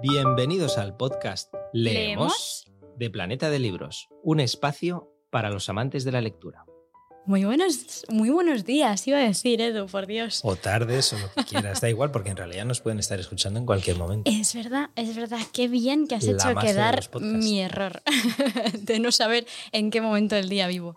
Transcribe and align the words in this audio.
Bienvenidos 0.00 0.78
al 0.78 0.96
podcast 0.96 1.52
Leemos, 1.72 2.64
¿Leemos? 2.66 2.72
de 2.98 3.10
Planeta 3.10 3.50
de 3.50 3.58
Libros, 3.58 4.08
un 4.22 4.38
espacio 4.38 5.12
para 5.28 5.50
los 5.50 5.68
amantes 5.68 6.04
de 6.04 6.12
la 6.12 6.20
lectura. 6.20 6.66
Muy 7.26 7.44
buenos, 7.44 8.06
muy 8.08 8.30
buenos 8.30 8.64
días, 8.64 9.08
iba 9.08 9.18
a 9.18 9.22
decir, 9.22 9.60
Edu, 9.60 9.86
por 9.86 10.06
Dios. 10.06 10.40
O 10.44 10.54
tardes 10.54 11.12
o 11.12 11.18
lo 11.18 11.32
que 11.32 11.42
quieras, 11.42 11.80
da 11.80 11.90
igual, 11.90 12.12
porque 12.12 12.30
en 12.30 12.36
realidad 12.36 12.64
nos 12.64 12.80
pueden 12.80 13.00
estar 13.00 13.18
escuchando 13.18 13.58
en 13.58 13.66
cualquier 13.66 13.96
momento. 13.96 14.30
Es 14.30 14.54
verdad, 14.54 14.90
es 14.94 15.16
verdad, 15.16 15.40
qué 15.52 15.66
bien 15.66 16.06
que 16.06 16.14
has 16.14 16.24
La 16.24 16.32
hecho 16.32 16.54
quedar 16.60 17.00
mi 17.20 17.60
error 17.60 18.00
de 18.78 19.00
no 19.00 19.10
saber 19.10 19.48
en 19.72 19.90
qué 19.90 20.00
momento 20.00 20.36
del 20.36 20.48
día 20.48 20.68
vivo. 20.68 20.96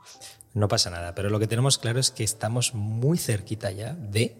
No 0.54 0.68
pasa 0.68 0.92
nada, 0.92 1.16
pero 1.16 1.32
lo 1.32 1.40
que 1.40 1.48
tenemos 1.48 1.80
claro 1.80 2.00
es 2.00 2.12
que 2.12 2.24
estamos 2.24 2.76
muy 2.76 3.18
cerquita 3.18 3.72
ya 3.72 3.96
de 3.96 4.38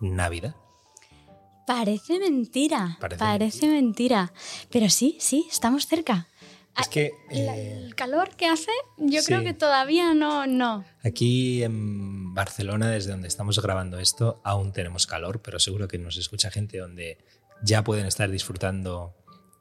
Navidad. 0.00 0.54
Parece 1.66 2.18
mentira, 2.18 2.96
Parece 3.00 3.18
parece, 3.18 3.66
mentira. 3.68 4.32
Pero 4.70 4.88
sí, 4.90 5.16
sí, 5.20 5.46
estamos 5.50 5.86
cerca. 5.86 6.28
Es 6.78 6.88
que 6.88 7.12
La- 7.30 7.56
eh, 7.56 7.84
el 7.84 7.94
calor 7.94 8.30
que 8.36 8.46
hace, 8.46 8.70
yo 8.98 9.20
sí. 9.20 9.26
creo 9.26 9.42
que 9.44 9.54
todavía 9.54 10.12
no, 10.12 10.46
no. 10.46 10.84
aquí 11.04 11.62
en 11.62 12.34
Barcelona, 12.34 12.90
desde 12.90 13.12
donde 13.12 13.28
estamos 13.28 13.60
grabando 13.62 13.98
esto, 14.00 14.40
aún 14.44 14.72
tenemos 14.72 15.06
calor, 15.06 15.40
pero 15.40 15.60
seguro 15.60 15.86
que 15.86 15.98
nos 15.98 16.16
escucha 16.16 16.50
gente 16.50 16.78
donde 16.78 17.18
ya 17.62 17.84
pueden 17.84 18.06
estar 18.06 18.28
disfrutando 18.28 19.14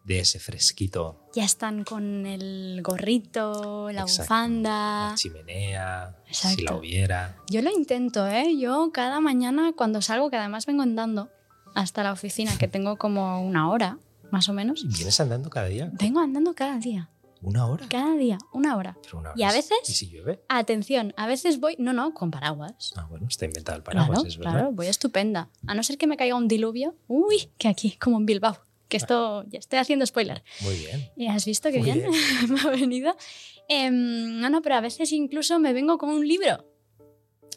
de 0.04 0.20
ese 0.20 0.40
fresquito, 0.40 1.30
Ya 1.34 1.46
están 1.46 1.84
con 1.86 2.26
el 2.26 2.82
gorrito, 2.84 3.90
la 3.92 4.02
Exacto. 4.02 4.24
bufanda. 4.24 5.10
la 5.12 5.16
chimenea, 5.16 6.18
si 6.26 6.30
Exacto. 6.48 6.64
la 6.64 6.76
hubiera. 6.76 7.38
Yo 7.50 7.62
lo 7.62 7.70
intento, 7.72 8.28
¿eh? 8.28 8.58
Yo 8.58 8.90
cada 8.92 9.20
mañana 9.22 9.72
cuando 9.78 10.02
salgo, 10.02 10.30
que 10.32 10.36
además 10.38 10.66
vengo 10.66 10.82
andando 10.82 11.30
hasta 11.74 12.04
la 12.04 12.12
oficina, 12.12 12.58
que 12.58 12.68
tengo 12.68 12.98
como 12.98 13.44
una 13.46 13.70
hora, 13.70 13.98
más 14.32 14.50
o 14.50 14.54
menos, 14.54 14.86
¿Vienes 14.88 15.20
andando 15.20 15.50
cada 15.50 15.68
día? 15.68 15.90
vengo 15.94 16.20
andando 16.20 16.54
cada 16.54 16.78
día, 16.80 17.10
¿Una 17.42 17.66
hora? 17.68 17.86
cada 17.90 18.16
día, 18.16 18.38
una 18.54 18.76
hora. 18.78 18.98
Pero 19.04 19.20
una 19.20 19.30
hora 19.32 19.40
¿Y 19.40 19.44
a 19.44 19.50
es- 19.50 19.56
veces? 19.56 19.78
¿Y 19.90 19.94
si 19.94 20.10
llueve? 20.10 20.42
Atención, 20.50 21.14
a 21.18 21.28
veces 21.28 21.60
voy, 21.60 21.76
no, 21.78 21.92
no, 21.94 22.14
con 22.14 22.32
paraguas. 22.32 22.94
Ah, 22.96 23.06
bueno, 23.10 23.28
está 23.28 23.46
inventado 23.46 23.78
el 23.78 23.84
paraguas, 23.84 24.20
claro, 24.20 24.28
es 24.30 24.38
verdad. 24.38 24.52
claro, 24.54 24.72
voy 24.72 24.88
estupenda. 24.88 25.50
A 25.68 25.74
no 25.76 25.84
ser 25.84 25.98
que 25.98 26.08
me 26.08 26.18
caiga 26.18 26.36
un 26.36 26.48
diluvio, 26.48 26.96
uy, 27.08 27.50
que 27.58 27.68
aquí, 27.68 27.92
como 28.00 28.18
en 28.18 28.26
Bilbao, 28.26 28.58
que 28.88 28.98
esto, 28.98 29.44
ya 29.50 29.60
estoy 29.60 29.80
haciendo 29.80 30.06
spoiler. 30.06 30.44
Muy 30.62 30.76
bien. 30.76 31.10
¿Y 31.18 31.28
has 31.28 31.46
visto 31.46 31.70
qué 31.72 31.80
Muy 31.80 31.92
bien, 31.92 32.06
me 32.50 32.62
ha 32.62 32.70
venido? 32.70 33.16
Em, 33.68 34.40
no, 34.40 34.50
no, 34.50 34.62
pero 34.62 34.76
a 34.76 34.82
veces 34.82 35.12
incluso 35.12 35.58
me 35.60 35.74
vengo 35.74 35.98
con 35.98 36.10
un 36.10 36.28
libro. 36.28 36.66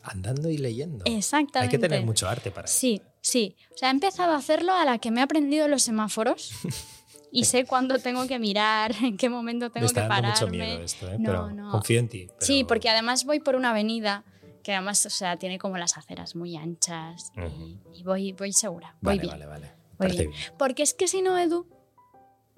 Andando 0.03 0.49
y 0.51 0.57
leyendo. 0.59 1.05
Exactamente. 1.05 1.59
Hay 1.59 1.69
que 1.69 1.79
tener 1.79 2.05
mucho 2.05 2.29
arte 2.29 2.51
para 2.53 2.67
eso. 2.67 2.79
Sí, 2.79 3.03
sí. 3.31 3.57
O 3.75 3.77
sea, 3.79 3.89
he 3.89 3.93
empezado 3.93 4.33
a 4.33 4.37
hacerlo 4.37 4.73
a 4.73 4.85
la 4.85 4.99
que 4.99 5.11
me 5.11 5.21
he 5.21 5.23
aprendido 5.25 5.67
los 5.69 5.83
semáforos 5.83 6.51
y 7.33 7.45
sé 7.45 7.65
cuándo 7.65 7.99
tengo 7.99 8.27
que 8.27 8.39
mirar, 8.39 8.95
en 9.03 9.17
qué 9.17 9.29
momento 9.29 9.67
Me 9.67 9.71
tengo 9.71 9.87
está 9.87 10.03
que 10.05 10.09
pararme. 10.09 10.31
mucho 10.31 10.47
miedo 10.49 10.83
esto, 10.83 11.09
¿eh? 11.11 11.17
No, 11.19 11.25
pero 11.27 11.51
no. 11.51 11.71
confío 11.71 11.99
en 12.01 12.09
ti. 12.09 12.29
Sí, 12.39 12.59
pero- 12.59 12.67
porque 12.69 12.89
además 12.89 13.25
voy 13.25 13.41
por 13.41 13.57
una 13.57 13.71
avenida 13.71 14.25
que 14.63 14.73
además, 14.73 15.05
o 15.07 15.11
sea, 15.11 15.37
tiene 15.37 15.59
como 15.59 15.77
las 15.79 15.97
aceras 15.97 16.35
muy 16.35 16.57
anchas 16.57 17.31
y- 17.37 17.41
Ujú. 17.41 17.81
y, 17.95 18.03
voy, 18.05 18.33
voy 18.33 18.53
segura, 18.53 18.97
voy 19.01 19.17
Vale, 19.17 19.21
bien. 19.21 19.31
vale, 19.33 19.47
vale. 19.47 19.73
Voy 19.99 20.09
bien. 20.13 20.31
bien. 20.31 20.41
Porque 20.59 20.83
es 20.83 20.93
que 20.95 21.07
si 21.09 21.23
no, 21.23 21.39
Edu, 21.39 21.67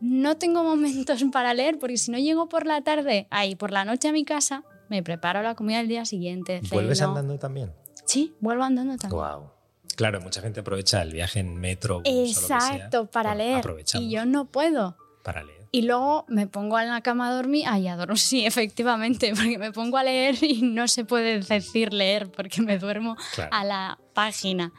no 0.01 0.37
tengo 0.37 0.63
momentos 0.65 1.23
para 1.33 1.55
leer, 1.55 1.79
porque 1.79 1.97
si 1.97 2.11
no 2.11 2.19
llego 2.19 2.49
por 2.49 2.67
la 2.67 2.81
tarde, 2.83 3.27
ahí 3.31 3.57
por 3.57 3.73
la 3.73 3.85
noche 3.85 4.09
a 4.09 4.13
mi 4.13 4.25
casa, 4.25 4.65
me 4.89 5.03
preparo 5.03 5.43
la 5.43 5.55
comida 5.55 5.79
del 5.79 5.89
día 5.89 6.05
siguiente. 6.05 6.61
¿Vuelves 6.71 6.99
ceno. 6.99 7.11
andando 7.11 7.39
también? 7.39 7.73
Sí, 8.07 8.35
vuelvo 8.41 8.63
andando 8.65 8.97
también. 8.97 9.21
Wow. 9.23 9.51
Claro, 9.99 10.21
mucha 10.21 10.41
gente 10.41 10.61
aprovecha 10.61 11.03
el 11.03 11.13
viaje 11.13 11.41
en 11.41 11.57
metro. 11.57 11.97
bus 12.01 12.07
o 12.07 12.11
lo 12.13 12.25
que 12.25 12.33
sea. 12.35 12.57
Exacto, 12.57 13.07
para 13.11 13.35
leer. 13.35 13.65
Y 13.95 14.11
yo 14.11 14.25
no 14.25 14.47
puedo. 14.47 14.97
para 15.25 15.43
leer. 15.43 15.59
Y 15.73 15.83
luego 15.83 16.25
me 16.29 16.47
pongo 16.47 16.79
en 16.81 16.89
la 16.89 17.03
cama 17.03 17.29
a 17.29 17.35
dormir. 17.35 17.65
Ay, 17.69 17.89
a 17.89 17.97
dormir, 17.97 18.17
sí, 18.31 18.47
efectivamente, 18.47 19.33
porque 19.35 19.59
me 19.59 19.73
pongo 19.73 19.99
a 19.99 20.05
leer 20.05 20.37
y 20.43 20.63
no 20.63 20.87
se 20.89 21.05
puede 21.05 21.41
decir 21.41 21.93
leer 21.93 22.31
porque 22.31 22.63
me 22.63 22.79
duermo 22.79 23.17
Claro. 23.35 23.51
a 23.53 23.65
la 23.65 23.99
página. 24.15 24.73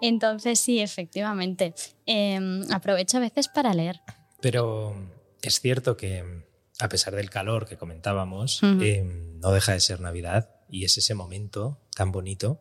Entonces, 0.00 0.58
sí, 0.60 0.78
efectivamente. 0.80 1.74
em, 2.06 2.62
aprovecho 2.72 3.16
a 3.18 3.20
veces 3.20 3.48
para 3.48 3.74
leer. 3.74 4.00
Pero 4.40 4.94
es 5.42 5.60
cierto 5.60 5.96
que, 5.96 6.24
a 6.78 6.88
pesar 6.88 7.14
del 7.14 7.28
calor 7.28 7.66
que 7.66 7.76
comentábamos, 7.76 8.62
Ujú. 8.62 8.80
eh, 8.82 9.02
no 9.04 9.50
deja 9.50 9.72
de 9.72 9.80
ser 9.80 10.00
Navidad 10.00 10.48
y 10.70 10.84
es 10.84 10.96
ese 10.96 11.14
momento 11.14 11.78
tan 11.94 12.12
bonito 12.12 12.60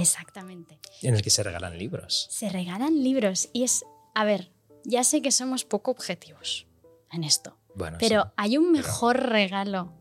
Exactamente. 0.00 0.78
en 1.02 1.14
el 1.14 1.22
que 1.22 1.30
se 1.30 1.42
regalan 1.42 1.78
libros. 1.78 2.26
Se 2.30 2.48
regalan 2.48 3.02
libros 3.02 3.48
y 3.52 3.64
es, 3.64 3.84
a 4.14 4.24
ver, 4.24 4.50
ya 4.84 5.04
sé 5.04 5.22
que 5.22 5.32
somos 5.32 5.64
poco 5.64 5.90
objetivos 5.90 6.66
en 7.12 7.24
esto, 7.24 7.56
Bueno, 7.74 7.96
pero 8.00 8.22
sí. 8.24 8.28
¿hay 8.36 8.56
un 8.58 8.72
pero- 8.72 8.84
mejor 8.86 9.16
regalo 9.28 9.92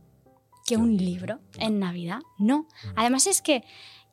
que 0.66 0.78
un 0.78 0.98
libro 0.98 1.40
en 1.58 1.80
Navidad? 1.80 2.20
No. 2.38 2.60
Mm. 2.84 2.88
Además 2.96 3.28
es 3.28 3.42
que, 3.42 3.64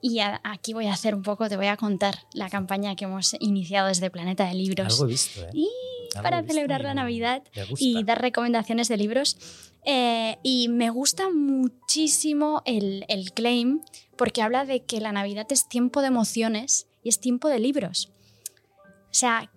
y 0.00 0.18
a- 0.18 0.40
aquí 0.44 0.72
voy 0.74 0.86
a 0.86 0.92
hacer 0.92 1.14
un 1.14 1.22
poco, 1.22 1.48
te 1.48 1.56
voy 1.56 1.66
a 1.68 1.76
contar 1.76 2.26
la 2.34 2.48
campaña 2.50 2.96
que 2.96 3.04
hemos 3.04 3.34
iniciado 3.40 3.88
desde 3.88 4.10
Planeta 4.10 4.46
de 4.46 4.54
Libros. 4.54 4.92
Algo 4.94 5.04
he 5.04 5.08
visto, 5.08 5.42
¿eh? 5.42 5.50
Y 5.54 5.68
Para 6.14 6.42
celebrar 6.42 6.82
la 6.82 6.94
Navidad 6.94 7.42
y 7.78 8.02
dar 8.04 8.20
recomendaciones 8.20 8.88
de 8.88 8.96
libros. 8.96 9.38
Eh, 9.84 10.38
y 10.42 10.68
me 10.68 10.90
gusta 10.90 11.30
muchísimo 11.30 12.62
el, 12.66 13.04
el 13.08 13.32
claim 13.32 13.80
porque 14.16 14.42
habla 14.42 14.64
de 14.64 14.84
que 14.84 15.00
la 15.00 15.12
Navidad 15.12 15.46
es 15.50 15.68
tiempo 15.68 16.00
de 16.02 16.08
emociones 16.08 16.86
y 17.02 17.08
es 17.08 17.18
tiempo 17.18 17.48
de 17.48 17.58
libros. 17.58 18.10
O 19.12 19.14
sea, 19.14 19.50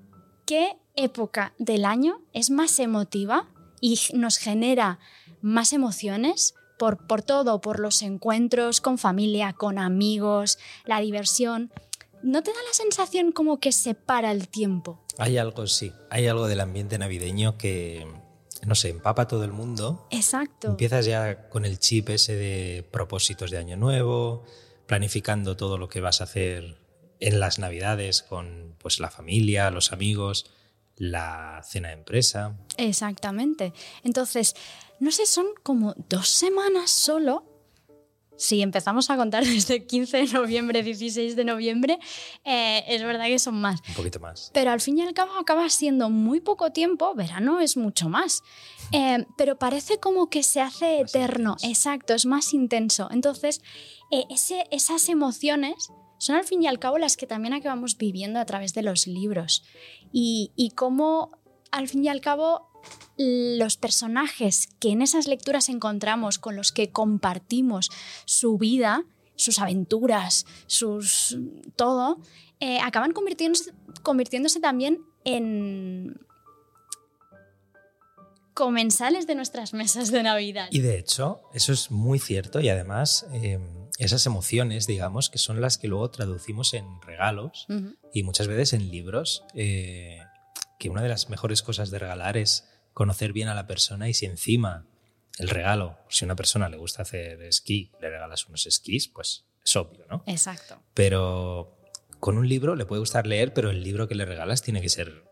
¿qué 0.45 0.77
época 0.95 1.53
del 1.59 1.85
año 1.85 2.21
es 2.33 2.49
más 2.49 2.79
emotiva 2.79 3.47
y 3.81 3.99
nos 4.13 4.37
genera 4.37 4.99
más 5.41 5.73
emociones 5.73 6.55
por, 6.79 7.05
por 7.05 7.21
todo, 7.21 7.61
por 7.61 7.79
los 7.79 8.01
encuentros 8.01 8.81
con 8.81 8.97
familia, 8.97 9.53
con 9.53 9.77
amigos, 9.77 10.57
la 10.85 10.99
diversión? 10.99 11.71
¿No 12.25 12.41
te 12.41 12.51
da 12.51 12.57
la 12.67 12.73
sensación 12.73 13.31
como 13.31 13.59
que 13.59 13.71
se 13.71 13.93
para 13.93 14.31
el 14.31 14.47
tiempo? 14.47 14.99
Hay 15.19 15.37
algo, 15.37 15.67
sí. 15.67 15.93
Hay 16.09 16.25
algo 16.25 16.47
del 16.47 16.59
ambiente 16.59 16.97
navideño 16.97 17.55
que, 17.55 18.07
no 18.65 18.73
sé, 18.73 18.89
empapa 18.89 19.21
a 19.21 19.27
todo 19.27 19.43
el 19.43 19.51
mundo. 19.51 20.07
Exacto. 20.09 20.69
Empiezas 20.69 21.05
ya 21.05 21.49
con 21.49 21.65
el 21.65 21.77
chip 21.77 22.09
ese 22.09 22.35
de 22.35 22.83
propósitos 22.89 23.51
de 23.51 23.59
año 23.59 23.77
nuevo, 23.77 24.43
planificando 24.87 25.55
todo 25.55 25.77
lo 25.77 25.87
que 25.87 26.01
vas 26.01 26.19
a 26.19 26.23
hacer 26.23 26.79
en 27.19 27.39
las 27.39 27.59
navidades 27.59 28.23
con 28.23 28.73
pues, 28.79 28.99
la 28.99 29.11
familia, 29.11 29.69
los 29.69 29.93
amigos, 29.93 30.49
la 30.95 31.61
cena 31.63 31.89
de 31.89 31.93
empresa. 31.93 32.57
Exactamente. 32.77 33.71
Entonces, 34.03 34.55
no 34.99 35.11
sé, 35.11 35.27
son 35.27 35.45
como 35.61 35.93
dos 36.09 36.27
semanas 36.27 36.89
solo. 36.89 37.54
Si 38.37 38.61
empezamos 38.61 39.09
a 39.09 39.15
contar 39.17 39.43
desde 39.45 39.85
15 39.85 40.17
de 40.17 40.27
noviembre, 40.27 40.83
16 40.83 41.35
de 41.35 41.45
noviembre, 41.45 41.99
eh, 42.43 42.83
es 42.87 43.01
verdad 43.03 43.25
que 43.27 43.39
son 43.39 43.59
más. 43.61 43.81
Un 43.89 43.95
poquito 43.95 44.19
más. 44.19 44.51
Pero 44.53 44.71
al 44.71 44.81
fin 44.81 44.97
y 44.97 45.01
al 45.01 45.13
cabo 45.13 45.37
acaba 45.37 45.69
siendo 45.69 46.09
muy 46.09 46.39
poco 46.41 46.71
tiempo, 46.71 47.13
verano 47.15 47.59
es 47.59 47.77
mucho 47.77 48.09
más. 48.09 48.43
Eh, 48.91 49.25
pero 49.37 49.57
parece 49.57 49.99
como 49.99 50.29
que 50.29 50.43
se 50.43 50.61
hace 50.61 51.01
Más 51.01 51.15
eterno, 51.15 51.51
intenso. 51.53 51.67
exacto, 51.67 52.13
es 52.13 52.25
más 52.25 52.53
intenso. 52.53 53.07
Entonces, 53.11 53.61
eh, 54.11 54.25
ese- 54.29 54.67
esas 54.71 55.09
emociones 55.09 55.89
son 56.17 56.35
al 56.35 56.43
fin 56.45 56.61
y 56.63 56.67
al 56.67 56.79
cabo 56.79 56.97
las 56.97 57.17
que 57.17 57.27
también 57.27 57.53
acabamos 57.53 57.97
viviendo 57.97 58.39
a 58.39 58.45
través 58.45 58.73
de 58.73 58.83
los 58.83 59.07
libros. 59.07 59.63
Y, 60.13 60.51
y 60.55 60.69
cómo 60.71 61.31
al 61.71 61.87
fin 61.87 62.05
y 62.05 62.09
al 62.09 62.21
cabo 62.21 62.69
los 63.17 63.77
personajes 63.77 64.67
que 64.79 64.89
en 64.89 65.01
esas 65.01 65.27
lecturas 65.27 65.69
encontramos, 65.69 66.39
con 66.39 66.55
los 66.55 66.71
que 66.71 66.91
compartimos 66.91 67.89
su 68.25 68.57
vida, 68.57 69.05
sus 69.35 69.59
aventuras, 69.59 70.45
sus 70.67 71.37
todo, 71.75 72.19
eh, 72.59 72.79
acaban 72.79 73.11
convirtiéndose, 73.11 73.73
convirtiéndose 74.01 74.59
también 74.59 75.01
en 75.23 76.19
comensales 78.53 79.27
de 79.27 79.35
nuestras 79.35 79.73
mesas 79.73 80.11
de 80.11 80.23
Navidad. 80.23 80.69
Y 80.71 80.79
de 80.79 80.97
hecho, 80.97 81.41
eso 81.53 81.73
es 81.73 81.91
muy 81.91 82.19
cierto 82.19 82.61
y 82.61 82.69
además 82.69 83.27
eh, 83.33 83.59
esas 83.99 84.25
emociones, 84.25 84.87
digamos, 84.87 85.29
que 85.29 85.37
son 85.37 85.59
las 85.61 85.77
que 85.77 85.87
luego 85.87 86.09
traducimos 86.09 86.73
en 86.73 87.01
regalos 87.01 87.67
y 88.13 88.23
muchas 88.23 88.47
veces 88.47 88.73
en 88.73 88.89
libros, 88.89 89.43
eh, 89.53 90.21
que 90.79 90.89
una 90.89 91.01
de 91.01 91.09
las 91.09 91.29
mejores 91.29 91.61
cosas 91.61 91.91
de 91.91 91.99
regalar 91.99 92.37
es 92.37 92.65
conocer 92.95 93.33
bien 93.33 93.49
a 93.49 93.53
la 93.53 93.67
persona 93.67 94.07
y 94.09 94.13
si 94.13 94.25
encima 94.25 94.87
el 95.37 95.49
regalo, 95.49 95.97
si 96.09 96.23
a 96.23 96.27
una 96.27 96.37
persona 96.37 96.69
le 96.69 96.77
gusta 96.77 97.01
hacer 97.01 97.41
esquí, 97.43 97.91
le 98.01 98.09
regalas 98.09 98.47
unos 98.47 98.65
esquís, 98.65 99.09
pues 99.09 99.45
es 99.63 99.75
obvio, 99.75 100.05
¿no? 100.09 100.23
Exacto. 100.25 100.81
Pero 100.93 101.77
con 102.21 102.37
un 102.37 102.47
libro 102.47 102.73
le 102.75 102.85
puede 102.85 103.01
gustar 103.01 103.27
leer, 103.27 103.53
pero 103.53 103.69
el 103.69 103.83
libro 103.83 104.07
que 104.07 104.15
le 104.15 104.23
regalas 104.23 104.61
tiene 104.61 104.81
que 104.81 104.87
ser 104.87 105.25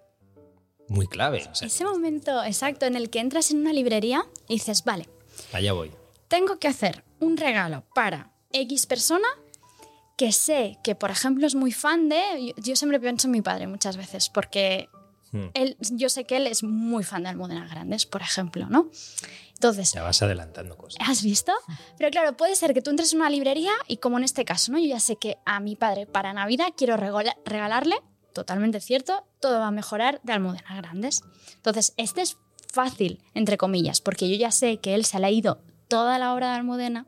muy 0.90 1.08
clave. 1.08 1.48
O 1.50 1.56
sea, 1.56 1.68
Ese 1.68 1.86
momento 1.86 2.44
exacto 2.44 2.86
en 2.86 2.98
el 2.98 3.10
que 3.10 3.20
entras 3.20 3.50
en 3.50 3.60
una 3.60 3.72
librería 3.72 4.26
y 4.50 4.56
dices, 4.56 4.84
vale, 4.84 5.08
allá 5.54 5.72
voy. 5.72 5.90
tengo 6.28 6.60
que 6.60 6.68
hacer 6.68 7.06
un 7.22 7.38
regalo 7.38 7.86
para 7.96 8.34
X 8.52 8.86
persona 8.88 9.28
que 10.18 10.34
sé 10.34 10.80
que, 10.84 10.96
por 10.96 11.12
ejemplo, 11.12 11.48
es 11.48 11.56
muy 11.56 11.72
fan 11.72 12.10
de... 12.10 12.22
Yo, 12.46 12.54
yo 12.62 12.76
siempre 12.76 13.00
pienso 13.00 13.28
en 13.28 13.32
mi 13.32 13.42
padre 13.42 13.68
muchas 13.68 13.96
veces, 13.96 14.30
porque 14.30 14.90
Hmm. 15.34 15.48
Él, 15.56 15.76
yo 15.80 16.10
sé 16.10 16.26
que 16.26 16.38
él 16.38 16.48
es 16.48 16.64
muy 16.64 17.04
fan 17.04 17.24
de 17.24 17.30
Almudenas 17.30 17.70
Grandes, 17.70 18.06
por 18.06 18.22
ejemplo, 18.22 18.68
¿no? 18.70 18.90
Entonces, 19.56 19.92
Ya 19.94 20.04
vas 20.04 20.22
adelantando 20.22 20.78
cosas. 20.78 21.02
¿Has 21.08 21.24
visto? 21.24 21.52
Pero 21.98 22.12
claro, 22.12 22.38
puede 22.38 22.56
ser 22.56 22.74
que 22.74 22.82
tú 22.82 22.92
entres 22.92 23.14
en 23.14 23.20
una 23.20 23.30
librería 23.30 23.72
y 23.88 23.98
como 23.98 24.18
en 24.18 24.24
este 24.24 24.46
caso, 24.46 24.72
¿no? 24.72 24.78
Yo 24.78 24.86
ya 24.86 25.00
sé 25.00 25.16
que 25.16 25.38
a 25.46 25.60
mi 25.60 25.76
padre 25.76 26.06
para 26.06 26.34
Navidad 26.34 26.68
quiero 26.78 26.98
regalarle, 26.98 27.96
totalmente 28.34 28.80
cierto, 28.80 29.26
todo 29.40 29.60
va 29.60 29.68
a 29.68 29.72
mejorar 29.72 30.22
de 30.24 30.34
Almudenas 30.34 30.78
Grandes. 30.78 31.24
Entonces, 31.56 31.94
este 31.98 32.22
es 32.22 32.38
fácil, 32.72 33.24
entre 33.34 33.58
comillas, 33.58 34.02
porque 34.02 34.30
yo 34.30 34.36
ya 34.36 34.52
sé 34.52 34.78
que 34.78 34.94
él 34.94 35.04
se 35.06 35.18
ha 35.18 35.20
leído 35.20 35.62
toda 35.88 36.20
la 36.20 36.34
obra 36.34 36.52
de 36.52 36.58
Almudena. 36.58 37.08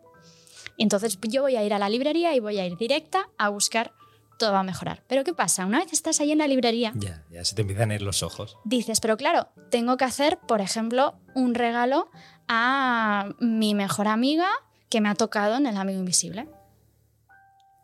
Y 0.78 0.84
entonces 0.84 1.20
yo 1.22 1.44
voy 1.44 1.58
a 1.58 1.64
ir 1.64 1.74
a 1.74 1.80
la 1.80 1.90
librería 1.90 2.36
y 2.36 2.40
voy 2.40 2.58
a 2.60 2.66
ir 2.66 2.76
directa 2.78 3.30
a 3.38 3.50
buscar 3.50 3.94
todo 4.38 4.52
va 4.54 4.60
a 4.60 4.64
mejorar. 4.64 5.04
Pero 5.08 5.24
¿qué 5.24 5.34
pasa? 5.34 5.66
Una 5.66 5.80
vez 5.80 5.94
estás 5.94 6.20
ahí 6.20 6.32
en 6.32 6.38
la 6.40 6.48
librería, 6.48 6.92
Ya, 6.96 7.24
ya 7.32 7.44
se 7.46 7.56
te 7.56 7.62
empiezan 7.62 7.92
a 7.92 7.96
ir 7.96 8.02
los 8.02 8.24
ojos. 8.24 8.58
dices, 8.66 9.00
pero 9.00 9.18
claro, 9.18 9.50
tengo 9.72 9.98
que 9.98 10.06
hacer, 10.06 10.38
por 10.40 10.62
ejemplo, 10.62 11.16
un 11.34 11.56
regalo 11.56 12.10
a 12.48 13.30
mi 13.40 13.74
mejor 13.76 14.08
amiga 14.08 14.48
que 14.90 15.02
me 15.02 15.10
ha 15.10 15.16
tocado 15.16 15.56
en 15.58 15.66
El 15.68 15.78
Amigo 15.78 16.00
Invisible. 16.00 16.48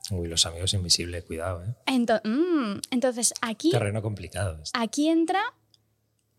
Uy, 0.09 0.27
los 0.27 0.45
amigos 0.45 0.73
invisibles, 0.73 1.23
cuidado, 1.23 1.63
¿eh? 1.63 1.73
Ento- 1.85 2.21
mm, 2.23 2.81
entonces, 2.91 3.33
aquí, 3.41 3.71
Terreno 3.71 4.01
complicado. 4.01 4.59
este. 4.61 4.77
aquí 4.77 5.07
entra 5.07 5.39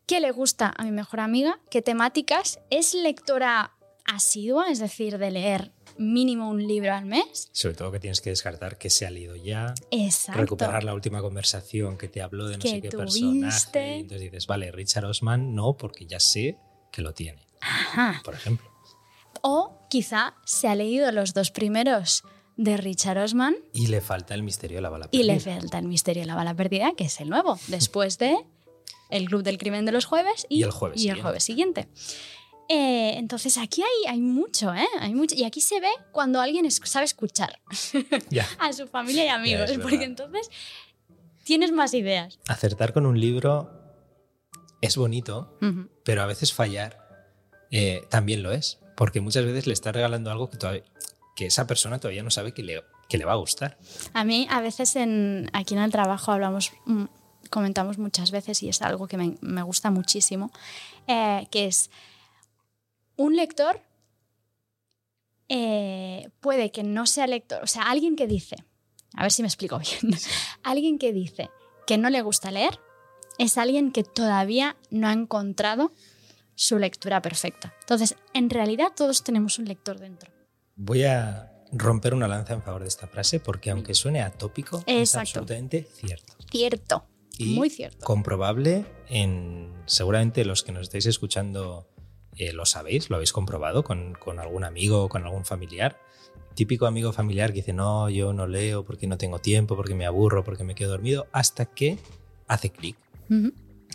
qué 0.06 0.20
le 0.20 0.30
gusta 0.30 0.74
a 0.76 0.82
mi 0.84 0.90
mejor 0.90 1.20
amiga, 1.20 1.58
qué 1.70 1.80
temáticas, 1.80 2.60
es 2.70 2.92
lectora 2.92 3.72
asidua, 4.04 4.70
es 4.70 4.78
decir, 4.78 5.16
de 5.16 5.30
leer 5.30 5.72
mínimo 5.98 6.48
un 6.48 6.66
libro 6.66 6.92
al 6.94 7.04
mes. 7.06 7.48
Sobre 7.52 7.74
todo 7.74 7.90
que 7.92 8.00
tienes 8.00 8.20
que 8.20 8.30
descartar 8.30 8.78
que 8.78 8.90
se 8.90 9.06
ha 9.06 9.10
leído 9.10 9.36
ya, 9.36 9.74
Exacto. 9.90 10.40
recuperar 10.40 10.84
la 10.84 10.94
última 10.94 11.20
conversación 11.20 11.96
que 11.98 12.08
te 12.08 12.22
habló 12.22 12.46
de 12.48 12.56
no 12.58 12.62
Que 12.62 12.68
sé 12.70 12.80
qué 12.80 12.88
tuviste. 12.88 13.20
personaje. 13.20 13.94
Entonces 13.96 14.20
dices, 14.20 14.46
vale, 14.46 14.70
Richard 14.72 15.04
Osman 15.06 15.54
no, 15.54 15.76
porque 15.76 16.06
ya 16.06 16.20
sé 16.20 16.56
que 16.90 17.02
lo 17.02 17.12
tiene, 17.14 17.46
Ajá. 17.60 18.20
por 18.24 18.34
ejemplo. 18.34 18.66
O 19.42 19.86
quizá 19.90 20.34
se 20.44 20.68
ha 20.68 20.74
leído 20.74 21.10
los 21.12 21.34
dos 21.34 21.50
primeros 21.50 22.22
de 22.56 22.76
Richard 22.76 23.18
Osman 23.18 23.56
Y 23.72 23.86
le 23.88 24.00
falta 24.00 24.34
el 24.34 24.42
misterio 24.42 24.76
de 24.76 24.82
la 24.82 24.90
bala 24.90 25.08
Y 25.10 25.22
le 25.24 25.34
perdida. 25.36 25.56
falta 25.60 25.78
el 25.78 25.86
misterio 25.88 26.22
de 26.22 26.26
la 26.26 26.34
bala 26.34 26.54
perdida, 26.54 26.92
que 26.96 27.04
es 27.04 27.20
el 27.20 27.28
nuevo, 27.30 27.58
después 27.68 28.18
de 28.18 28.36
El 29.10 29.26
Club 29.26 29.42
del 29.42 29.58
Crimen 29.58 29.84
de 29.86 29.92
los 29.92 30.04
Jueves 30.04 30.46
y, 30.48 30.60
Y 30.60 30.62
el 30.62 30.70
jueves 30.70 30.98
y 30.98 31.08
el 31.08 31.16
siguiente. 31.16 31.22
jueves 31.22 31.44
siguiente. 31.44 31.88
Eh, 32.68 33.14
entonces 33.16 33.58
aquí 33.58 33.82
hay, 33.82 34.12
hay 34.12 34.20
mucho, 34.20 34.74
¿eh? 34.74 34.86
Hay 35.00 35.14
mucho. 35.14 35.34
Y 35.34 35.44
aquí 35.44 35.60
se 35.60 35.80
ve 35.80 35.90
cuando 36.12 36.40
alguien 36.40 36.64
es- 36.64 36.80
sabe 36.84 37.04
escuchar 37.04 37.60
a 38.58 38.72
su 38.72 38.86
familia 38.86 39.24
y 39.26 39.28
amigos, 39.28 39.70
porque 39.82 40.04
entonces 40.04 40.48
tienes 41.44 41.72
más 41.72 41.92
ideas. 41.94 42.38
Acertar 42.48 42.92
con 42.92 43.06
un 43.06 43.20
libro 43.20 43.70
es 44.80 44.96
bonito, 44.96 45.58
pero 46.04 46.22
a 46.22 46.26
veces 46.26 46.52
fallar 46.52 46.98
eh, 47.70 48.02
también 48.10 48.42
lo 48.42 48.52
es. 48.52 48.78
Porque 48.96 49.20
muchas 49.20 49.44
veces 49.44 49.66
le 49.66 49.72
estás 49.72 49.94
regalando 49.94 50.30
algo 50.30 50.50
que, 50.50 50.58
todavía, 50.58 50.84
que 51.34 51.46
esa 51.46 51.66
persona 51.66 51.98
todavía 51.98 52.22
no 52.22 52.30
sabe 52.30 52.52
que 52.52 52.62
le, 52.62 52.82
que 53.08 53.16
le 53.18 53.24
va 53.24 53.32
a 53.32 53.36
gustar. 53.36 53.78
A 54.12 54.22
mí 54.24 54.46
a 54.50 54.60
veces 54.60 54.94
en, 54.96 55.48
aquí 55.54 55.74
en 55.74 55.80
el 55.80 55.90
trabajo 55.90 56.30
hablamos, 56.30 56.72
mm, 56.84 57.04
comentamos 57.50 57.98
muchas 57.98 58.30
veces 58.30 58.62
y 58.62 58.68
es 58.68 58.82
algo 58.82 59.08
que 59.08 59.16
me, 59.16 59.36
me 59.40 59.62
gusta 59.62 59.90
muchísimo, 59.90 60.52
eh, 61.06 61.48
que 61.50 61.66
es 61.66 61.90
un 63.16 63.36
lector 63.36 63.80
eh, 65.48 66.30
puede 66.40 66.70
que 66.70 66.82
no 66.82 67.06
sea 67.06 67.26
lector, 67.26 67.62
o 67.62 67.66
sea, 67.66 67.82
alguien 67.82 68.16
que 68.16 68.26
dice, 68.26 68.56
a 69.14 69.22
ver 69.22 69.32
si 69.32 69.42
me 69.42 69.48
explico 69.48 69.78
bien, 69.78 70.16
alguien 70.62 70.98
que 70.98 71.12
dice 71.12 71.50
que 71.86 71.98
no 71.98 72.08
le 72.10 72.22
gusta 72.22 72.50
leer 72.50 72.78
es 73.38 73.58
alguien 73.58 73.92
que 73.92 74.04
todavía 74.04 74.76
no 74.90 75.08
ha 75.08 75.12
encontrado 75.12 75.92
su 76.54 76.78
lectura 76.78 77.20
perfecta. 77.22 77.74
Entonces, 77.80 78.14
en 78.34 78.50
realidad 78.50 78.88
todos 78.94 79.24
tenemos 79.24 79.58
un 79.58 79.64
lector 79.64 79.98
dentro. 79.98 80.30
Voy 80.76 81.04
a 81.04 81.52
romper 81.72 82.14
una 82.14 82.28
lanza 82.28 82.52
en 82.52 82.62
favor 82.62 82.82
de 82.82 82.88
esta 82.88 83.06
frase 83.06 83.40
porque 83.40 83.70
aunque 83.70 83.94
suene 83.94 84.20
atópico, 84.20 84.82
es 84.86 85.14
absolutamente 85.16 85.88
cierto. 85.94 86.34
Cierto, 86.50 87.06
Y 87.38 87.54
muy 87.54 87.70
cierto. 87.70 88.04
comprobable 88.04 88.84
en 89.08 89.72
seguramente 89.86 90.44
los 90.44 90.62
que 90.62 90.72
nos 90.72 90.82
estáis 90.82 91.06
escuchando 91.06 91.88
eh, 92.36 92.52
lo 92.52 92.64
sabéis, 92.66 93.10
lo 93.10 93.16
habéis 93.16 93.32
comprobado 93.32 93.84
con, 93.84 94.14
con 94.14 94.38
algún 94.40 94.64
amigo 94.64 95.04
o 95.04 95.08
con 95.08 95.24
algún 95.24 95.44
familiar. 95.44 95.98
Típico 96.54 96.86
amigo 96.86 97.12
familiar 97.12 97.50
que 97.50 97.56
dice, 97.60 97.72
no, 97.72 98.10
yo 98.10 98.32
no 98.32 98.46
leo 98.46 98.84
porque 98.84 99.06
no 99.06 99.16
tengo 99.18 99.38
tiempo, 99.38 99.74
porque 99.76 99.94
me 99.94 100.06
aburro, 100.06 100.44
porque 100.44 100.64
me 100.64 100.74
quedo 100.74 100.90
dormido, 100.90 101.26
hasta 101.32 101.66
que 101.66 101.98
hace 102.46 102.70
clic. 102.70 102.96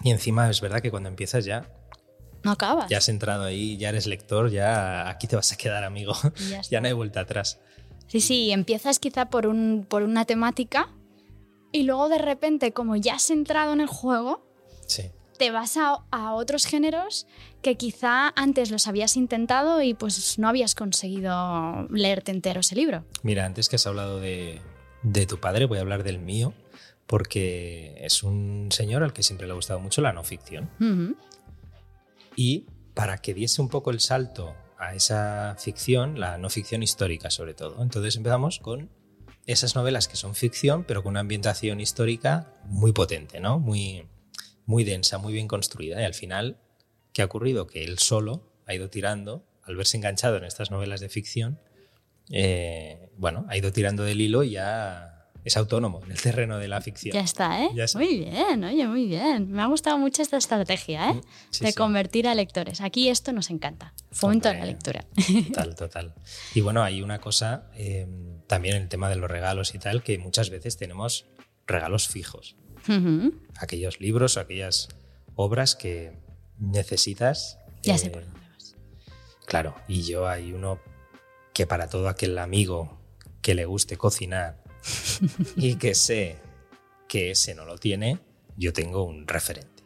Y 0.03 0.09
encima 0.11 0.49
es 0.49 0.61
verdad 0.61 0.81
que 0.81 0.89
cuando 0.89 1.09
empiezas 1.09 1.45
ya, 1.45 1.69
No 2.43 2.51
acabas. 2.51 2.89
ya 2.89 2.97
has 2.97 3.09
entrado 3.09 3.43
ahí, 3.43 3.77
ya 3.77 3.89
eres 3.89 4.07
lector, 4.07 4.49
ya 4.49 5.07
aquí 5.09 5.27
te 5.27 5.35
vas 5.35 5.51
a 5.51 5.57
quedar 5.57 5.83
amigo, 5.83 6.13
ya 6.71 6.81
no 6.81 6.87
hay 6.87 6.93
vuelta 6.93 7.19
atrás. 7.21 7.59
Sí, 8.07 8.21
sí, 8.21 8.51
empiezas 8.51 8.99
quizá 8.99 9.29
por, 9.29 9.45
un, 9.47 9.85
por 9.87 10.01
una 10.01 10.25
temática 10.25 10.89
y 11.71 11.83
luego 11.83 12.09
de 12.09 12.17
repente, 12.17 12.71
como 12.71 12.95
ya 12.95 13.15
has 13.15 13.29
entrado 13.29 13.73
en 13.73 13.81
el 13.81 13.87
juego, 13.87 14.43
Sí. 14.87 15.11
Te 15.37 15.51
vas 15.51 15.77
a, 15.77 16.03
a 16.11 16.33
otros 16.33 16.65
géneros 16.65 17.27
que 17.61 17.75
quizá 17.75 18.33
antes 18.35 18.71
los 18.71 18.87
habías 18.87 19.17
intentado 19.17 19.81
y 19.81 19.93
pues 19.93 20.37
no 20.39 20.47
habías 20.47 20.75
conseguido 20.75 21.87
leerte 21.89 22.31
entero 22.31 22.61
ese 22.61 22.75
libro. 22.75 23.05
Mira, 23.23 23.45
antes 23.45 23.69
que 23.69 23.75
has 23.77 23.87
hablado 23.87 24.19
de, 24.19 24.61
de 25.03 25.25
tu 25.25 25.39
padre, 25.39 25.65
voy 25.65 25.77
a 25.77 25.81
hablar 25.81 26.03
del 26.03 26.19
mío, 26.19 26.53
porque 27.05 27.95
es 28.01 28.23
un 28.23 28.69
señor 28.71 29.03
al 29.03 29.13
que 29.13 29.23
siempre 29.23 29.47
le 29.47 29.53
ha 29.53 29.55
gustado 29.55 29.79
mucho 29.79 30.01
la 30.01 30.13
no 30.13 30.23
ficción. 30.23 30.69
Y 32.35 32.65
para 32.93 33.17
que 33.19 33.33
diese 33.33 33.61
un 33.61 33.69
poco 33.69 33.91
el 33.91 33.99
salto 33.99 34.55
a 34.77 34.93
esa 34.93 35.55
ficción, 35.57 36.19
la 36.19 36.37
no 36.37 36.49
ficción 36.49 36.83
histórica 36.83 37.29
sobre 37.29 37.53
todo. 37.53 37.81
Entonces 37.81 38.15
empezamos 38.15 38.59
con 38.59 38.89
esas 39.45 39.75
novelas 39.75 40.07
que 40.07 40.17
son 40.17 40.35
ficción, 40.35 40.83
pero 40.83 41.03
con 41.03 41.11
una 41.11 41.21
ambientación 41.21 41.79
histórica 41.79 42.53
muy 42.65 42.91
potente, 42.91 43.39
¿no? 43.39 43.59
Muy, 43.59 44.05
muy 44.67 44.83
densa, 44.83 45.17
muy 45.17 45.33
bien 45.33 45.47
construida. 45.47 45.99
Y 45.99 46.05
al 46.05 46.13
final, 46.13 46.57
¿qué 47.13 47.23
ha 47.23 47.25
ocurrido? 47.25 47.65
Que 47.65 47.83
él 47.83 47.97
solo 47.97 48.53
ha 48.67 48.75
ido 48.75 48.91
tirando, 48.91 49.43
al 49.63 49.75
verse 49.75 49.97
enganchado 49.97 50.37
en 50.37 50.43
estas 50.43 50.69
novelas 50.69 50.99
de 50.99 51.09
ficción, 51.09 51.59
eh, 52.29 53.09
bueno, 53.17 53.45
ha 53.49 53.57
ido 53.57 53.71
tirando 53.71 54.03
del 54.03 54.21
hilo 54.21 54.43
y 54.43 54.51
ya 54.51 55.29
es 55.45 55.55
autónomo 55.55 56.01
en 56.03 56.11
el 56.11 56.21
terreno 56.21 56.57
de 56.57 56.67
la 56.67 56.81
ficción. 56.81 57.13
Ya 57.13 57.21
está, 57.21 57.63
¿eh? 57.63 57.69
Ya 57.73 57.85
está. 57.85 57.99
Muy 57.99 58.17
bien, 58.17 58.63
oye, 58.65 58.85
muy 58.85 59.05
bien. 59.07 59.49
Me 59.49 59.61
ha 59.61 59.67
gustado 59.67 59.97
mucho 59.97 60.21
esta 60.21 60.35
estrategia, 60.35 61.11
¿eh? 61.11 61.13
Mm, 61.13 61.21
sí, 61.49 61.63
de 61.63 61.71
sí. 61.71 61.77
convertir 61.77 62.27
a 62.27 62.35
lectores. 62.35 62.81
Aquí 62.81 63.07
esto 63.07 63.31
nos 63.31 63.49
encanta. 63.49 63.93
Fomento 64.11 64.49
de 64.49 64.55
la 64.55 64.65
lectura. 64.65 65.05
Total, 65.47 65.75
total. 65.75 66.13
Y 66.53 66.59
bueno, 66.59 66.83
hay 66.83 67.01
una 67.01 67.19
cosa 67.19 67.71
eh, 67.75 68.05
también 68.47 68.75
el 68.75 68.89
tema 68.89 69.09
de 69.09 69.15
los 69.15 69.31
regalos 69.31 69.73
y 69.73 69.79
tal, 69.79 70.03
que 70.03 70.17
muchas 70.17 70.49
veces 70.49 70.75
tenemos 70.75 71.25
regalos 71.65 72.09
fijos. 72.09 72.56
Aquellos 73.57 73.99
libros 73.99 74.37
o 74.37 74.39
aquellas 74.39 74.89
obras 75.35 75.75
que 75.75 76.13
necesitas. 76.59 77.59
Ya 77.83 77.95
eh, 77.95 77.97
sé 77.97 78.09
por 78.09 78.23
dónde 78.23 78.39
vas. 78.53 78.75
Claro, 79.45 79.75
y 79.87 80.03
yo 80.03 80.27
hay 80.27 80.53
uno 80.53 80.79
que 81.53 81.65
para 81.67 81.89
todo 81.89 82.09
aquel 82.09 82.37
amigo 82.37 82.99
que 83.41 83.55
le 83.55 83.65
guste 83.65 83.97
cocinar 83.97 84.61
y 85.55 85.75
que 85.75 85.95
sé 85.95 86.37
que 87.07 87.31
ese 87.31 87.55
no 87.55 87.65
lo 87.65 87.77
tiene, 87.77 88.19
yo 88.57 88.73
tengo 88.73 89.03
un 89.03 89.27
referente. 89.27 89.83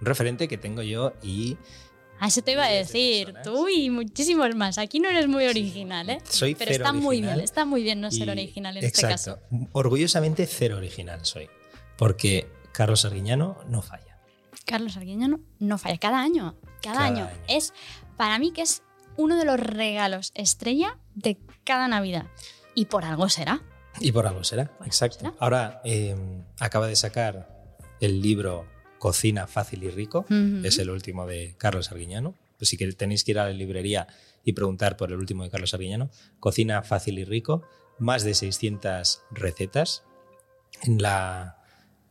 Un 0.00 0.06
referente 0.06 0.48
que 0.48 0.58
tengo 0.58 0.82
yo 0.82 1.12
y 1.22 1.56
Ah, 2.18 2.28
eso 2.28 2.40
te 2.40 2.52
iba 2.52 2.64
a 2.64 2.70
decir. 2.70 3.32
personas. 3.32 3.42
Tú 3.42 3.68
y 3.68 3.90
muchísimos 3.90 4.54
más. 4.54 4.78
Aquí 4.78 5.00
no 5.00 5.08
eres 5.08 5.26
muy 5.26 5.44
original, 5.44 6.08
¿eh? 6.08 6.20
soy 6.22 6.54
Pero 6.54 6.70
cero 6.70 6.84
está 6.84 6.92
muy 6.92 7.20
bien, 7.20 7.40
está 7.40 7.64
muy 7.64 7.82
bien 7.82 8.00
no 8.00 8.12
ser 8.12 8.30
original 8.30 8.76
en 8.76 8.84
exacto. 8.84 9.14
este 9.14 9.30
caso. 9.32 9.68
Orgullosamente 9.72 10.46
cero 10.46 10.76
original 10.76 11.18
soy. 11.24 11.48
Porque 11.96 12.50
Carlos 12.72 13.04
Arguiñano 13.04 13.58
no 13.68 13.82
falla. 13.82 14.18
Carlos 14.64 14.96
Arguiñano 14.96 15.40
no 15.58 15.78
falla. 15.78 15.98
Cada 15.98 16.20
año, 16.20 16.56
cada, 16.82 16.96
Cada 16.96 17.06
año. 17.06 17.24
año. 17.26 17.42
Es, 17.48 17.72
para 18.16 18.38
mí, 18.38 18.52
que 18.52 18.62
es 18.62 18.82
uno 19.16 19.36
de 19.36 19.44
los 19.44 19.60
regalos 19.60 20.32
estrella 20.34 20.98
de 21.14 21.38
cada 21.64 21.88
Navidad. 21.88 22.26
Y 22.74 22.86
por 22.86 23.04
algo 23.04 23.28
será. 23.28 23.62
Y 24.00 24.12
por 24.12 24.26
algo 24.26 24.44
será. 24.44 24.66
Por 24.78 24.86
Exacto. 24.86 25.18
será. 25.18 25.34
Ahora 25.38 25.80
eh, 25.84 26.16
acaba 26.58 26.86
de 26.86 26.96
sacar 26.96 27.76
el 28.00 28.22
libro 28.22 28.66
Cocina 28.98 29.46
fácil 29.46 29.82
y 29.82 29.90
rico. 29.90 30.24
Es 30.62 30.78
el 30.78 30.88
último 30.90 31.26
de 31.26 31.54
Carlos 31.58 31.90
Arguiñano. 31.90 32.34
Pues 32.56 32.68
si 32.70 32.76
tenéis 32.94 33.24
que 33.24 33.32
ir 33.32 33.38
a 33.40 33.44
la 33.46 33.52
librería 33.52 34.06
y 34.44 34.52
preguntar 34.52 34.96
por 34.96 35.10
el 35.10 35.18
último 35.18 35.42
de 35.42 35.50
Carlos 35.50 35.74
Arguiñano. 35.74 36.08
Cocina 36.40 36.82
fácil 36.82 37.18
y 37.18 37.24
rico. 37.24 37.62
Más 37.98 38.22
de 38.22 38.34
600 38.34 39.22
recetas. 39.32 40.04
En 40.82 41.02
la, 41.02 41.61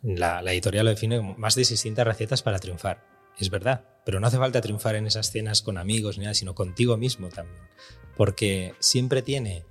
la, 0.03 0.41
la 0.41 0.51
editorial 0.53 0.85
lo 0.85 0.91
define 0.91 1.17
como 1.17 1.35
más 1.37 1.55
de 1.55 1.65
600 1.65 2.05
recetas 2.05 2.41
para 2.43 2.59
triunfar. 2.59 3.05
Es 3.37 3.49
verdad, 3.49 3.85
pero 4.05 4.19
no 4.19 4.27
hace 4.27 4.37
falta 4.37 4.61
triunfar 4.61 4.95
en 4.95 5.07
esas 5.07 5.31
cenas 5.31 5.61
con 5.61 5.77
amigos 5.77 6.17
ni 6.17 6.23
nada, 6.25 6.33
sino 6.33 6.53
contigo 6.55 6.97
mismo 6.97 7.29
también. 7.29 7.59
Porque 8.17 8.73
siempre 8.79 9.21
tiene 9.21 9.63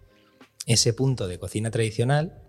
ese 0.67 0.93
punto 0.93 1.29
de 1.29 1.39
cocina 1.39 1.71
tradicional 1.71 2.43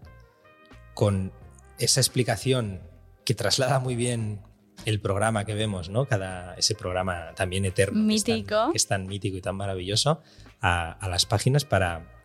con 0.94 1.32
esa 1.80 2.00
explicación 2.00 2.82
que 3.26 3.34
traslada 3.36 3.80
muy 3.80 3.96
bien 3.96 4.42
el 4.86 5.00
programa 5.00 5.46
que 5.46 5.54
vemos, 5.54 5.90
¿no? 5.90 6.06
Cada, 6.06 6.56
ese 6.56 6.76
programa 6.76 7.34
también 7.36 7.66
eterno. 7.66 8.08
que 8.08 8.16
es 8.16 8.24
tan- 8.24 8.36
Mítico. 8.36 8.72
Que 8.72 8.78
es, 8.78 8.88
tan, 8.88 9.08
mítico 9.08 9.38
y 9.38 9.42
tan 9.42 9.56
maravilloso, 9.56 10.22
a, 10.60 10.92
a 10.92 11.08
las 11.08 11.26
páginas 11.26 11.66
para, 11.66 12.22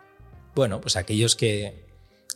bueno, 0.55 0.81
pues 0.81 0.97
aquellos 0.97 1.37
que, 1.37 1.86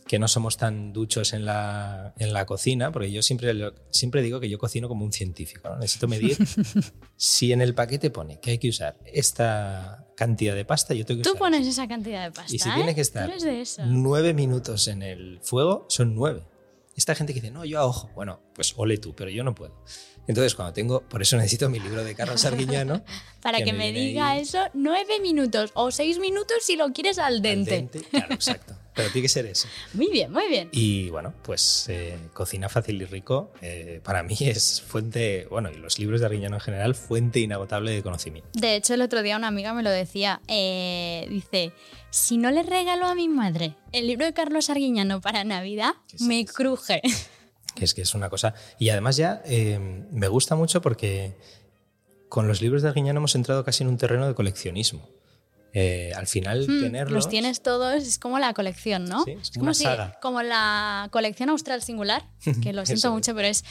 que 0.07 0.19
no 0.19 0.27
somos 0.27 0.57
tan 0.57 0.91
duchos 0.93 1.31
en 1.33 1.45
la, 1.45 2.13
en 2.17 2.33
la 2.33 2.45
cocina, 2.45 2.91
porque 2.91 3.11
yo 3.11 3.21
siempre, 3.21 3.53
lo- 3.53 3.73
siempre 3.91 4.21
digo 4.21 4.39
que 4.39 4.49
yo 4.49 4.57
cocino 4.57 4.87
como 4.87 5.05
un 5.05 5.13
científico, 5.13 5.69
¿no? 5.69 5.77
Necesito 5.77 6.07
medir 6.07 6.37
si 7.15 7.53
en 7.53 7.61
el 7.61 7.73
paquete 7.75 8.09
pone 8.09 8.39
que 8.39 8.51
hay 8.51 8.57
que 8.57 8.69
usar 8.69 8.97
esta 9.05 10.05
cantidad 10.17 10.55
de 10.55 10.65
pasta, 10.65 10.93
yo 10.93 11.05
tengo 11.05 11.19
que 11.19 11.23
Tú 11.23 11.29
usar 11.31 11.39
pones 11.39 11.67
esa 11.67 11.87
cantidad 11.87 12.23
de 12.23 12.31
pasta. 12.31 12.53
y 12.53 12.59
si 12.59 12.69
¿eh? 12.69 12.73
tiene 12.75 12.93
que 12.95 13.01
estar 13.01 13.31
nueve 13.85 14.33
minutos 14.33 14.87
en 14.87 15.01
el 15.03 15.39
fuego, 15.41 15.85
son 15.89 16.13
nueve. 16.15 16.43
Esta 16.95 17.15
gente 17.15 17.33
que 17.33 17.39
dice, 17.39 17.51
no, 17.51 17.63
yo 17.63 17.79
a 17.79 17.85
ojo. 17.85 18.09
Bueno, 18.15 18.41
pues 18.53 18.73
ole 18.75 18.97
tú, 18.97 19.15
pero 19.15 19.29
yo 19.31 19.43
no 19.45 19.55
puedo. 19.55 19.81
Entonces, 20.27 20.53
cuando 20.55 20.73
tengo, 20.73 21.01
por 21.07 21.21
eso 21.21 21.37
necesito 21.37 21.69
mi 21.69 21.79
libro 21.79 22.03
de 22.03 22.13
Carlos 22.15 22.43
Arguiñano. 22.45 23.01
Para 23.41 23.59
que 23.59 23.65
que, 23.65 23.71
me 23.73 23.91
me, 23.91 23.91
diga 23.93 24.31
ahí- 24.31 24.41
eso, 24.41 24.59
nueve 24.73 25.19
minutos 25.21 25.71
o 25.73 25.89
seis 25.89 26.19
minutos 26.19 26.57
si 26.61 26.75
lo 26.75 26.91
quieres 26.91 27.17
al 27.17 27.35
al 27.35 27.41
dente. 27.41 27.71
dente. 27.71 28.01
Claro, 28.01 28.33
exacto. 28.33 28.75
Pero 28.93 29.09
tiene 29.09 29.23
que 29.23 29.29
ser 29.29 29.45
eso. 29.45 29.67
Muy 29.93 30.09
bien, 30.09 30.31
muy 30.31 30.47
bien. 30.49 30.69
Y 30.71 31.09
bueno, 31.09 31.33
pues 31.43 31.85
eh, 31.87 32.17
Cocina 32.33 32.67
Fácil 32.67 33.01
y 33.01 33.05
Rico 33.05 33.51
eh, 33.61 34.01
para 34.03 34.21
mí 34.23 34.35
es 34.41 34.81
fuente, 34.81 35.47
bueno, 35.49 35.69
y 35.71 35.75
los 35.77 35.97
libros 35.99 36.19
de 36.19 36.25
Arguiñano 36.25 36.55
en 36.55 36.61
general, 36.61 36.95
fuente 36.95 37.39
inagotable 37.39 37.91
de 37.91 38.03
conocimiento. 38.03 38.49
De 38.53 38.75
hecho, 38.75 38.93
el 38.93 39.01
otro 39.01 39.21
día 39.23 39.37
una 39.37 39.47
amiga 39.47 39.73
me 39.73 39.83
lo 39.83 39.89
decía. 39.89 40.41
eh, 40.47 41.25
dice, 41.29 41.71
si 42.09 42.37
no 42.37 42.51
le 42.51 42.63
regalo 42.63 43.05
a 43.05 43.15
mi 43.15 43.29
madre 43.29 43.75
el 43.93 44.07
libro 44.07 44.25
de 44.25 44.33
Carlos 44.33 44.69
Arguiñano 44.69 45.21
para 45.21 45.43
Navidad, 45.43 45.93
me 46.19 46.39
sí. 46.39 46.45
cruje. 46.45 47.01
Que 47.73 47.85
es 47.85 47.93
que 47.93 48.01
es 48.01 48.13
una 48.15 48.29
cosa. 48.29 48.53
Y 48.79 48.89
además 48.89 49.15
ya 49.15 49.41
me 50.11 50.27
gusta 50.27 50.57
mucho 50.57 50.81
porque 50.81 51.37
con 52.27 52.45
los 52.45 52.61
libros 52.61 52.81
de 52.81 52.89
Arguiñano 52.89 53.19
hemos 53.19 53.33
entrado 53.35 53.63
casi 53.63 53.83
en 53.83 53.89
un 53.89 53.97
terreno 53.97 54.27
de 54.27 54.35
coleccionismo. 54.35 55.07
Eh, 55.73 56.11
al 56.15 56.27
final, 56.27 56.67
Mm, 56.67 56.81
tenerlos. 56.81 57.13
Los 57.13 57.29
tienes 57.29 57.61
todos, 57.61 58.03
es 58.03 58.19
como 58.19 58.39
la 58.39 58.53
colección, 58.53 59.05
¿no? 59.05 59.23
Sí, 59.23 59.31
es 59.41 59.51
como 59.51 59.63
una 59.63 59.73
si- 59.73 59.83
saga. 59.85 60.19
como 60.21 60.41
la 60.41 61.07
colección 61.11 61.49
Austral 61.49 61.81
Singular, 61.81 62.25
que 62.61 62.73
lo 62.73 62.85
siento 62.85 63.11
mucho, 63.13 63.33
pero 63.35 63.47
es 63.47 63.63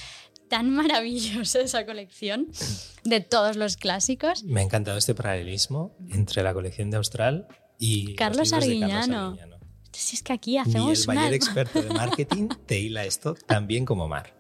tan 0.49 0.71
maravillosa 0.75 1.61
esa 1.61 1.85
colección 1.87 2.49
de 3.05 3.21
todos 3.21 3.57
los 3.57 3.77
clásicos. 3.77 4.43
Me 4.45 4.61
ha 4.61 4.65
encantado 4.65 4.97
este 4.99 5.15
paralelismo 5.15 5.95
entre 6.11 6.43
la 6.43 6.55
colección 6.55 6.91
de 6.91 6.97
Austral 6.97 7.47
y 7.79 8.09
los 8.09 8.17
Carlos 8.17 8.53
Arguiñano. 8.53 9.37
Si 9.93 10.17
es 10.17 10.23
que 10.23 10.33
aquí 10.33 10.53
Ni 10.53 10.59
hacemos 10.59 11.01
el 11.01 11.07
mayor 11.09 11.27
una... 11.27 11.35
experto 11.37 11.83
de 11.83 11.89
marketing 11.95 12.49
te 12.65 12.79
hila 12.79 13.05
esto 13.05 13.35
tan 13.35 13.67
bien 13.67 13.85
como 13.85 14.09
Mar. 14.09 14.33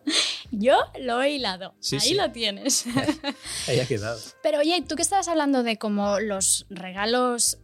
Yo 0.51 0.77
lo 1.01 1.23
he 1.23 1.31
hilado. 1.31 1.75
Sí, 1.81 1.97
Ahí 1.97 2.01
sí. 2.01 2.15
lo 2.15 2.31
tienes. 2.33 2.85
Ahí 3.69 3.81
ha 3.81 3.87
quedado. 3.87 4.21
Pero 4.43 4.59
oye, 4.59 4.83
tú 4.83 4.97
que 4.97 5.03
estabas 5.03 5.29
hablando 5.29 5.63
de 5.63 5.79
como 5.79 6.19
los 6.21 6.67
regalos 6.71 7.59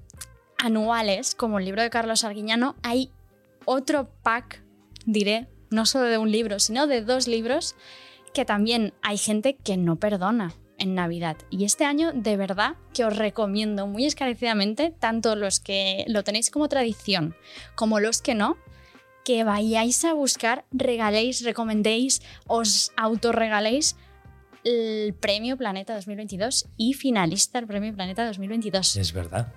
anuales, 0.58 1.34
como 1.34 1.58
el 1.58 1.64
libro 1.64 1.82
de 1.82 1.90
Carlos 1.90 2.24
Arguiñano, 2.24 2.76
hay 2.82 3.10
otro 3.64 4.10
pack, 4.22 4.62
diré, 5.04 5.48
no 5.70 5.86
solo 5.86 6.04
de 6.06 6.18
un 6.18 6.30
libro, 6.30 6.58
sino 6.60 6.86
de 6.86 7.02
dos 7.02 7.26
libros, 7.28 7.74
que 8.32 8.44
también 8.44 8.94
hay 9.02 9.18
gente 9.18 9.56
que 9.56 9.76
no 9.76 9.96
perdona 9.96 10.54
en 10.78 10.94
Navidad. 10.94 11.36
Y 11.50 11.64
este 11.64 11.84
año, 11.84 12.12
de 12.12 12.36
verdad, 12.36 12.76
que 12.92 13.04
os 13.04 13.16
recomiendo 13.16 13.86
muy 13.86 14.04
escarecidamente, 14.04 14.94
tanto 14.98 15.34
los 15.34 15.58
que 15.60 16.04
lo 16.08 16.22
tenéis 16.22 16.50
como 16.50 16.68
tradición, 16.68 17.34
como 17.74 17.98
los 17.98 18.20
que 18.20 18.34
no, 18.34 18.56
que 19.26 19.42
vayáis 19.42 20.04
a 20.04 20.14
buscar, 20.14 20.64
regaléis, 20.70 21.42
recomendéis, 21.42 22.22
os 22.46 22.92
autorregaléis 22.96 23.96
el 24.62 25.14
Premio 25.14 25.56
Planeta 25.56 25.96
2022 25.96 26.68
y 26.76 26.94
finalista 26.94 27.58
del 27.58 27.66
Premio 27.66 27.92
Planeta 27.92 28.24
2022. 28.24 28.94
Es 28.94 29.12
verdad 29.12 29.52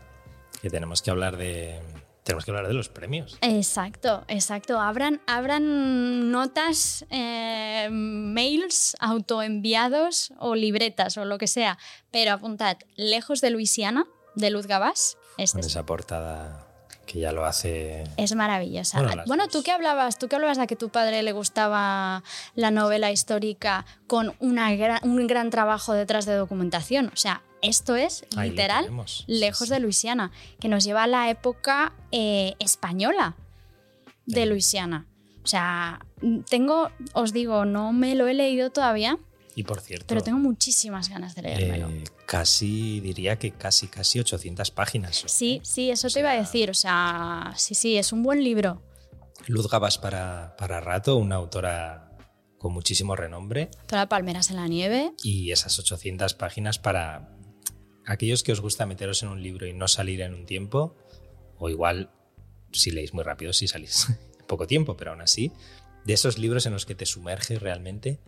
que 0.59 0.71
tenemos 0.71 1.03
que 1.03 1.11
hablar 1.11 1.37
de 1.37 1.79
tenemos 2.23 2.45
que 2.45 2.51
hablar 2.51 2.67
de 2.67 2.73
los 2.73 2.89
premios. 2.89 3.37
Exacto, 3.41 4.25
exacto. 4.27 4.79
Abran, 4.79 5.21
abran 5.27 6.31
notas, 6.31 7.05
eh, 7.11 7.89
mails 7.91 8.97
autoenviados 8.99 10.33
o 10.39 10.55
libretas 10.55 11.15
o 11.17 11.25
lo 11.25 11.37
que 11.37 11.47
sea, 11.47 11.77
pero 12.09 12.33
apuntad, 12.33 12.77
Lejos 12.95 13.39
de 13.41 13.51
Luisiana, 13.51 14.07
de 14.35 14.49
Luz 14.49 14.65
Gabás. 14.65 15.17
Este 15.37 15.57
Con 15.57 15.61
es, 15.61 15.67
esa 15.67 15.85
portada 15.85 16.68
que 17.11 17.19
ya 17.19 17.31
lo 17.31 17.43
hace. 17.45 18.03
es 18.17 18.35
maravillosa. 18.35 19.01
Bueno, 19.25 19.47
tú 19.47 19.63
que 19.63 19.71
hablabas, 19.71 20.19
tú 20.19 20.27
que 20.27 20.35
hablabas 20.35 20.57
de 20.59 20.67
que 20.67 20.75
tu 20.75 20.89
padre 20.89 21.23
le 21.23 21.31
gustaba 21.31 22.23
la 22.53 22.69
novela 22.69 23.11
histórica 23.11 23.85
con 24.05 24.35
una 24.39 24.75
gran- 24.75 24.99
un 25.03 25.25
gran 25.25 25.49
trabajo 25.49 25.93
detrás 25.93 26.25
de 26.27 26.35
documentación. 26.35 27.07
O 27.11 27.17
sea, 27.17 27.41
esto 27.63 27.95
es 27.95 28.25
Ahí 28.37 28.51
literal 28.51 28.85
lejos 29.27 29.67
Sí, 29.67 29.73
de. 29.73 29.79
Luisiana, 29.79 30.31
que 30.59 30.67
nos 30.69 30.83
lleva 30.83 31.03
a 31.03 31.07
la 31.07 31.29
época 31.31 31.93
eh, 32.11 32.53
española 32.59 33.35
de. 34.27 34.45
Luisiana. 34.45 35.07
O 35.43 35.47
sea, 35.47 35.99
tengo, 36.49 36.91
os 37.13 37.33
digo, 37.33 37.65
no 37.65 37.91
me 37.91 38.13
lo 38.13 38.27
he 38.27 38.33
leído 38.35 38.69
todavía, 38.69 39.17
Y 39.59 39.63
por 39.63 39.81
cierto, 39.81 40.05
pero 40.07 40.21
tengo 40.21 40.39
muchísimas 40.39 41.09
ganas 41.09 41.35
de 41.35 41.41
leérmelo. 41.41 41.89
eh, 41.89 42.03
casi 42.25 43.01
diría 43.01 43.37
que 43.37 43.51
casi 43.51 43.87
casi 43.89 44.17
800 44.21 44.71
páginas. 44.71 45.17
son, 45.17 45.29
Sí, 45.29 45.55
¿eh? 45.61 45.65
sí, 45.65 45.91
eso 45.91 46.07
O 46.07 46.09
te 46.09 46.21
iba 46.21 46.29
a 46.29 46.33
sea, 46.35 46.41
decir. 46.41 46.69
O 46.69 46.73
sea, 46.73 47.53
sí, 47.57 47.75
sí, 47.75 47.97
es 47.97 48.13
un 48.13 48.23
buen 48.23 48.41
libro. 48.41 48.81
Luz 49.47 49.69
Gabas 49.69 49.97
para, 49.97 50.55
para 50.57 50.79
rato, 50.79 51.17
una 51.17 51.35
autora 51.35 52.17
con 52.57 52.71
muchísimo 52.73 53.17
renombre 53.17 53.69
Toda 53.87 54.07
Palmeras 54.07 54.49
en 54.49 54.55
la 54.55 54.67
nieve. 54.67 55.11
y 55.23 55.51
esas 55.51 55.77
800 55.77 56.33
páginas 56.35 56.79
para 56.79 57.35
aquellos 58.05 58.43
que 58.43 58.53
os 58.53 58.61
gusta 58.61 58.85
meteros 58.85 59.23
en 59.23 59.29
un 59.29 59.43
libro 59.43 59.67
y 59.67 59.73
no 59.73 59.89
salir 59.89 60.21
en 60.21 60.33
un 60.35 60.45
tiempo, 60.45 60.95
o 61.57 61.69
igual 61.69 62.11
si 62.71 62.91
leéis 62.91 63.13
muy 63.13 63.23
rápido, 63.25 63.51
si 63.51 63.67
salís 63.67 64.07
en 64.39 64.45
poco 64.47 64.67
tiempo, 64.67 64.95
pero 64.95 65.11
aún 65.11 65.21
así, 65.21 65.51
de 66.05 66.13
esos 66.13 66.37
libros 66.37 66.65
en 66.65 66.71
los 66.71 66.85
que 66.85 66.95
te 66.95 67.05
sumerges 67.05 67.61
realmente, 67.61 68.19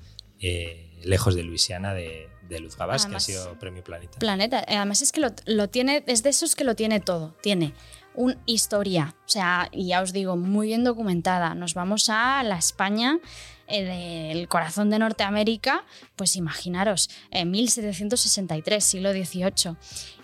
eh, 0.42 0.90
lejos 1.04 1.36
de 1.36 1.44
Luisiana 1.44 1.94
de, 1.94 2.30
de 2.50 2.60
Luz 2.60 2.76
Además, 2.80 3.06
que 3.06 3.16
ha 3.16 3.20
sido 3.20 3.58
Premio 3.60 3.84
Planeta. 3.84 4.20
Planeta. 4.20 4.60
Eh, 4.68 4.76
Además 4.76 5.02
es 5.02 5.12
que 5.12 5.22
lo, 5.22 5.30
lo 5.46 5.70
tiene, 5.70 6.04
es 6.08 6.24
de 6.24 6.30
esos 6.30 6.56
que 6.56 6.64
lo 6.64 6.76
tiene 6.76 7.00
todo. 7.00 7.36
Tiene 7.42 7.74
una 8.14 8.38
historia, 8.46 9.16
o 9.26 9.30
sea, 9.30 9.70
y 9.72 9.88
ya 9.88 10.02
os 10.02 10.12
digo, 10.14 10.36
muy 10.36 10.68
bien 10.68 10.84
documentada. 10.84 11.56
Nos 11.56 11.74
vamos 11.74 12.10
a 12.10 12.44
la 12.44 12.58
España 12.58 13.20
eh, 13.68 13.84
del 14.32 14.48
corazón 14.50 14.90
de 14.90 15.00
Norteamérica, 15.00 15.86
pues 16.16 16.36
imaginaros, 16.36 17.10
en 17.32 17.52
1763, 17.52 18.84
siglo 18.84 19.12
XVIII. 19.14 19.78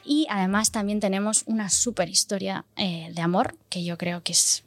Y 0.03 0.27
además 0.29 0.71
también 0.71 0.99
tenemos 0.99 1.43
una 1.47 1.69
super 1.69 2.09
historia 2.09 2.65
eh, 2.75 3.09
de 3.13 3.21
amor, 3.21 3.57
que 3.69 3.83
yo 3.83 3.97
creo 3.97 4.21
que 4.21 4.33
es, 4.33 4.63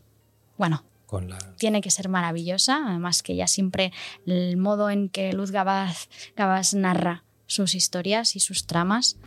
bueno, 0.57 0.85
con 1.10 1.28
la, 1.28 1.38
tiene 1.56 1.80
que 1.80 1.90
ser 1.90 2.08
maravillosa. 2.08 2.86
Además 2.86 3.24
que 3.24 3.34
ya 3.34 3.48
siempre 3.48 3.92
el 4.26 4.56
modo 4.56 4.90
en 4.90 5.08
que 5.08 5.32
Luz 5.32 5.50
Gabaz, 5.50 6.08
Gabas 6.36 6.72
narra 6.72 7.24
sus 7.46 7.74
historias 7.74 8.36
y 8.36 8.40
sus 8.40 8.66
tramas, 8.66 9.18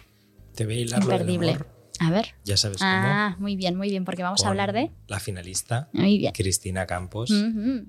te 0.55 0.65
del 0.65 0.93
imperdible. 0.93 1.57
A 1.99 2.09
ver. 2.09 2.35
ya 2.43 2.57
sabes 2.57 2.77
cómo. 2.77 2.89
Ah, 2.89 3.35
muy 3.37 3.55
bien, 3.55 3.75
muy 3.75 3.89
bien, 3.89 4.03
porque 4.03 4.23
vamos 4.23 4.43
a 4.43 4.47
hablar 4.47 4.73
de... 4.73 4.91
La 5.07 5.19
finalista, 5.19 5.89
Muy 5.93 6.17
bien. 6.17 6.33
Cristina 6.33 6.87
Campos. 6.87 7.31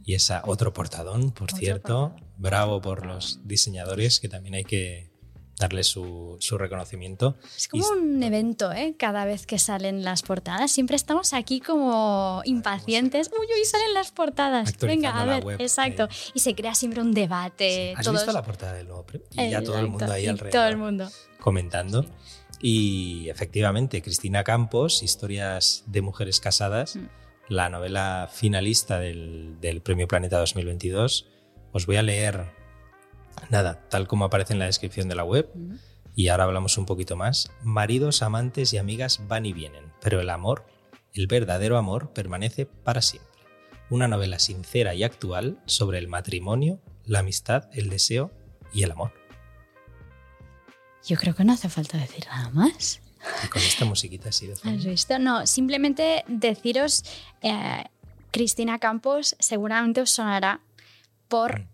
Y 0.04 0.14
esa 0.14 0.42
otro 0.44 0.72
portadón, 0.72 1.30
por 1.30 1.44
Otro 1.44 1.56
cierto. 1.56 2.08
portadón. 2.10 2.34
Bravo 2.36 2.80
por 2.80 3.06
los 3.06 3.40
diseñadores, 3.44 4.20
que 4.20 4.28
también 4.28 4.56
hay 4.56 4.64
que 4.64 5.13
darle 5.58 5.84
su, 5.84 6.36
su 6.40 6.58
reconocimiento. 6.58 7.36
Es 7.56 7.68
como 7.68 7.84
Y- 7.84 7.98
un 7.98 8.22
evento, 8.22 8.72
¿eh? 8.72 8.96
Cada 8.98 9.24
vez 9.24 9.46
que 9.46 9.58
salen 9.58 10.02
las 10.04 10.22
portadas. 10.22 10.70
Siempre 10.72 10.96
estamos 10.96 11.32
aquí 11.32 11.60
como 11.60 12.42
impacientes. 12.44 13.30
Uy, 13.38 13.46
uy, 13.46 13.64
salen 13.64 13.94
las 13.94 14.10
portadas. 14.10 14.76
Venga, 14.78 15.10
a 15.20 15.24
ver. 15.24 15.44
web, 15.44 15.60
exacto. 15.60 16.04
eh. 16.04 16.08
Y 16.34 16.40
se 16.40 16.54
crea 16.54 16.74
siempre 16.74 17.00
un 17.00 17.12
debate. 17.12 17.94
¿Has 17.96 18.04
todos- 18.04 18.16
visto 18.20 18.32
la 18.32 18.42
portada 18.42 18.72
del 18.74 18.88
nuevo 18.88 19.04
premio? 19.06 19.26
Y 19.30 19.50
ya 19.50 19.62
todo 19.62 19.78
el 19.78 19.88
mundo 19.88 20.12
ahí 20.12 20.26
alrededor 20.26 20.52
Todo 20.52 20.66
el 20.68 20.76
mundo. 20.76 21.08
comentando. 21.40 22.04
Y 22.60 23.28
efectivamente, 23.28 24.00
Cristina 24.02 24.42
Campos, 24.42 25.02
Historias 25.02 25.84
de 25.86 26.00
Mujeres 26.02 26.40
Casadas, 26.40 26.96
Mm. 26.96 27.06
la 27.48 27.68
novela 27.68 28.28
finalista 28.32 28.98
del, 28.98 29.58
del 29.60 29.82
Premio 29.82 30.08
Planeta 30.08 30.38
2022. 30.38 31.26
Os 31.72 31.86
voy 31.86 31.96
a 31.96 32.02
leer, 32.02 32.46
nada, 33.50 33.80
tal 33.88 34.06
como 34.06 34.24
aparece 34.24 34.52
en 34.52 34.58
la 34.58 34.66
descripción 34.66 35.08
de 35.08 35.14
la 35.14 35.24
web. 35.24 35.50
Y 36.14 36.28
ahora 36.28 36.44
hablamos 36.44 36.78
un 36.78 36.86
poquito 36.86 37.16
más. 37.16 37.50
Maridos, 37.62 38.22
amantes 38.22 38.72
y 38.72 38.78
amigas 38.78 39.20
van 39.26 39.46
y 39.46 39.52
vienen, 39.52 39.92
pero 40.00 40.20
el 40.20 40.30
amor, 40.30 40.66
el 41.12 41.26
verdadero 41.26 41.76
amor, 41.76 42.12
permanece 42.12 42.66
para 42.66 43.02
siempre. 43.02 43.32
Una 43.90 44.08
novela 44.08 44.38
sincera 44.38 44.94
y 44.94 45.02
actual 45.02 45.60
sobre 45.66 45.98
el 45.98 46.08
matrimonio, 46.08 46.80
la 47.04 47.20
amistad, 47.20 47.68
el 47.72 47.90
deseo 47.90 48.30
y 48.72 48.82
el 48.82 48.92
amor. 48.92 49.12
Yo 51.06 51.16
creo 51.16 51.34
que 51.34 51.44
no 51.44 51.52
hace 51.52 51.68
falta 51.68 51.98
decir 51.98 52.24
nada 52.26 52.50
más. 52.50 53.00
Y 53.44 53.48
con 53.48 53.62
esta 53.62 53.84
musiquita 53.84 54.30
de 54.30 54.54
¿Has 54.64 54.84
visto? 54.84 55.18
No, 55.18 55.46
simplemente 55.46 56.24
deciros, 56.28 57.04
eh, 57.42 57.84
Cristina 58.30 58.78
Campos 58.78 59.36
seguramente 59.38 60.00
os 60.00 60.10
sonará 60.10 60.60
por, 61.28 61.66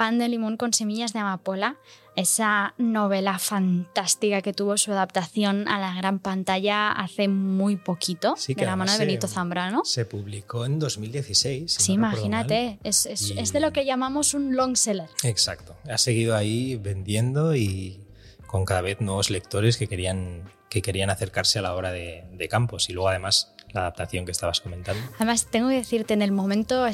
Pan 0.00 0.18
de 0.18 0.30
limón 0.30 0.56
con 0.56 0.72
semillas 0.72 1.12
de 1.12 1.18
amapola, 1.18 1.76
esa 2.16 2.72
novela 2.78 3.38
fantástica 3.38 4.40
que 4.40 4.54
tuvo 4.54 4.78
su 4.78 4.92
adaptación 4.92 5.68
a 5.68 5.78
la 5.78 5.94
gran 5.94 6.20
pantalla 6.20 6.90
hace 6.90 7.28
muy 7.28 7.76
poquito, 7.76 8.34
Sí, 8.38 8.54
de 8.54 8.64
la 8.64 8.76
mano 8.76 8.92
de 8.92 8.98
Benito 8.98 9.28
se- 9.28 9.34
Zambrano. 9.34 9.84
Se 9.84 10.06
publicó 10.06 10.64
en 10.64 10.78
2016. 10.78 11.70
si 11.74 11.82
Sí, 11.82 11.92
no 11.98 12.06
imagínate, 12.06 12.78
es, 12.82 13.04
es- 13.04 13.30
Y- 13.32 13.38
es 13.40 13.52
de 13.52 13.60
lo 13.60 13.74
que 13.74 13.84
llamamos 13.84 14.32
un 14.32 14.56
long 14.56 14.74
seller. 14.74 15.10
Exacto. 15.22 15.76
Ha 15.86 15.98
seguido 15.98 16.34
ahí 16.34 16.76
vendiendo 16.76 17.54
y 17.54 18.00
con 18.46 18.64
cada 18.64 18.80
vez 18.80 19.02
nuevos 19.02 19.28
lectores 19.28 19.76
que 19.76 19.86
querían, 19.86 20.44
que 20.70 20.80
querían 20.80 21.10
acercarse 21.10 21.58
a 21.58 21.62
la 21.62 21.74
obra 21.74 21.92
de, 21.92 22.24
de 22.32 22.48
Campos. 22.48 22.88
Y 22.88 22.94
luego, 22.94 23.10
además, 23.10 23.52
la 23.74 23.82
adaptación 23.82 24.24
que 24.24 24.32
estabas 24.32 24.62
comentando. 24.62 25.02
Además, 25.16 25.46
tengo 25.50 25.68
que 25.68 25.74
decirte, 25.74 26.14
en 26.14 26.22
el 26.22 26.32
momento, 26.32 26.86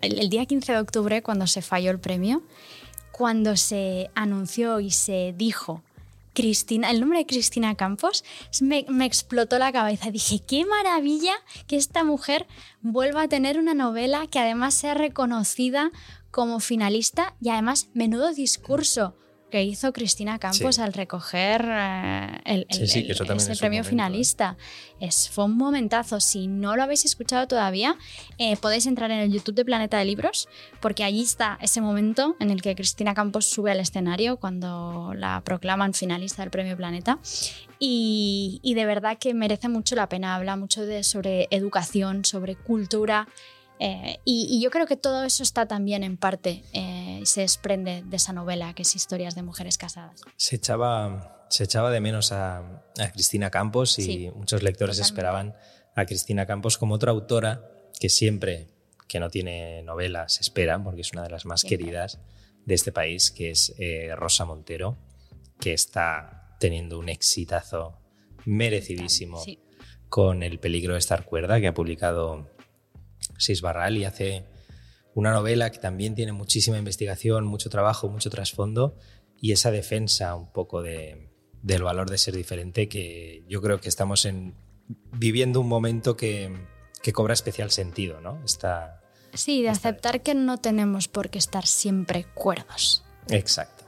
el, 0.00 0.28
día 0.28 0.46
15 0.46 0.72
de 0.72 0.78
octubre, 0.78 1.22
cuando 1.22 1.46
se 1.46 1.62
falló 1.62 1.90
el 1.90 1.98
premio, 1.98 2.42
cuando 3.12 3.56
se 3.56 4.10
anunció 4.14 4.80
y 4.80 4.90
se 4.90 5.34
dijo 5.36 5.82
Cristina, 6.34 6.90
el 6.90 7.00
nombre 7.00 7.18
de 7.18 7.26
Cristina 7.26 7.74
Campos, 7.74 8.24
me, 8.60 8.86
me 8.88 9.06
explotó 9.06 9.58
la 9.58 9.72
cabeza. 9.72 10.10
Dije, 10.10 10.40
qué 10.40 10.64
maravilla 10.66 11.34
que 11.66 11.76
esta 11.76 12.04
mujer 12.04 12.46
vuelva 12.80 13.22
a 13.22 13.28
tener 13.28 13.58
una 13.58 13.74
novela 13.74 14.26
que 14.28 14.38
además 14.38 14.74
sea 14.74 14.94
reconocida 14.94 15.90
como 16.30 16.60
finalista 16.60 17.34
y 17.40 17.48
además 17.48 17.88
menudo 17.94 18.32
discurso 18.32 19.16
que 19.50 19.62
hizo 19.64 19.92
Cristina 19.92 20.38
Campos 20.38 20.76
Sí. 20.76 20.80
al 20.82 20.92
recoger 20.92 21.64
eh, 21.66 22.40
el, 22.44 22.66
el- 22.68 22.88
sí, 22.88 23.06
ese 23.08 23.22
es 23.22 23.58
premio 23.58 23.78
momento, 23.78 23.88
¿eh? 23.88 23.90
finalista. 23.90 24.56
Es, 25.00 25.30
fue 25.30 25.44
un 25.44 25.56
momentazo. 25.56 26.20
Si 26.20 26.48
no 26.48 26.76
lo 26.76 26.82
habéis 26.82 27.04
escuchado 27.04 27.46
todavía, 27.48 27.96
eh, 28.38 28.56
podéis 28.56 28.86
entrar 28.86 29.10
en 29.10 29.20
el 29.20 29.32
YouTube 29.32 29.54
de 29.54 29.64
Planeta 29.64 29.98
de 29.98 30.04
Libros, 30.04 30.48
porque 30.80 31.04
allí 31.04 31.22
está 31.22 31.58
ese 31.62 31.80
momento 31.80 32.36
en 32.40 32.50
el 32.50 32.60
que 32.62 32.74
Cristina 32.74 33.14
Campos 33.14 33.46
sube 33.46 33.70
al 33.70 33.80
escenario 33.80 34.36
cuando 34.38 35.12
la 35.14 35.40
proclaman 35.44 35.94
finalista 35.94 36.42
del 36.42 36.50
Premio 36.50 36.76
Planeta. 36.76 37.18
Y, 37.78 38.60
y 38.62 38.74
de 38.74 38.86
verdad 38.86 39.18
que 39.18 39.34
merece 39.34 39.68
mucho 39.68 39.94
la 39.94 40.08
pena. 40.08 40.34
Habla 40.34 40.56
mucho 40.56 40.84
de, 40.84 41.02
sobre 41.04 41.46
educación, 41.50 42.24
sobre 42.24 42.56
cultura. 42.56 43.28
Eh, 43.80 44.18
y, 44.24 44.46
y 44.50 44.62
yo 44.62 44.70
creo 44.70 44.86
que 44.86 44.96
todo 44.96 45.24
eso 45.24 45.42
está 45.42 45.66
también 45.66 46.02
en 46.04 46.16
parte, 46.16 46.64
eh, 46.72 47.20
se 47.24 47.42
desprende 47.42 48.02
de 48.04 48.16
esa 48.16 48.32
novela 48.32 48.74
que 48.74 48.82
es 48.82 48.94
Historias 48.96 49.34
de 49.34 49.42
Mujeres 49.42 49.78
Casadas. 49.78 50.20
Se 50.36 50.56
echaba, 50.56 51.46
se 51.50 51.64
echaba 51.64 51.90
de 51.90 52.00
menos 52.00 52.32
a, 52.32 52.58
a 52.98 53.12
Cristina 53.12 53.50
Campos 53.50 53.98
y 53.98 54.02
Sí, 54.02 54.30
muchos 54.34 54.62
lectores 54.62 54.96
totalmente. 54.96 55.02
esperaban 55.20 55.54
a 55.94 56.06
Cristina 56.06 56.46
Campos 56.46 56.78
como 56.78 56.94
otra 56.94 57.10
autora 57.12 57.62
que 57.98 58.08
siempre 58.08 58.68
que 59.08 59.20
no 59.20 59.30
tiene 59.30 59.82
novelas 59.82 60.40
espera, 60.40 60.82
porque 60.82 61.00
es 61.00 61.12
una 61.12 61.22
de 61.22 61.30
las 61.30 61.46
más 61.46 61.60
Siempre. 61.62 61.78
queridas 61.86 62.20
de 62.66 62.74
este 62.74 62.92
país, 62.92 63.30
que 63.30 63.50
es 63.50 63.74
eh, 63.78 64.10
Rosa 64.14 64.44
Montero, 64.44 64.98
que 65.58 65.72
está 65.72 66.54
teniendo 66.60 66.98
un 66.98 67.08
exitazo 67.08 67.98
merecidísimo 68.44 69.40
Sí. 69.42 69.58
con 70.08 70.42
El 70.42 70.58
peligro 70.58 70.92
de 70.94 70.98
estar 70.98 71.24
cuerda, 71.24 71.60
que 71.60 71.68
ha 71.68 71.74
publicado 71.74 72.50
Sis 73.38 73.62
Barral 73.62 73.96
y 73.96 74.04
hace 74.04 74.44
una 75.14 75.32
novela 75.32 75.70
que 75.70 75.78
también 75.78 76.14
tiene 76.14 76.32
muchísima 76.32 76.78
investigación, 76.78 77.46
mucho 77.46 77.70
trabajo, 77.70 78.08
mucho 78.08 78.30
trasfondo 78.30 78.96
y 79.40 79.52
esa 79.52 79.70
defensa 79.70 80.34
un 80.34 80.52
poco 80.52 80.82
de, 80.82 81.30
del 81.62 81.82
valor 81.82 82.10
de 82.10 82.18
ser 82.18 82.36
diferente 82.36 82.88
que 82.88 83.44
yo 83.48 83.62
creo 83.62 83.80
que 83.80 83.88
estamos 83.88 84.24
en, 84.26 84.54
viviendo 85.12 85.60
un 85.60 85.68
momento 85.68 86.16
que, 86.16 86.54
que 87.02 87.12
cobra 87.12 87.34
especial 87.34 87.70
sentido, 87.70 88.20
¿no? 88.20 88.42
Está, 88.44 88.98
Sí, 89.34 89.62
de 89.62 89.68
aceptar 89.68 90.22
que 90.22 90.34
no 90.34 90.58
tenemos 90.58 91.08
por 91.08 91.30
qué 91.30 91.38
estar 91.38 91.66
siempre 91.66 92.24
cuerdos. 92.34 93.04
Exacto. 93.28 93.84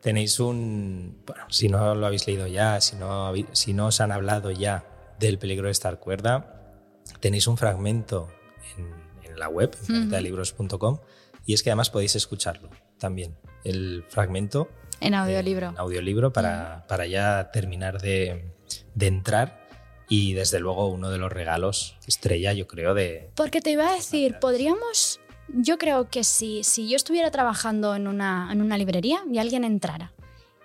Tenéis 0.00 0.38
un. 0.38 1.22
Bueno, 1.26 1.44
si 1.48 1.68
no 1.68 1.94
lo 1.94 2.06
habéis 2.06 2.26
leído 2.26 2.46
ya, 2.46 2.80
si 2.80 2.96
no, 2.96 3.32
si 3.52 3.72
no 3.72 3.86
os 3.86 4.00
han 4.00 4.12
hablado 4.12 4.50
ya 4.50 4.84
del 5.18 5.38
peligro 5.38 5.66
de 5.66 5.72
estar 5.72 5.98
cuerda, 5.98 6.74
tenéis 7.20 7.46
un 7.46 7.56
fragmento 7.56 8.28
en, 8.78 8.88
en 9.30 9.38
la 9.38 9.48
web, 9.48 9.74
en 9.82 9.86
planetadeliBros.com, 9.86 10.98
y 11.46 11.54
es 11.54 11.62
que 11.62 11.70
además 11.70 11.90
podéis 11.90 12.16
escucharlo 12.16 12.70
también. 12.98 13.36
El 13.64 14.04
fragmento 14.08 14.68
En 15.00 15.14
audiolibro. 15.14 15.68
en 15.70 15.78
audiolibro 15.78 16.32
para, 16.32 16.86
para 16.86 17.06
ya 17.06 17.50
terminar 17.52 18.00
de, 18.00 18.50
de 18.94 19.06
entrar. 19.06 19.62
Y 20.08 20.34
desde 20.34 20.60
luego 20.60 20.88
uno 20.88 21.08
de 21.10 21.16
los 21.16 21.32
regalos 21.32 21.96
estrella, 22.06 22.52
yo 22.52 22.66
creo, 22.66 22.92
de. 22.92 23.30
Porque 23.34 23.62
te 23.62 23.70
iba 23.70 23.88
a 23.88 23.94
decir, 23.94 24.36
podríamos. 24.38 25.18
Yo 25.48 25.78
creo 25.78 26.08
que 26.08 26.24
si, 26.24 26.62
si 26.62 26.88
yo 26.90 26.96
estuviera 26.96 27.30
trabajando 27.30 27.94
en 27.94 28.06
una, 28.06 28.48
en 28.52 28.60
una 28.60 28.76
librería 28.78 29.22
y 29.30 29.38
alguien 29.38 29.64
entrara 29.64 30.12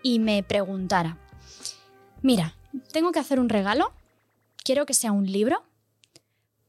y 0.03 0.19
me 0.19 0.43
preguntara: 0.43 1.17
Mira, 2.21 2.55
tengo 2.91 3.11
que 3.13 3.19
hacer 3.19 3.39
un 3.39 3.47
regalo, 3.49 3.93
quiero 4.63 4.85
que 4.85 4.93
sea 4.93 5.11
un 5.13 5.25
libro, 5.31 5.63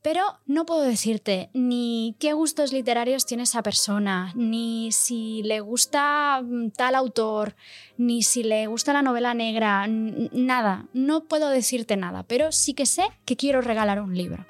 pero 0.02 0.22
no 0.46 0.64
puedo 0.66 0.82
decirte 0.82 1.50
ni 1.52 2.16
qué 2.18 2.32
gustos 2.32 2.72
literarios 2.72 3.26
tiene 3.26 3.42
esa 3.42 3.62
persona, 3.62 4.32
ni 4.34 4.92
si 4.92 5.42
le 5.42 5.60
gusta 5.60 6.40
mm, 6.42 6.70
tal 6.70 6.94
autor, 6.94 7.54
ni 7.98 8.22
si 8.22 8.42
le 8.42 8.66
gusta 8.66 8.92
la 8.92 9.02
novela 9.02 9.34
negra, 9.34 9.86
nada. 9.88 10.86
No 10.94 11.24
puedo 11.24 11.48
decirte 11.50 11.96
nada, 11.96 12.22
pero 12.22 12.50
sí 12.52 12.72
que 12.74 12.86
sé 12.86 13.04
que 13.24 13.36
quiero 13.36 13.60
regalar 13.60 14.00
un 14.00 14.16
libro. 14.16 14.46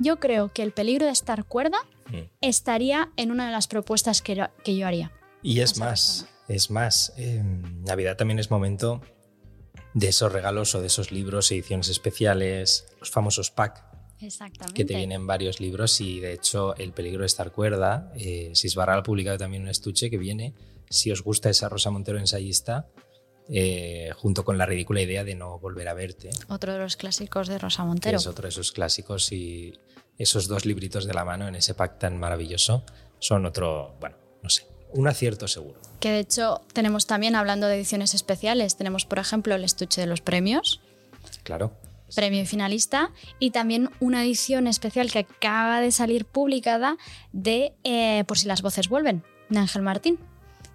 Yo 0.00 0.20
creo 0.20 0.48
que 0.52 0.62
el 0.62 0.70
peligro 0.72 1.06
de 1.06 1.12
estar 1.12 1.44
cuerda 1.44 1.78
Mm. 2.10 2.22
estaría 2.40 3.10
en 3.16 3.30
una 3.32 3.46
de 3.46 3.52
las 3.52 3.66
propuestas 3.68 4.22
que, 4.22 4.34
yo- 4.36 4.46
que 4.64 4.74
yo 4.76 4.86
haría. 4.86 5.12
Y 5.42 5.60
es 5.60 5.76
más, 5.78 6.22
persona. 6.22 6.30
es 6.48 6.70
más, 6.70 7.12
eh, 7.18 7.42
Navidad 7.84 8.16
también 8.16 8.38
es 8.38 8.50
momento 8.50 9.02
de 9.92 10.08
esos 10.08 10.32
regalos 10.32 10.74
o 10.74 10.80
de 10.80 10.86
esos 10.86 11.12
libros, 11.12 11.50
ediciones 11.50 11.88
especiales, 11.88 12.86
los 13.00 13.10
famosos 13.10 13.50
pack, 13.50 13.84
Exactamente. 14.20 14.74
que 14.74 14.84
te 14.84 14.96
vienen 14.96 15.26
varios 15.26 15.60
libros 15.60 16.00
y 16.00 16.20
de 16.20 16.32
hecho 16.32 16.74
El 16.76 16.92
peligro 16.92 17.20
de 17.20 17.26
estar 17.26 17.52
cuerda, 17.52 18.12
eh, 18.16 18.50
Sisbarral 18.54 19.00
ha 19.00 19.02
publicado 19.02 19.38
también 19.38 19.62
un 19.62 19.68
estuche 19.68 20.10
que 20.10 20.18
viene, 20.18 20.54
si 20.90 21.10
os 21.12 21.22
gusta 21.22 21.50
esa 21.50 21.68
Rosa 21.68 21.90
Montero 21.90 22.18
ensayista, 22.18 22.88
eh, 23.48 24.10
junto 24.16 24.44
con 24.44 24.58
la 24.58 24.66
ridícula 24.66 25.00
idea 25.00 25.24
de 25.24 25.34
no 25.34 25.58
volver 25.58 25.88
a 25.88 25.94
verte, 25.94 26.30
Otro 26.48 26.72
de 26.72 26.78
los 26.80 26.96
clásicos 26.96 27.48
de 27.48 27.58
Rosa 27.58 27.84
Montero. 27.84 28.16
es 28.18 28.26
otro 28.26 28.42
de 28.42 28.48
esos 28.50 28.72
clásicos 28.72 29.32
y 29.32 29.72
esos 30.18 30.48
dos 30.48 30.66
libritos 30.66 31.06
de 31.06 31.14
la 31.14 31.24
mano 31.24 31.48
en 31.48 31.54
ese 31.54 31.74
pack 31.74 31.98
tan 31.98 32.18
maravilloso 32.18 32.82
son 33.20 33.46
otro, 33.46 33.96
bueno, 34.00 34.16
no 34.42 34.50
sé, 34.50 34.66
un 34.92 35.06
acierto 35.08 35.48
seguro. 35.48 35.80
Que 36.00 36.10
de 36.10 36.20
hecho 36.20 36.60
tenemos 36.72 37.06
también, 37.06 37.34
hablando 37.36 37.66
de 37.68 37.76
ediciones 37.76 38.14
especiales, 38.14 38.76
tenemos 38.76 39.04
por 39.06 39.18
ejemplo 39.18 39.54
el 39.54 39.64
estuche 39.64 40.00
de 40.00 40.06
los 40.06 40.20
premios, 40.20 40.80
Claro. 41.42 41.72
Premio 42.14 42.44
finalista, 42.46 43.10
y 43.38 43.50
también 43.50 43.90
una 44.00 44.22
edición 44.24 44.66
especial 44.66 45.10
que 45.10 45.20
acaba 45.20 45.80
de 45.80 45.92
salir 45.92 46.24
publicada 46.24 46.96
de 47.32 47.74
eh, 47.84 48.24
Por 48.26 48.38
si 48.38 48.46
las 48.46 48.62
voces 48.62 48.88
vuelven, 48.88 49.22
de 49.50 49.58
Ángel 49.58 49.82
Martín, 49.82 50.18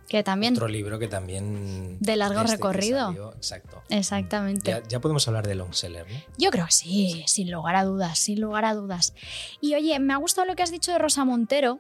que 0.07 0.21
también... 0.23 0.53
Otro 0.53 0.67
libro 0.67 0.99
que 0.99 1.07
también... 1.07 1.97
De 1.99 2.15
largo 2.17 2.41
que 2.43 2.47
recorrido. 2.51 3.07
salió- 3.07 3.33
exacto. 3.35 3.81
Exactamente. 3.89 4.69
Ya, 4.69 4.83
ya 4.87 4.99
podemos 4.99 5.27
hablar 5.27 5.47
de 5.47 5.55
Longseller, 5.55 6.05
¿no? 6.09 6.17
Yo 6.37 6.51
creo 6.51 6.65
que 6.65 6.71
sí, 6.71 7.23
sin 7.27 7.49
lugar 7.51 7.75
a 7.75 7.83
dudas, 7.83 8.19
sin 8.19 8.39
lugar 8.41 8.65
a 8.65 8.75
dudas. 8.75 9.13
Y 9.61 9.73
oye, 9.75 9.97
me 9.99 10.13
ha 10.13 10.17
gustado 10.17 10.45
lo 10.45 10.55
que 10.55 10.61
has 10.63 10.71
dicho 10.71 10.91
de 10.91 10.99
Rosa 10.99 11.25
Montero, 11.25 11.79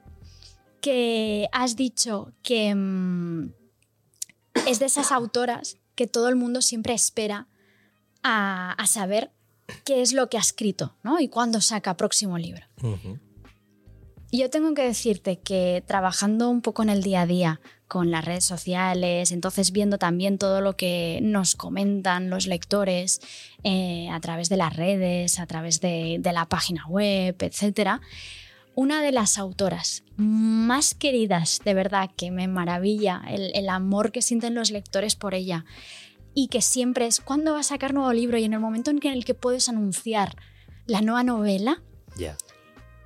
que 0.81 1.47
has 1.51 1.75
dicho 1.75 2.31
que 2.41 2.73
mm, 2.73 3.51
es 4.67 4.79
de 4.79 4.85
esas 4.85 5.11
autoras 5.11 5.77
que 5.95 6.07
todo 6.07 6.27
el 6.29 6.35
mundo 6.35 6.61
siempre 6.61 6.93
espera 6.93 7.47
a, 8.23 8.71
a 8.73 8.87
saber 8.87 9.31
qué 9.83 10.01
es 10.01 10.13
lo 10.13 10.29
que 10.29 10.37
ha 10.37 10.41
escrito, 10.41 10.95
¿no? 11.03 11.19
Y 11.19 11.27
cuándo 11.27 11.61
saca 11.61 11.97
próximo 11.97 12.37
libro. 12.37 12.65
Yo 14.31 14.49
tengo 14.49 14.73
que 14.73 14.81
decirte 14.81 15.39
que 15.39 15.83
trabajando 15.85 16.49
un 16.49 16.61
poco 16.61 16.81
en 16.81 16.89
el 16.89 17.03
día 17.03 17.21
a 17.21 17.27
día 17.27 17.61
con 17.87 18.09
las 18.09 18.25
redes 18.25 18.43
sociales, 18.43 19.31
entonces 19.31 19.71
viendo 19.71 19.99
también 19.99 20.39
todo 20.39 20.59
lo 20.59 20.75
que 20.75 21.19
nos 21.21 21.55
comentan 21.55 22.31
los 22.31 22.47
lectores 22.47 23.21
eh, 23.63 24.09
a 24.09 24.19
través 24.19 24.49
de 24.49 24.57
las 24.57 24.75
redes, 24.75 25.39
a 25.39 25.45
través 25.45 25.79
de, 25.81 26.17
de 26.19 26.33
la 26.33 26.45
página 26.45 26.87
web, 26.87 27.35
etc. 27.39 28.01
Una 28.73 29.03
de 29.03 29.11
las 29.11 29.37
autoras 29.37 30.03
más 30.15 30.95
queridas, 30.95 31.61
de 31.63 31.75
verdad, 31.75 32.09
que 32.17 32.31
me 32.31 32.47
maravilla 32.47 33.21
el, 33.29 33.51
el 33.53 33.69
amor 33.69 34.11
que 34.11 34.23
sienten 34.23 34.55
los 34.55 34.71
lectores 34.71 35.15
por 35.15 35.35
ella 35.35 35.63
y 36.33 36.47
que 36.47 36.61
siempre 36.61 37.05
es, 37.07 37.21
¿cuándo 37.21 37.53
va 37.53 37.59
a 37.59 37.63
sacar 37.63 37.93
nuevo 37.93 38.11
libro? 38.13 38.37
Y 38.37 38.43
en 38.45 38.53
el 38.53 38.59
momento 38.59 38.91
en 38.91 38.99
el 39.05 39.25
que 39.25 39.33
puedes 39.33 39.69
anunciar 39.69 40.35
la 40.85 41.01
nueva 41.01 41.23
novela, 41.23 41.81
Ya. 42.17 42.35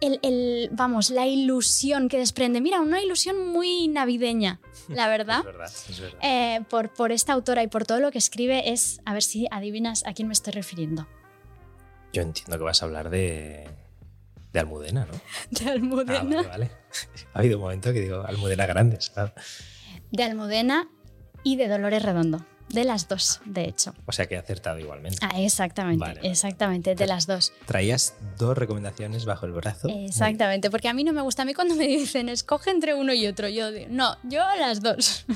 el, 0.01 0.19
el- 0.23 0.69
vamos, 0.71 1.09
la 1.09 1.25
ilusión 1.27 2.07
que 2.09 2.17
desprende. 2.17 2.61
Mira, 2.61 2.79
una 2.81 3.01
ilusión 3.01 3.47
muy 3.49 3.87
navideña, 3.87 4.59
la 4.89 5.07
verdad. 5.09 5.39
Es 5.39 5.45
verdad, 5.45 5.71
es 5.89 5.99
verdad. 5.99 6.19
Eh, 6.23 6.61
por, 6.69 6.93
por 6.93 7.11
esta 7.11 7.33
autora 7.33 7.63
y 7.63 7.67
por 7.67 7.85
todo 7.85 7.99
lo 7.99 8.11
que 8.11 8.17
escribe 8.17 8.71
es, 8.71 9.01
a 9.05 9.13
ver 9.13 9.23
si 9.23 9.47
adivinas 9.51 10.03
a 10.05 10.13
quién 10.13 10.27
me 10.27 10.33
estoy 10.33 10.53
refiriendo. 10.53 11.07
Yo 12.13 12.21
entiendo 12.21 12.57
que 12.57 12.63
vas 12.63 12.81
a 12.81 12.85
hablar 12.85 13.09
de, 13.09 13.67
De 14.53 14.59
Almudena, 14.59 15.05
¿no? 15.05 15.19
De 15.51 15.69
Almudena. 15.69 16.19
Ah, 16.19 16.23
vale, 16.23 16.47
vale. 16.47 16.71
Ha 17.33 17.39
habido 17.39 17.57
un 17.57 17.63
momento 17.63 17.91
que 17.93 17.99
digo 18.01 18.23
Almudena 18.25 18.65
Grandes. 18.65 19.09
claro. 19.11 19.33
De 20.11 20.23
Almudena 20.23 20.89
y 21.43 21.57
de 21.57 21.67
Dolores 21.67 22.01
Redondo. 22.01 22.43
De 22.69 22.83
las 22.83 23.07
dos, 23.07 23.39
de 23.45 23.63
hecho. 23.65 23.93
O 24.05 24.11
sea 24.11 24.25
que 24.25 24.35
he 24.35 24.37
acertado 24.37 24.77
igualmente. 24.79 25.17
Ah, 25.21 25.39
exactamente, 25.39 25.99
Vale, 26.01 26.15
vale. 26.15 26.29
exactamente, 26.29 26.95
de 26.95 27.07
las 27.07 27.25
dos. 27.25 27.53
Traías 27.65 28.15
dos 28.37 28.57
recomendaciones 28.57 29.25
bajo 29.25 29.45
el 29.45 29.53
brazo. 29.53 29.87
Exactamente, 29.89 30.69
porque 30.69 30.89
a 30.89 30.93
mí 30.93 31.03
no 31.03 31.13
me 31.13 31.21
gusta. 31.21 31.43
A 31.43 31.45
mí 31.45 31.53
cuando 31.53 31.75
me 31.75 31.87
dicen 31.87 32.27
escoge 32.29 32.71
entre 32.71 32.93
uno 32.93 33.13
y 33.13 33.25
otro, 33.27 33.47
yo 33.47 33.71
digo, 33.71 33.87
no, 33.89 34.17
yo 34.23 34.43
las 34.59 34.81
dos. 34.81 35.25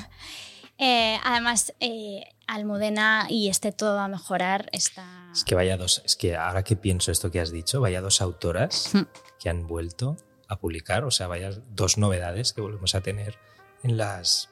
Eh, 0.78 1.16
además, 1.22 1.74
eh, 1.78 2.24
Almudena 2.48 3.26
y 3.28 3.48
este 3.50 3.70
todo 3.70 4.00
a 4.00 4.08
mejorar 4.08 4.68
está. 4.72 5.28
Es 5.32 5.44
que 5.44 5.54
vaya 5.54 5.76
dos, 5.76 6.02
es 6.04 6.16
que 6.16 6.34
ahora 6.34 6.64
que 6.64 6.74
pienso 6.74 7.12
esto 7.12 7.30
que 7.30 7.38
has 7.38 7.52
dicho, 7.52 7.80
vaya 7.80 8.00
dos 8.00 8.20
autoras 8.20 8.90
que 9.38 9.48
han 9.48 9.68
vuelto 9.68 10.16
a 10.48 10.56
publicar, 10.58 11.04
o 11.04 11.12
sea, 11.12 11.28
vaya 11.28 11.50
dos 11.70 11.98
novedades 11.98 12.52
que 12.52 12.62
volvemos 12.62 12.96
a 12.96 13.00
tener 13.00 13.38
en 13.84 13.96
las 13.96 14.48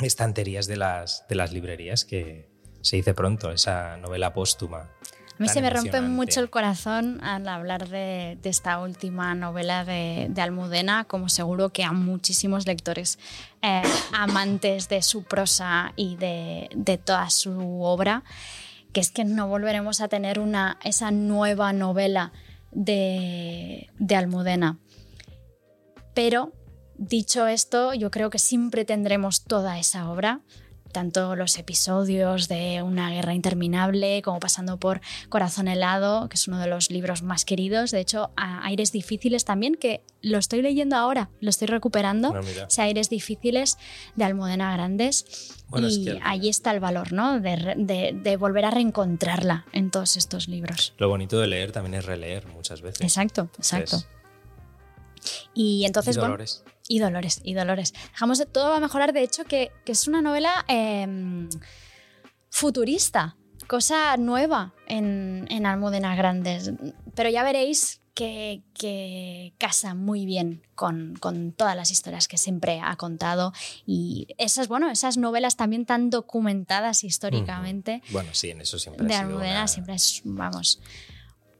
estanterías 0.00 0.66
de 0.66 0.76
las, 0.76 1.26
de 1.28 1.34
las 1.34 1.52
librerías 1.52 2.04
que 2.04 2.48
se 2.82 2.96
dice 2.96 3.14
pronto, 3.14 3.50
esa 3.50 3.96
novela 3.96 4.32
póstuma. 4.32 4.90
A 5.38 5.42
mí 5.42 5.48
se 5.50 5.60
me 5.60 5.68
rompe 5.68 6.00
mucho 6.00 6.40
el 6.40 6.48
corazón 6.48 7.22
al 7.22 7.46
hablar 7.46 7.90
de, 7.90 8.38
de 8.40 8.48
esta 8.48 8.78
última 8.78 9.34
novela 9.34 9.84
de, 9.84 10.28
de 10.30 10.40
Almudena, 10.40 11.04
como 11.04 11.28
seguro 11.28 11.68
que 11.70 11.84
a 11.84 11.92
muchísimos 11.92 12.66
lectores 12.66 13.18
eh, 13.60 13.82
amantes 14.14 14.88
de 14.88 15.02
su 15.02 15.24
prosa 15.24 15.92
y 15.94 16.16
de, 16.16 16.70
de 16.74 16.96
toda 16.96 17.28
su 17.28 17.82
obra, 17.82 18.24
que 18.94 19.00
es 19.00 19.10
que 19.10 19.26
no 19.26 19.46
volveremos 19.46 20.00
a 20.00 20.08
tener 20.08 20.38
una, 20.38 20.78
esa 20.84 21.10
nueva 21.10 21.74
novela 21.74 22.32
de, 22.70 23.90
de 23.98 24.16
Almudena. 24.16 24.78
Pero, 26.14 26.54
dicho 26.98 27.46
esto, 27.46 27.94
yo 27.94 28.10
creo 28.10 28.30
que 28.30 28.38
siempre 28.38 28.84
tendremos 28.84 29.44
toda 29.44 29.78
esa 29.78 30.10
obra, 30.10 30.40
tanto 30.92 31.36
los 31.36 31.58
episodios 31.58 32.48
de 32.48 32.82
Una 32.82 33.10
guerra 33.10 33.34
interminable 33.34 34.22
como 34.22 34.40
pasando 34.40 34.78
por 34.78 35.02
Corazón 35.28 35.68
helado, 35.68 36.28
que 36.30 36.36
es 36.36 36.48
uno 36.48 36.58
de 36.58 36.68
los 36.68 36.90
libros 36.90 37.22
más 37.22 37.44
queridos, 37.44 37.90
de 37.90 38.00
hecho, 38.00 38.30
a 38.36 38.64
Aires 38.64 38.92
difíciles 38.92 39.44
también, 39.44 39.74
que 39.74 40.02
lo 40.22 40.38
estoy 40.38 40.62
leyendo 40.62 40.96
ahora, 40.96 41.28
lo 41.40 41.50
estoy 41.50 41.66
recuperando. 41.68 42.32
Ese 42.68 42.80
Aires 42.80 43.10
difíciles 43.10 43.76
de 44.14 44.24
Almudena 44.24 44.72
Grandes. 44.72 45.52
Bueno, 45.68 45.88
es 45.88 45.98
y 45.98 46.04
que 46.04 46.10
al- 46.12 46.20
ahí 46.22 46.48
está 46.48 46.70
el 46.70 46.80
valor, 46.80 47.12
¿no? 47.12 47.40
De, 47.40 47.56
re- 47.56 47.74
de- 47.76 48.12
de 48.18 48.36
volver 48.38 48.64
a 48.64 48.70
reencontrarla 48.70 49.66
en 49.72 49.90
todos 49.90 50.16
estos 50.16 50.48
libros. 50.48 50.94
Lo 50.96 51.10
bonito 51.10 51.38
de 51.38 51.46
leer 51.46 51.72
también 51.72 51.94
es 51.94 52.06
releer 52.06 52.46
muchas 52.46 52.80
veces. 52.80 53.02
Exacto, 53.02 53.50
exacto. 53.58 53.96
Es- 53.96 54.06
Y 55.54 55.84
entonces, 55.84 56.16
y. 56.16 56.62
y 56.88 56.98
Dolores, 56.98 57.40
y 57.44 57.54
Dolores. 57.54 57.92
Dejamos 58.12 58.38
de 58.38 58.46
todo 58.46 58.70
va 58.70 58.76
a 58.76 58.80
mejorar, 58.80 59.12
de 59.12 59.22
hecho, 59.22 59.44
que, 59.44 59.70
que 59.84 59.92
es 59.92 60.06
una 60.08 60.22
novela 60.22 60.64
eh, 60.68 61.48
futurista, 62.50 63.36
cosa 63.66 64.16
nueva 64.16 64.74
en, 64.86 65.46
en 65.50 65.66
Almudena 65.66 66.14
Grandes. 66.16 66.72
Pero 67.14 67.28
ya 67.30 67.42
veréis 67.42 68.00
que, 68.14 68.62
que 68.72 69.52
casa 69.58 69.94
muy 69.94 70.24
bien 70.24 70.62
con, 70.74 71.16
con 71.16 71.52
todas 71.52 71.76
las 71.76 71.90
historias 71.90 72.28
que 72.28 72.38
siempre 72.38 72.80
ha 72.82 72.96
contado. 72.96 73.52
Y 73.84 74.28
esas, 74.38 74.68
bueno, 74.68 74.90
esas 74.90 75.18
novelas 75.18 75.56
también 75.56 75.84
tan 75.84 76.08
documentadas 76.08 77.04
históricamente 77.04 78.02
Bueno, 78.10 78.30
sí, 78.32 78.50
en 78.50 78.62
eso 78.62 78.78
siempre 78.78 79.06
de 79.06 79.14
ha 79.14 79.18
sido 79.18 79.28
Almudena 79.30 79.58
una- 79.60 79.68
siempre 79.68 79.94
es, 79.96 80.22
vamos, 80.24 80.80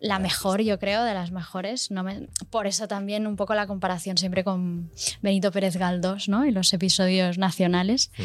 la 0.06 0.18
mejor, 0.18 0.62
yo 0.62 0.78
creo, 0.78 1.04
de 1.04 1.14
las 1.14 1.30
mejores. 1.30 1.90
No 1.90 2.02
me- 2.02 2.28
por 2.50 2.66
eso 2.66 2.88
también 2.88 3.26
un 3.26 3.36
poco 3.36 3.54
la 3.54 3.66
comparación 3.66 4.16
siempre 4.16 4.44
con 4.44 4.90
Benito 5.22 5.50
Pérez 5.52 5.76
Galdós, 5.76 6.28
¿no? 6.28 6.46
Y 6.46 6.50
los 6.52 6.72
episodios 6.72 7.38
nacionales. 7.38 8.10
Mm. 8.18 8.22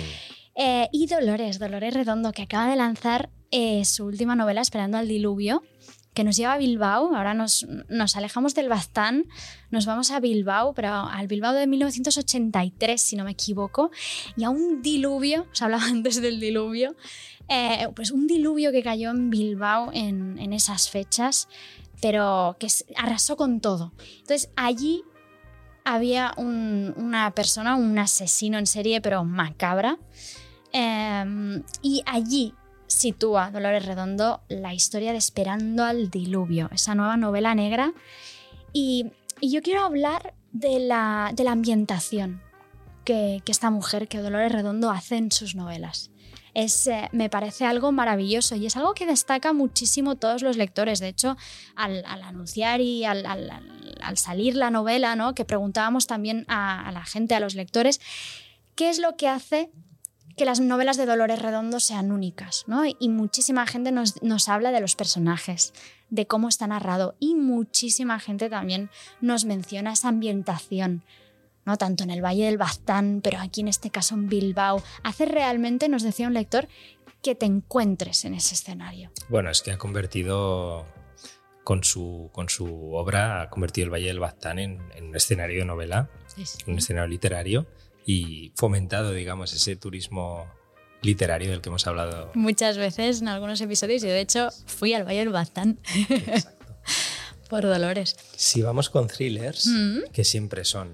Eh, 0.55 0.89
y 0.91 1.07
Dolores, 1.07 1.59
Dolores 1.59 1.93
Redondo, 1.93 2.31
que 2.33 2.41
acaba 2.43 2.69
de 2.69 2.75
lanzar 2.75 3.29
eh, 3.51 3.83
su 3.85 4.05
última 4.05 4.35
novela, 4.35 4.61
Esperando 4.61 4.97
al 4.97 5.07
Diluvio, 5.07 5.63
que 6.13 6.23
nos 6.23 6.35
lleva 6.35 6.53
a 6.53 6.57
Bilbao. 6.57 7.15
Ahora 7.15 7.33
nos, 7.33 7.65
nos 7.89 8.15
alejamos 8.15 8.53
del 8.53 8.67
Baztán, 8.69 9.25
nos 9.69 9.85
vamos 9.85 10.11
a 10.11 10.19
Bilbao, 10.19 10.73
pero 10.73 10.89
al 10.93 11.27
Bilbao 11.27 11.53
de 11.53 11.67
1983, 11.67 13.01
si 13.01 13.15
no 13.15 13.23
me 13.23 13.31
equivoco, 13.31 13.91
y 14.35 14.43
a 14.43 14.49
un 14.49 14.81
diluvio, 14.81 15.47
os 15.53 15.61
hablaba 15.61 15.85
antes 15.85 16.21
del 16.21 16.39
diluvio, 16.39 16.95
eh, 17.49 17.87
pues 17.95 18.11
un 18.11 18.27
diluvio 18.27 18.71
que 18.71 18.83
cayó 18.83 19.09
en 19.11 19.29
Bilbao 19.29 19.89
en, 19.93 20.37
en 20.39 20.53
esas 20.53 20.89
fechas, 20.89 21.47
pero 22.01 22.55
que 22.59 22.67
arrasó 22.97 23.37
con 23.37 23.59
todo. 23.61 23.93
Entonces 24.19 24.49
allí 24.55 25.03
había 25.83 26.33
un- 26.37 26.93
una 26.97 27.31
persona, 27.31 27.75
un 27.75 27.97
asesino 27.99 28.57
en 28.57 28.67
serie, 28.67 29.01
pero 29.01 29.23
macabra, 29.23 29.97
eh, 30.73 31.61
y 31.81 32.01
allí 32.05 32.53
sitúa 32.91 33.51
Dolores 33.51 33.85
Redondo 33.85 34.41
la 34.49 34.73
historia 34.73 35.11
de 35.13 35.17
Esperando 35.17 35.83
al 35.83 36.09
Diluvio, 36.09 36.69
esa 36.73 36.93
nueva 36.93 37.17
novela 37.17 37.55
negra. 37.55 37.93
Y, 38.73 39.11
yo 39.41 39.61
quiero 39.63 39.83
hablar 39.83 40.35
de 40.51 40.79
la, 40.79 41.33
ambientación 41.49 42.41
que, 43.05 43.41
esta 43.47 43.71
mujer, 43.71 44.07
que 44.07 44.19
Dolores 44.19 44.51
Redondo, 44.51 44.91
hace 44.91 45.15
en 45.17 45.31
sus 45.31 45.55
novelas. 45.55 46.11
Es, 46.53 46.85
eh, 46.87 47.07
me 47.13 47.29
parece 47.29 47.65
algo 47.65 47.91
maravilloso 47.93 48.55
y 48.55 48.65
es 48.65 48.75
algo 48.75 48.93
que 48.93 49.05
destaca 49.07 49.53
muchísimo 49.53 50.15
todos 50.17 50.41
los 50.43 50.57
lectores. 50.57 50.99
De 50.99 51.07
hecho, 51.07 51.37
al, 51.75 52.03
anunciar 52.05 52.81
y 52.81 53.05
al, 53.05 53.25
al- 53.25 53.49
al- 53.49 53.97
al 54.03 54.17
salir 54.17 54.55
la 54.55 54.69
novela, 54.69 55.15
¿no? 55.15 55.33
que 55.33 55.45
preguntábamos 55.45 56.07
también 56.07 56.45
a 56.49 56.91
la 56.93 57.05
gente, 57.05 57.35
a 57.35 57.39
los 57.39 57.55
lectores, 57.55 58.01
¿qué 58.75 58.89
es 58.89 58.99
lo 58.99 59.15
que 59.15 59.27
hace 59.29 59.71
que 60.35 60.45
las 60.45 60.59
novelas 60.59 60.97
de 60.97 61.05
Dolores 61.05 61.41
Redondo 61.41 61.79
sean 61.79 62.11
únicas? 62.11 62.63
¿no? 62.67 62.83
Y 62.85 63.09
muchísima 63.09 63.65
gente 63.67 63.91
nos, 63.91 64.21
nos 64.21 64.49
habla 64.49 64.71
de 64.71 64.81
los 64.81 64.95
personajes, 64.95 65.73
de 66.09 66.27
cómo 66.27 66.49
está 66.49 66.67
narrado 66.67 67.15
y 67.19 67.35
muchísima 67.35 68.19
gente 68.19 68.49
también 68.49 68.89
nos 69.21 69.45
menciona 69.45 69.93
esa 69.93 70.09
ambientación. 70.09 71.03
¿no? 71.63 71.77
tanto 71.77 72.03
en 72.03 72.09
el 72.09 72.23
Valle 72.23 72.45
del 72.45 72.57
Baztán, 72.57 73.21
pero 73.23 73.39
aquí 73.39 73.61
en 73.61 73.67
este 73.67 73.91
caso 73.91 74.15
en 74.15 74.29
Bilbao, 74.29 74.81
hace 75.03 75.25
realmente, 75.25 75.89
nos 75.89 76.01
decía 76.01 76.25
un 76.25 76.33
lector, 76.33 76.67
que 77.21 77.35
te 77.35 77.45
encuentres 77.45 78.25
en 78.25 78.33
ese 78.33 78.55
escenario. 78.55 79.11
Bueno, 79.29 79.51
es 79.51 79.61
que 79.61 79.71
ha 79.71 79.77
convertido 79.77 80.87
con 81.63 81.83
su, 81.83 82.29
con 82.33 82.49
su 82.49 82.93
obra, 82.95 83.43
ha 83.43 83.49
convertido 83.49 83.85
el 83.85 83.93
Valle 83.93 84.07
del 84.07 84.19
Baztán 84.19 84.57
en, 84.57 84.81
en 84.95 85.09
un 85.09 85.15
escenario 85.15 85.59
de 85.59 85.65
novela, 85.65 86.09
un 86.65 86.77
escenario 86.79 87.07
literario 87.07 87.67
y 88.05 88.51
fomentado, 88.55 89.11
digamos, 89.13 89.53
ese 89.53 89.75
turismo 89.75 90.47
literario 91.01 91.49
del 91.51 91.61
que 91.61 91.69
hemos 91.69 91.85
hablado. 91.87 92.31
Muchas 92.35 92.77
veces 92.77 93.21
en 93.21 93.27
algunos 93.27 93.59
episodios, 93.61 94.03
y 94.03 94.07
de 94.07 94.19
hecho 94.21 94.49
fui 94.67 94.93
al 94.93 95.03
Valle 95.05 95.19
del 95.19 95.29
Baztán 95.29 95.79
Exacto. 96.09 96.75
por 97.49 97.63
Dolores. 97.63 98.15
Si 98.35 98.61
vamos 98.61 98.89
con 98.89 99.07
thrillers, 99.07 99.67
Mm. 99.67 100.11
que 100.13 100.23
siempre 100.23 100.63
son, 100.63 100.89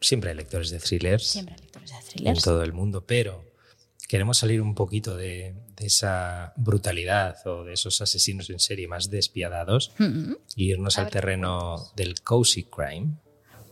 siempre 0.00 0.30
hay 0.30 0.36
lectores 0.36 0.70
de 0.70 0.78
thrillers 0.78 1.26
Siempre 1.26 1.56
lectores 1.56 1.90
de 1.90 1.96
en 1.96 2.02
thrillers. 2.04 2.42
todo 2.42 2.62
el 2.62 2.72
mundo, 2.72 3.04
pero 3.06 3.44
queremos 4.08 4.38
salir 4.38 4.60
un 4.62 4.74
poquito 4.74 5.16
de, 5.16 5.54
de 5.76 5.86
esa 5.86 6.52
brutalidad 6.56 7.36
o 7.46 7.62
de 7.64 7.74
esos 7.74 8.00
asesinos 8.00 8.50
en 8.50 8.58
serie 8.58 8.88
más 8.88 9.10
despiadados 9.10 9.92
Mm. 9.98 10.32
e 10.32 10.36
irnos 10.62 10.96
A 10.98 11.02
al 11.02 11.04
ver. 11.06 11.12
terreno 11.12 11.76
del 11.94 12.20
cozy 12.22 12.64
crime. 12.64 13.12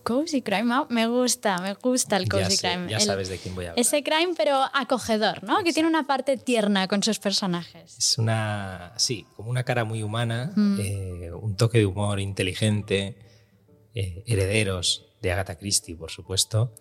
Cozy 0.09 0.41
crime, 0.43 0.73
me 0.89 1.07
gusta, 1.07 1.59
me 1.59 1.75
gusta 1.75 2.17
el 2.17 2.29
cozy 2.29 2.43
ya 2.45 2.51
sé, 2.51 2.69
crime. 2.69 2.91
ya 2.91 2.97
El- 2.97 3.03
sabes 3.03 3.29
de 3.29 3.37
quién 3.39 3.55
voy 3.55 3.67
a 3.67 3.71
hablar. 3.71 3.81
ese 3.81 4.03
crime, 4.03 4.33
pero 4.37 4.59
acogedor, 4.73 5.45
¿no? 5.45 5.63
Que 5.63 5.73
tiene 5.75 5.89
una 5.89 6.07
parte 6.07 6.37
tierna 6.39 6.89
con 6.89 7.03
sus 7.03 7.19
personajes. 7.19 7.99
Es 7.99 8.17
una, 8.17 8.95
sí, 8.97 9.27
como 9.37 9.51
una 9.51 9.65
cara 9.65 9.85
muy 9.85 10.03
humana, 10.03 10.53
Mm. 10.57 10.81
eh, 10.81 11.33
un 11.33 11.57
toque 11.57 11.79
de 11.79 11.87
humor 11.87 12.21
inteligente, 12.21 13.19
eh, 13.95 14.23
herederos 14.27 15.05
de 15.21 15.33
Agatha 15.33 15.57
Christie, 15.59 15.95
por 15.97 16.11
supuesto. 16.11 16.73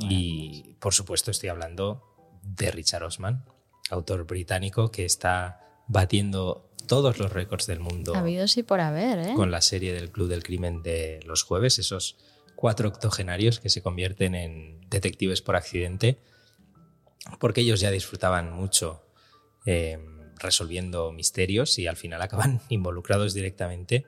Y 0.00 0.74
por 0.80 0.92
supuesto 0.92 1.30
estoy 1.30 1.48
hablando 1.50 2.02
de 2.42 2.70
Richard 2.72 3.04
Osman, 3.04 3.44
autor 3.90 4.26
británico 4.26 4.90
que 4.90 5.04
está 5.04 5.60
batiendo 5.86 6.70
todos 6.86 7.18
los 7.18 7.32
récords 7.32 7.66
del 7.66 7.80
mundo 7.80 8.14
Habidos 8.16 8.56
y 8.56 8.62
por 8.62 8.80
haber, 8.80 9.18
¿eh? 9.18 9.34
con 9.34 9.50
la 9.50 9.60
serie 9.60 9.92
del 9.92 10.10
Club 10.10 10.28
del 10.28 10.42
Crimen 10.42 10.82
de 10.82 11.20
los 11.26 11.42
jueves, 11.42 11.78
esos 11.78 12.16
cuatro 12.58 12.88
octogenarios 12.88 13.60
que 13.60 13.70
se 13.70 13.82
convierten 13.82 14.34
en 14.34 14.80
detectives 14.90 15.42
por 15.42 15.54
accidente, 15.54 16.18
porque 17.38 17.60
ellos 17.60 17.78
ya 17.78 17.92
disfrutaban 17.92 18.52
mucho 18.52 19.00
eh, 19.64 19.96
resolviendo 20.40 21.12
misterios 21.12 21.78
y 21.78 21.86
al 21.86 21.94
final 21.94 22.20
acaban 22.20 22.60
involucrados 22.68 23.32
directamente 23.32 24.06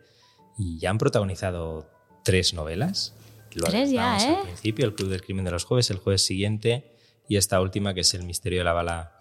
y 0.59 0.81
ya 0.81 0.91
han 0.91 0.99
protagonizado 0.99 1.89
tres 2.25 2.53
novelas. 2.53 3.15
Lo 3.53 3.67
Tres 3.67 3.93
ya, 3.93 4.19
¿eh? 4.19 4.35
Al 4.39 4.43
principio, 4.43 4.85
el 4.85 4.97
Club 4.97 5.11
del 5.11 5.23
Crimen 5.23 5.45
de 5.45 5.53
los 5.53 5.63
jueves, 5.63 5.89
el 5.91 5.99
jueves 5.99 6.23
siguiente 6.23 6.97
y 7.29 7.37
esta 7.37 7.61
última 7.61 7.95
que 7.95 8.01
es 8.01 8.15
el 8.15 8.25
misterio 8.25 8.59
de 8.59 8.65
la 8.65 8.73
bala 8.73 9.13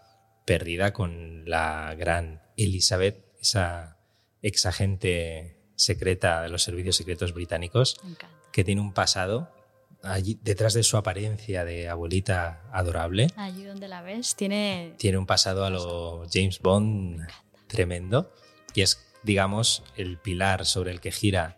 perdida 0.45 0.91
con 0.91 1.47
la 1.47 1.93
gran 1.93 2.41
Elizabeth, 2.57 3.23
esa 3.39 3.99
ex 4.41 4.65
agente 4.65 5.55
secreta 5.75 6.41
de 6.41 6.49
los 6.49 6.63
servicios 6.63 6.95
secretos 6.95 7.31
británicos 7.31 8.01
que 8.51 8.63
tiene 8.63 8.81
un 8.81 8.93
pasado 8.93 9.51
allí 10.03 10.39
detrás 10.43 10.73
de 10.73 10.83
su 10.83 10.97
apariencia 10.97 11.65
de 11.65 11.89
abuelita 11.89 12.61
adorable. 12.71 13.27
Allí 13.35 13.63
donde 13.63 13.87
la 13.87 14.01
ves, 14.01 14.35
tiene... 14.35 14.93
Tiene 14.97 15.17
un 15.17 15.25
pasado 15.25 15.65
a 15.65 15.69
lo 15.69 16.25
James 16.31 16.59
Bond 16.59 17.27
tremendo 17.67 18.31
y 18.73 18.81
es, 18.81 19.05
digamos, 19.23 19.83
el 19.95 20.17
pilar 20.17 20.65
sobre 20.65 20.91
el 20.91 21.01
que 21.01 21.11
gira 21.11 21.57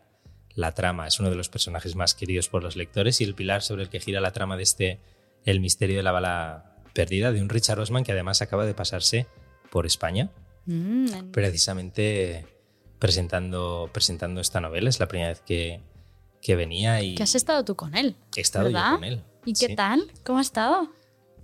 la 0.56 0.74
trama. 0.74 1.08
Es 1.08 1.20
uno 1.20 1.30
de 1.30 1.36
los 1.36 1.50
personajes 1.50 1.96
más 1.96 2.16
queridos 2.16 2.50
por 2.50 2.64
los 2.64 2.76
lectores 2.76 3.22
y 3.22 3.24
el 3.24 3.36
pilar 3.36 3.62
sobre 3.62 3.84
el 3.84 3.90
que 3.90 4.00
gira 4.00 4.22
la 4.22 4.32
trama 4.32 4.58
de 4.58 4.64
este 4.64 5.00
El 5.46 5.60
misterio 5.60 5.98
de 5.98 6.04
la 6.04 6.12
bala 6.12 6.76
perdida 6.94 7.32
de 7.32 7.42
un 7.42 7.50
Richard 7.50 7.80
Osman 7.80 8.04
que 8.04 8.12
además 8.12 8.42
acaba 8.42 8.66
de 8.66 8.74
pasarse 8.74 9.28
por 9.70 9.86
España. 9.86 10.30
Mm, 10.66 11.32
precisamente 11.32 12.46
presentando, 13.00 13.90
presentando 13.92 14.42
esta 14.42 14.62
novela. 14.62 14.90
Es 14.90 15.00
la 15.00 15.08
primera 15.08 15.30
vez 15.30 15.42
que, 15.42 15.82
que 16.42 16.56
venía 16.56 17.02
y... 17.02 17.16
Que 17.16 17.24
has 17.24 17.36
estado 17.36 17.64
tú 17.64 17.76
con 17.76 17.96
él. 17.96 18.16
He 18.36 18.42
estado 18.42 18.70
yo 18.70 18.78
con 18.78 19.04
él. 19.04 19.24
¿Y 19.46 19.54
qué 19.54 19.76
tal? 19.76 20.12
¿Cómo 20.24 20.40
ha 20.40 20.42
estado? 20.42 20.90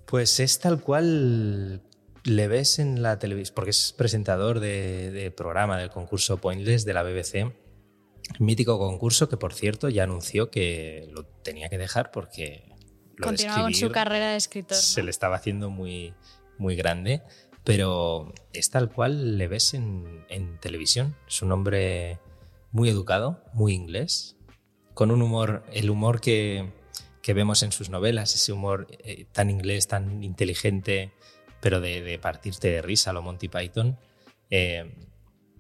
Pues 0.06 0.40
es 0.40 0.60
tal 0.60 0.82
cual 0.82 1.82
le 2.24 2.48
ves 2.48 2.80
en 2.80 3.02
la 3.02 3.20
televisión, 3.20 3.56
porque 3.56 3.72
es 3.72 3.94
presentador 3.98 4.60
de, 4.60 5.34
programa 5.36 5.78
del 5.78 5.90
concurso 5.90 6.38
Pointless 6.38 6.86
de 6.86 6.94
la 6.94 7.04
BBC. 7.04 7.54
Mítico 8.40 8.78
concurso 8.78 9.30
que, 9.30 9.38
por 9.38 9.54
cierto, 9.54 9.90
ya 9.90 10.04
anunció 10.04 10.50
que 10.50 11.10
lo 11.12 11.26
tenía 11.26 11.70
que 11.70 11.78
dejar 11.78 12.12
porque... 12.12 12.74
Continuaba 13.20 13.64
con 13.64 13.74
su 13.74 13.90
carrera 13.90 14.30
de 14.30 14.36
escritor. 14.36 14.78
Se 14.78 15.02
le 15.02 15.10
estaba 15.10 15.38
haciendo 15.38 15.72
muy, 15.72 16.14
muy 16.60 16.76
grande, 16.76 17.24
pero 17.64 18.32
es 18.54 18.70
tal 18.70 18.92
cual 18.92 19.40
le 19.40 19.48
ves 19.48 19.74
en, 19.74 20.24
en 20.30 20.60
televisión. 20.60 21.16
Es 21.28 21.42
un 21.42 21.52
hombre 21.52 22.20
muy 22.72 22.90
educado, 22.90 23.44
muy 23.54 23.74
inglés, 23.74 24.37
con 24.98 25.12
un 25.12 25.22
humor, 25.22 25.64
el 25.74 25.92
humor 25.92 26.20
que, 26.22 26.72
vemos 27.28 27.62
en 27.62 27.72
sus 27.72 27.92
novelas, 27.92 28.34
ese 28.34 28.52
humor 28.52 28.88
eh, 28.90 29.28
tan 29.32 29.52
inglés, 29.52 29.88
tan 29.88 30.24
inteligente, 30.24 31.12
pero 31.62 31.80
de, 31.80 32.18
partirte 32.20 32.72
de 32.72 32.82
risa, 32.82 33.14
lo 33.14 33.22
Monty 33.22 33.48
Python, 33.48 34.00
eh, 34.50 34.92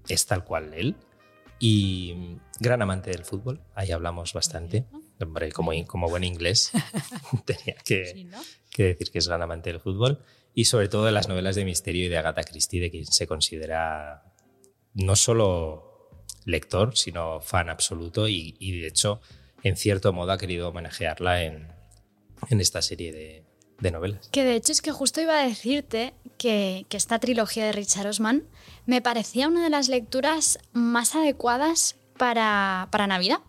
es 0.08 0.26
tal 0.26 0.44
cual 0.44 0.74
él. 0.74 0.96
Y 1.60 2.40
gran 2.60 2.82
amante 2.82 3.12
del 3.12 3.26
fútbol, 3.26 3.62
ahí 3.76 3.92
hablamos 3.92 4.34
bastante. 4.34 4.86
Hombre, 5.22 5.52
como, 5.52 5.72
como 5.86 6.10
buen 6.10 6.24
inglés, 6.24 6.72
tenía 7.46 7.76
que, 7.86 8.28
que, 8.72 8.84
decir 8.86 9.12
que 9.12 9.20
es 9.20 9.28
gran 9.28 9.44
amante 9.44 9.72
del 9.72 9.82
fútbol. 9.82 10.24
Y 10.56 10.66
sobre 10.66 10.90
todo 10.90 11.06
de 11.06 11.12
las 11.12 11.28
novelas 11.28 11.56
de 11.56 11.64
misterio 11.64 12.08
y 12.08 12.10
de 12.10 12.18
Agatha 12.18 12.44
Christie, 12.44 12.82
de 12.82 12.90
quien 12.90 13.06
se 13.06 13.28
considera 13.28 14.24
no 14.96 15.16
solo 15.16 15.87
lector, 16.48 16.98
sino 16.98 17.42
fan 17.42 17.70
absoluto 17.70 18.28
y, 18.28 18.54
de 18.60 18.88
hecho, 18.88 19.22
en 19.64 19.76
cierto 19.76 20.14
modo, 20.14 20.32
ha 20.32 20.38
querido 20.38 20.70
homenajearla 20.70 21.44
en, 21.44 21.68
esta 22.50 22.82
serie 22.82 23.44
de, 23.80 23.92
novelas. 23.92 24.30
Que 24.30 24.44
de 24.44 24.56
hecho 24.56 24.72
es 24.72 24.82
que 24.82 24.92
justo 24.92 25.22
iba 25.22 25.40
a 25.40 25.48
decirte 25.48 26.14
que, 26.38 26.86
esta 26.90 27.20
trilogía 27.20 27.66
de 27.66 27.74
Richard 27.74 28.08
Osman 28.08 28.44
me 28.86 29.02
parecía 29.02 29.48
una 29.48 29.64
de 29.64 29.70
las 29.70 29.90
lecturas 29.90 30.58
más 30.72 31.16
adecuadas 31.16 31.98
para, 32.18 32.88
para 32.92 33.08
Navidad. 33.08 33.40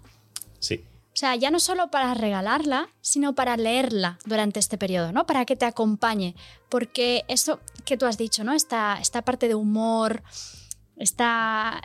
Sí. 0.58 0.84
O 1.14 1.16
sea, 1.18 1.34
ya 1.36 1.50
no 1.50 1.60
solo 1.60 1.90
para 1.90 2.14
regalarla, 2.14 2.90
sino 3.00 3.34
para 3.34 3.56
leerla 3.56 4.18
durante 4.24 4.60
este 4.60 4.78
periodo, 4.78 5.12
¿no? 5.12 5.26
Para 5.26 5.44
que 5.44 5.56
te 5.56 5.64
acompañe. 5.64 6.34
Porque 6.68 7.24
eso 7.26 7.60
que 7.84 7.96
tú 7.96 8.06
has 8.06 8.18
dicho, 8.18 8.44
¿no? 8.44 8.52
Esta, 8.52 8.98
esta 9.00 9.22
parte 9.22 9.48
de 9.48 9.54
humor, 9.54 10.22
esta, 10.98 11.80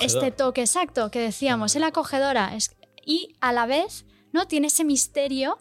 este 0.00 0.30
toque 0.30 0.62
exacto 0.62 1.10
que 1.10 1.20
decíamos, 1.20 1.76
el 1.76 1.84
acogedora. 1.84 2.54
Es, 2.54 2.74
y 3.04 3.34
a 3.40 3.52
la 3.52 3.66
vez, 3.66 4.04
¿no? 4.32 4.46
Tiene 4.46 4.68
ese 4.68 4.84
misterio 4.84 5.58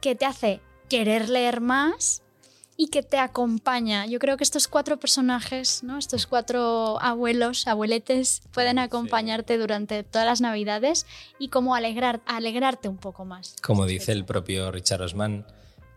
que 0.00 0.14
te 0.14 0.26
hace 0.26 0.60
querer 0.88 1.28
leer 1.28 1.60
más 1.60 2.22
y 2.76 2.88
que 2.88 3.02
te 3.02 3.18
acompaña. 3.18 4.06
Yo 4.06 4.18
creo 4.18 4.38
que 4.38 4.44
estos 4.44 4.66
cuatro 4.66 4.98
personajes, 4.98 5.82
¿no? 5.82 5.98
estos 5.98 6.26
cuatro 6.26 6.98
abuelos, 7.02 7.66
abueletes, 7.66 8.40
pueden 8.52 8.78
acompañarte 8.78 9.58
durante 9.58 10.02
todas 10.02 10.26
las 10.26 10.40
navidades 10.40 11.04
y 11.38 11.48
como 11.48 11.74
alegrar, 11.74 12.22
alegrarte 12.24 12.88
un 12.88 12.96
poco 12.96 13.26
más. 13.26 13.54
Como 13.62 13.84
dice 13.84 14.12
el 14.12 14.24
propio 14.24 14.70
Richard 14.72 15.02
Osman, 15.02 15.46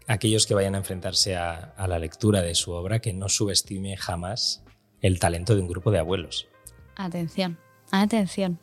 aquellos 0.07 0.45
que 0.45 0.55
vayan 0.55 0.75
a 0.75 0.79
enfrentarse 0.79 1.37
a, 1.37 1.73
a 1.77 1.87
la 1.87 1.99
lectura 1.99 2.41
de 2.41 2.53
su 2.53 2.71
obra, 2.71 2.99
que 2.99 3.13
no 3.13 3.29
subestime 3.29 3.95
jamás 3.95 4.61
el 4.99 5.19
talento 5.19 5.55
de 5.55 5.61
un 5.61 5.69
grupo 5.69 5.89
de 5.89 5.99
abuelos. 5.99 6.47
Atención, 6.95 7.57
atención. 7.91 8.59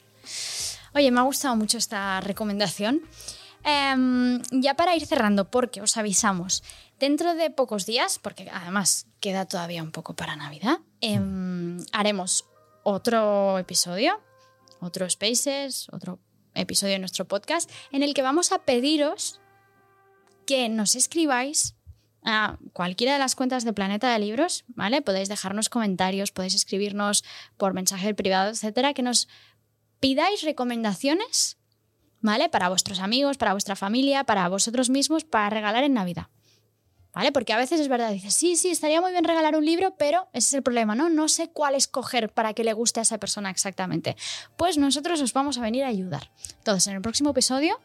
Oye, 0.95 1.11
me 1.11 1.21
ha 1.21 1.25
gustado 1.25 1.57
mucho 1.57 1.79
esta 1.79 2.21
recomendación. 2.21 3.03
Em, 3.62 4.40
ya 4.51 4.75
para 4.75 4.97
ir 4.97 5.05
cerrando, 5.07 5.51
porque 5.51 5.83
os 5.83 5.97
avisamos, 5.97 6.62
dentro 6.99 7.35
de 7.35 7.51
pocos 7.51 7.85
días, 7.85 8.19
porque 8.19 8.49
además 8.51 9.07
queda 9.21 9.47
todavía 9.47 9.83
un 9.83 9.93
poco 9.93 10.14
para 10.14 10.37
Navidad, 10.37 10.79
em, 11.01 11.79
haremos 11.93 12.47
otro 12.85 13.59
episodio, 13.59 14.21
otro 14.81 15.09
Spaces, 15.09 15.88
otro 15.93 16.19
episodio 16.55 16.95
de 16.95 17.01
nuestro 17.01 17.27
podcast, 17.27 17.71
en 17.93 18.03
el 18.03 18.14
que 18.14 18.23
vamos 18.23 18.53
a 18.53 18.61
pediros 18.61 19.40
que 20.47 20.69
nos 20.69 20.95
escribáis 20.95 21.77
a 22.24 22.59
cualquiera 22.72 23.14
de 23.14 23.18
las 23.18 23.35
cuentas 23.35 23.64
de 23.64 23.72
Planeta 23.72 24.12
de 24.12 24.18
Libros, 24.18 24.64
¿vale? 24.68 25.02
Podéis 25.02 25.28
dejarnos 25.28 25.68
comentarios, 25.68 26.33
podéis 26.33 26.54
escribirnos 26.54 27.24
por 27.56 27.72
mensaje 27.72 28.14
privado, 28.14 28.50
etcétera, 28.50 28.94
que 28.94 29.02
nos 29.02 29.28
pidáis 30.00 30.42
recomendaciones, 30.42 31.59
¿vale? 32.20 32.48
Para 32.48 32.68
vuestros 32.68 33.00
amigos, 33.00 33.38
para 33.38 33.52
vuestra 33.52 33.76
familia, 33.76 34.24
para 34.24 34.48
vosotros 34.48 34.90
mismos, 34.90 35.24
para 35.24 35.50
regalar 35.50 35.85
en 35.85 35.94
Navidad. 35.94 36.28
¿Vale? 37.12 37.33
Porque 37.33 37.52
a 37.52 37.56
veces 37.56 37.80
es 37.80 37.88
verdad, 37.88 38.12
dices, 38.12 38.35
sí, 38.35 38.54
sí, 38.54 38.68
estaría 38.68 39.00
muy 39.00 39.11
bien 39.11 39.24
regalar 39.24 39.56
un 39.56 39.64
libro, 39.64 39.96
pero 39.96 40.28
ese 40.33 40.46
es 40.46 40.54
el 40.54 40.62
problema, 40.62 40.94
¿no? 40.94 41.09
No 41.09 41.26
sé 41.26 41.50
cuál 41.50 41.74
escoger 41.74 42.33
para 42.33 42.54
que 42.54 42.62
le 42.62 42.72
guste 42.72 43.00
a 43.00 43.02
esa 43.02 43.18
persona 43.18 43.50
exactamente. 43.50 44.16
Pues 44.56 44.78
nosotros 44.78 45.20
os 45.20 45.33
vamos 45.33 45.59
a 45.59 45.61
venir 45.61 45.83
a 45.83 45.88
ayudar. 45.88 46.30
Entonces, 46.59 46.87
en 46.87 46.94
el 46.94 47.02
próximo 47.02 47.30
episodio 47.30 47.80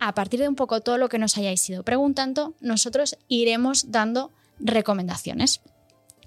a 0.00 0.14
partir 0.14 0.40
de 0.40 0.48
un 0.48 0.54
poco 0.54 0.80
todo 0.80 0.98
lo 0.98 1.08
que 1.08 1.18
nos 1.18 1.36
hayáis 1.36 1.68
ido 1.68 1.82
preguntando, 1.82 2.54
nosotros 2.60 3.16
iremos 3.28 3.90
dando 3.90 4.32
recomendaciones. 4.58 5.60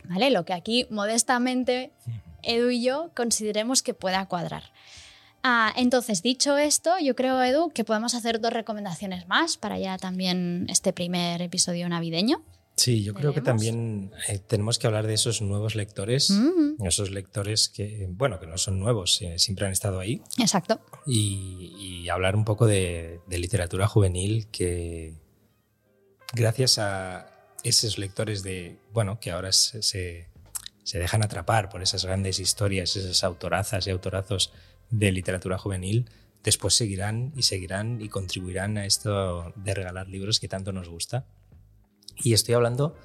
¿Vale? 0.04 0.32
Lo 0.32 0.44
que 0.44 0.54
aquí 0.54 0.88
modestamente 0.90 1.92
Edu 2.42 2.70
y 2.70 2.82
yo 2.82 3.12
consideremos 3.16 3.84
que 3.84 3.94
pueda 3.94 4.26
cuadrar. 4.26 4.64
Ah, 5.44 5.74
entonces, 5.78 6.22
dicho 6.22 6.58
esto, 6.58 6.92
yo 7.00 7.16
creo, 7.16 7.42
Edu, 7.42 7.70
que 7.70 7.86
podemos 7.86 8.14
hacer 8.14 8.42
dos 8.42 8.52
recomendaciones 8.52 9.28
más 9.28 9.58
para 9.58 9.80
ya 9.80 9.98
también 9.98 10.66
este 10.70 10.92
primer 10.92 11.42
episodio 11.42 11.88
navideño. 11.88 12.44
Sí, 12.80 13.04
yo 13.04 13.14
creo 13.14 13.34
que 13.34 13.42
también 13.42 14.14
eh, 14.30 14.40
tenemos 14.40 14.80
que 14.80 14.88
hablar 14.88 15.06
de 15.06 15.14
esos 15.14 15.42
nuevos 15.42 15.76
lectores, 15.76 16.30
mm. 16.30 16.86
esos 16.86 17.12
lectores 17.12 17.68
que, 17.68 18.08
bueno, 18.10 18.40
que 18.40 18.48
no 18.48 18.58
son 18.58 18.80
nuevos, 18.80 19.22
eh, 19.22 19.38
siempre 19.38 19.66
han 19.66 19.74
estado 19.74 20.00
ahí. 20.00 20.22
Exacto. 20.38 20.80
Y, 21.06 22.08
hablar 22.08 22.38
un 22.38 22.46
poco 22.46 22.66
de, 22.66 23.20
literatura 23.28 23.86
juvenil 23.86 24.48
que, 24.48 25.14
gracias 26.34 26.80
a 26.80 27.30
esos 27.64 27.98
lectores 27.98 28.44
de, 28.44 28.80
bueno, 28.94 29.20
que 29.20 29.32
ahora 29.32 29.52
se, 29.52 29.82
se 29.82 31.00
dejan 31.00 31.22
atrapar 31.22 31.68
por 31.68 31.84
esas 31.84 32.06
grandes 32.06 32.40
historias, 32.40 32.96
esas 32.96 33.26
autorazas 33.26 33.86
y 33.86 33.90
autorazos 33.90 34.54
de 34.90 35.12
literatura 35.12 35.58
juvenil, 35.58 36.10
después 36.44 36.74
seguirán 36.74 37.34
y 37.36 37.44
seguirán 37.44 38.02
y 38.02 38.08
contribuirán 38.08 38.78
a 38.78 38.86
esto 38.86 39.52
de 39.58 39.74
regalar 39.74 40.08
libros 40.08 40.40
que 40.40 40.48
tanto 40.48 40.72
nos 40.72 40.88
gusta. 40.88 41.26
Y 42.18 42.34
estoy 42.34 42.56
hablando 42.56 42.96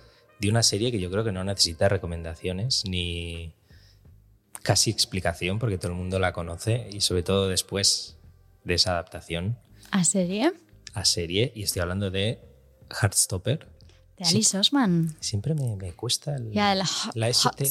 de 0.40 0.48
una 0.48 0.62
serie 0.62 0.90
que 0.90 1.00
yo 1.00 1.10
creo 1.10 1.24
que 1.24 1.32
no 1.32 1.44
necesita 1.44 1.88
recomendaciones 1.88 2.84
ni 2.86 3.54
casi 4.62 4.90
explicación 4.90 5.58
porque 5.58 5.78
todo 5.78 5.92
el 5.92 5.98
mundo 5.98 6.18
la 6.18 6.32
conoce 6.32 6.88
y 6.90 7.00
sobre 7.00 7.22
todo 7.22 7.48
después 7.48 8.16
de 8.64 8.74
esa 8.74 8.92
adaptación. 8.92 9.58
¿A 9.90 10.04
serie? 10.04 10.52
A 10.94 11.04
serie 11.04 11.52
y 11.54 11.62
estoy 11.62 11.82
hablando 11.82 12.10
de 12.10 12.40
Heartstopper. 12.90 13.68
De 14.16 14.24
Alice 14.24 14.56
Osman. 14.56 15.16
Siempre 15.20 15.54
me, 15.54 15.76
me 15.76 15.92
cuesta 15.92 16.36
el, 16.36 16.54
la 16.54 16.74
la 17.14 17.28
ST. 17.28 17.64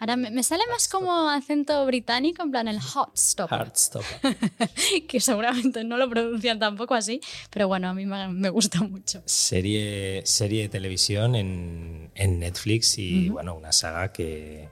Ahora 0.00 0.16
me, 0.16 0.42
sale 0.42 0.64
más 0.70 0.88
como 0.88 1.28
acento 1.28 1.84
británico, 1.86 2.42
en 2.42 2.50
plan 2.50 2.68
el 2.68 2.80
hot 2.80 3.16
stopper. 3.16 3.72
que 5.08 5.20
seguramente 5.20 5.84
no 5.84 5.96
lo 5.96 6.08
pronuncian 6.08 6.58
tampoco 6.58 6.94
así, 6.94 7.20
pero 7.50 7.68
bueno, 7.68 7.88
a 7.88 7.94
mí 7.94 8.06
me, 8.06 8.50
gusta 8.50 8.80
mucho. 8.80 9.22
Serie, 9.26 10.22
serie 10.24 10.62
de 10.62 10.68
televisión 10.68 11.34
en, 11.34 12.10
en 12.14 12.38
Netflix 12.38 12.98
y 12.98 13.28
bueno, 13.28 13.54
una 13.54 13.72
saga 13.72 14.12
que 14.12 14.68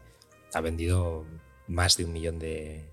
ha 0.55 0.61
vendido 0.61 1.27
más 1.66 1.97
de 1.97 2.05
un 2.05 2.12
millón 2.12 2.38
de, 2.38 2.88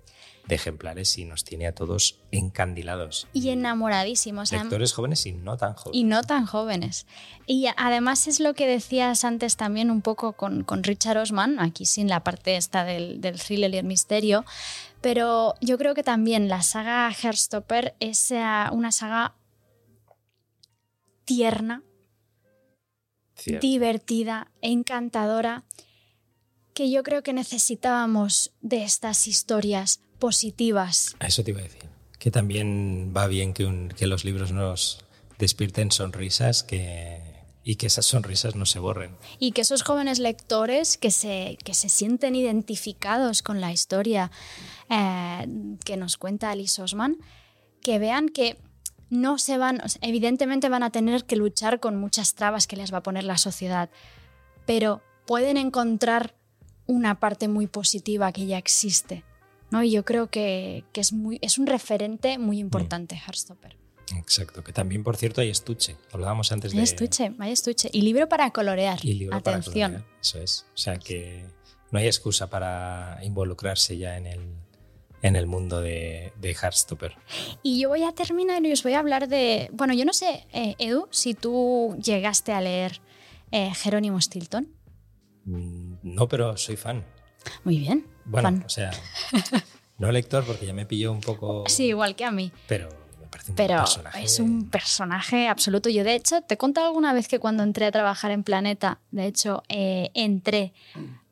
de 0.47 0.55
ejemplares 0.55 1.17
y 1.17 1.25
nos 1.25 1.43
tiene 1.43 1.67
a 1.67 1.73
todos 1.73 2.19
encandilados. 2.31 3.27
Y 3.33 3.49
enamoradísimos. 3.49 4.51
Lectores 4.51 4.93
jóvenes 4.93 5.25
y 5.25 5.33
no 5.33 5.57
tan 5.57 5.73
jóvenes. 5.73 5.99
Y 5.99 6.03
no 6.03 6.21
tan 6.23 6.45
jóvenes. 6.45 7.07
Y 7.47 7.67
además 7.77 8.27
es 8.27 8.39
lo 8.39 8.53
que 8.53 8.67
decías 8.67 9.23
antes 9.23 9.57
también 9.57 9.89
un 9.89 10.01
poco 10.01 10.33
con, 10.33 10.63
con 10.63 10.83
Richard 10.83 11.17
Osman, 11.17 11.59
aquí 11.59 11.85
sin 11.85 12.07
la 12.09 12.23
parte 12.23 12.57
esta 12.57 12.83
del, 12.83 13.21
del 13.21 13.39
thriller 13.39 13.73
y 13.73 13.77
el 13.77 13.85
misterio, 13.85 14.45
Pero 15.01 15.55
yo 15.61 15.77
creo 15.77 15.93
que 15.93 16.03
también 16.03 16.47
la 16.49 16.61
saga 16.61 17.11
Heartstopper 17.11 17.95
es 17.99 18.31
eh, 18.31 18.43
una 18.71 18.91
saga 18.91 19.35
tierna, 21.25 21.83
Cierto. 23.35 23.65
divertida, 23.65 24.51
encantadora, 24.61 25.63
que 26.73 26.89
yo 26.91 27.03
creo 27.03 27.23
que 27.23 27.33
necesitábamos 27.33 28.51
de 28.61 28.83
estas 28.83 29.27
historias 29.27 30.01
positivas. 30.19 31.15
Eso 31.19 31.43
te 31.43 31.51
iba 31.51 31.59
a 31.59 31.63
decir. 31.63 31.83
Que 32.19 32.31
también 32.31 33.13
va 33.15 33.27
bien 33.27 33.53
que, 33.53 33.65
un- 33.65 33.89
que 33.89 34.07
los 34.07 34.25
libros 34.25 34.51
nos 34.51 34.99
despierten 35.37 35.91
sonrisas 35.91 36.63
que, 36.63 37.21
y 37.63 37.75
que 37.75 37.87
esas 37.87 38.05
sonrisas 38.05 38.55
no 38.55 38.65
se 38.65 38.79
borren. 38.79 39.15
Y 39.39 39.51
que 39.51 39.61
esos 39.61 39.83
jóvenes 39.83 40.19
lectores 40.19 40.97
que 40.97 41.11
se, 41.11 41.57
que 41.63 41.73
se 41.73 41.89
sienten 41.89 42.35
identificados 42.35 43.41
con 43.43 43.61
la 43.61 43.71
historia 43.71 44.31
eh, 44.89 45.47
que 45.83 45.97
nos 45.97 46.17
cuenta 46.17 46.51
Alice 46.51 46.81
Osman, 46.81 47.17
que 47.81 47.99
vean 47.99 48.29
que 48.29 48.57
no 49.09 49.37
se 49.37 49.57
van, 49.57 49.81
evidentemente 50.01 50.67
van 50.69 50.81
a 50.83 50.89
tener 50.89 51.25
que 51.25 51.35
luchar 51.35 51.79
con 51.79 51.95
muchas 51.97 52.33
trabas 52.33 52.65
que 52.65 52.75
les 52.75 52.91
va 52.91 52.99
a 52.99 53.03
poner 53.03 53.23
la 53.23 53.37
sociedad, 53.37 53.89
pero 54.65 55.01
pueden 55.27 55.57
encontrar 55.57 56.33
una 56.87 57.19
parte 57.19 57.47
muy 57.47 57.67
positiva 57.67 58.31
que 58.31 58.47
ya 58.47 58.57
existe. 58.57 59.23
¿No? 59.71 59.83
Y 59.83 59.91
yo 59.91 60.05
creo 60.05 60.27
que, 60.29 60.83
que 60.93 61.01
es, 61.01 61.13
muy, 61.13 61.39
es 61.41 61.57
un 61.57 61.67
referente 61.67 62.37
muy 62.37 62.59
importante, 62.59 63.15
Heartstopper. 63.15 63.77
Exacto. 64.17 64.63
Que 64.63 64.71
también, 64.71 65.03
por 65.03 65.17
cierto, 65.17 65.41
hay 65.41 65.49
estuche. 65.49 65.95
Hablábamos 66.11 66.51
antes 66.51 66.71
de... 66.71 66.77
Hay 66.77 66.83
estuche, 66.83 67.33
hay 67.39 67.51
estuche. 67.51 67.89
Y 67.91 68.01
libro 68.01 68.29
para 68.29 68.51
colorear. 68.51 68.99
Y 69.03 69.13
libro 69.15 69.41
para 69.41 69.57
Atención. 69.57 69.91
colorear. 69.93 70.19
Eso 70.21 70.39
es. 70.41 70.65
O 70.73 70.77
sea 70.77 70.97
que 70.97 71.45
no 71.91 71.99
hay 71.99 72.05
excusa 72.05 72.47
para 72.49 73.19
involucrarse 73.23 73.97
ya 73.97 74.15
en 74.17 74.27
el, 74.27 74.41
en 75.23 75.35
el 75.35 75.47
mundo 75.47 75.81
de, 75.81 76.33
de 76.39 76.53
Heartstopper. 76.53 77.15
Y 77.63 77.79
yo 77.81 77.89
voy 77.89 78.03
a 78.03 78.11
terminar 78.11 78.63
y 78.63 78.71
os 78.71 78.83
voy 78.83 78.93
a 78.93 78.99
hablar 78.99 79.27
de. 79.27 79.69
Bueno, 79.73 79.93
yo 79.95 80.05
no 80.05 80.13
sé, 80.13 80.45
eh, 80.53 80.75
Edu, 80.77 81.07
si 81.09 81.33
tú 81.33 81.97
llegaste 82.03 82.51
a 82.53 82.61
leer 82.61 83.01
eh, 83.51 83.71
Jerónimo 83.73 84.21
Stilton. 84.21 84.67
Mm, 85.45 85.95
No, 86.03 86.27
pero 86.27 86.55
soy 86.57 86.75
fan. 86.75 87.03
Muy 87.63 87.79
bien. 87.79 88.05
Bueno, 88.25 88.49
fan. 88.49 88.63
o 88.65 88.69
sea, 88.69 88.91
no 89.97 90.11
lector 90.11 90.43
porque 90.45 90.65
ya 90.65 90.73
me 90.73 90.85
pilló 90.85 91.11
un 91.11 91.21
poco... 91.21 91.63
Sí, 91.67 91.85
igual 91.87 92.15
que 92.15 92.25
a 92.25 92.31
mí. 92.31 92.51
Pero 92.67 92.89
me 93.19 93.27
parece 93.27 93.51
un 93.51 93.55
Pero 93.55 93.77
personaje... 93.77 94.23
es 94.23 94.39
un 94.39 94.69
personaje 94.69 95.47
absoluto. 95.47 95.89
Yo, 95.89 96.03
de 96.03 96.15
hecho, 96.15 96.41
te 96.41 96.55
he 96.55 96.57
contado 96.57 96.87
alguna 96.87 97.13
vez 97.13 97.27
que 97.27 97.39
cuando 97.39 97.63
entré 97.63 97.85
a 97.85 97.91
trabajar 97.91 98.31
en 98.31 98.43
Planeta, 98.43 98.99
de 99.11 99.25
hecho, 99.27 99.63
eh, 99.69 100.09
entré 100.13 100.73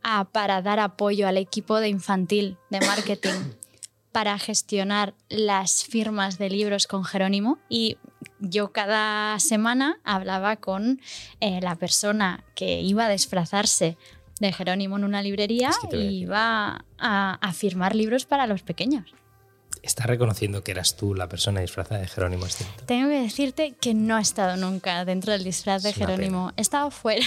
a- 0.04 0.26
para 0.26 0.62
dar 0.62 0.80
apoyo 0.80 1.28
al 1.28 1.38
equipo 1.38 1.80
de 1.80 1.90
infantil 1.90 2.58
de 2.70 2.80
marketing 2.82 3.30
para 4.12 4.38
gestionar 4.38 5.16
las 5.30 5.84
firmas 5.86 6.38
de 6.38 6.50
libros 6.50 6.86
con 6.86 7.04
Jerónimo 7.04 7.58
y 7.68 7.98
yo 8.40 8.72
cada 8.72 9.40
semana 9.40 9.98
hablaba 10.04 10.58
con 10.58 11.02
eh, 11.40 11.60
la 11.62 11.76
persona 11.76 12.44
que 12.54 12.82
iba 12.82 13.06
a 13.06 13.10
disfrazarse 13.10 13.98
de 14.40 14.52
Jerónimo 14.52 14.98
en 14.98 15.04
una 15.04 15.22
librería 15.22 15.70
Es 15.70 15.78
que 15.90 15.98
y 15.98 16.22
iba 16.22 16.86
a, 16.98 17.34
a 17.36 17.54
firmar 17.54 17.96
libros 17.96 18.26
para 18.26 18.48
los 18.48 18.64
pequeños. 18.64 19.14
Está 19.84 20.06
reconociendo 20.06 20.64
que 20.64 20.72
eras 20.72 20.96
tú 20.96 21.14
la 21.14 21.28
persona 21.28 21.60
disfrazada 21.60 22.00
de 22.00 22.08
Jerónimo 22.08 22.48
Stilton. 22.48 22.86
Tengo 22.86 23.10
que 23.10 23.20
decirte 23.20 23.74
que 23.74 23.94
no 23.94 24.18
he 24.18 24.22
estado 24.22 24.56
nunca 24.56 25.04
dentro 25.04 25.34
del 25.34 25.44
disfraz 25.44 25.84
de 25.84 25.90
Es 25.90 25.96
Jerónimo. 25.96 26.54
He 26.56 26.62
estado 26.62 26.90
fuera 26.90 27.26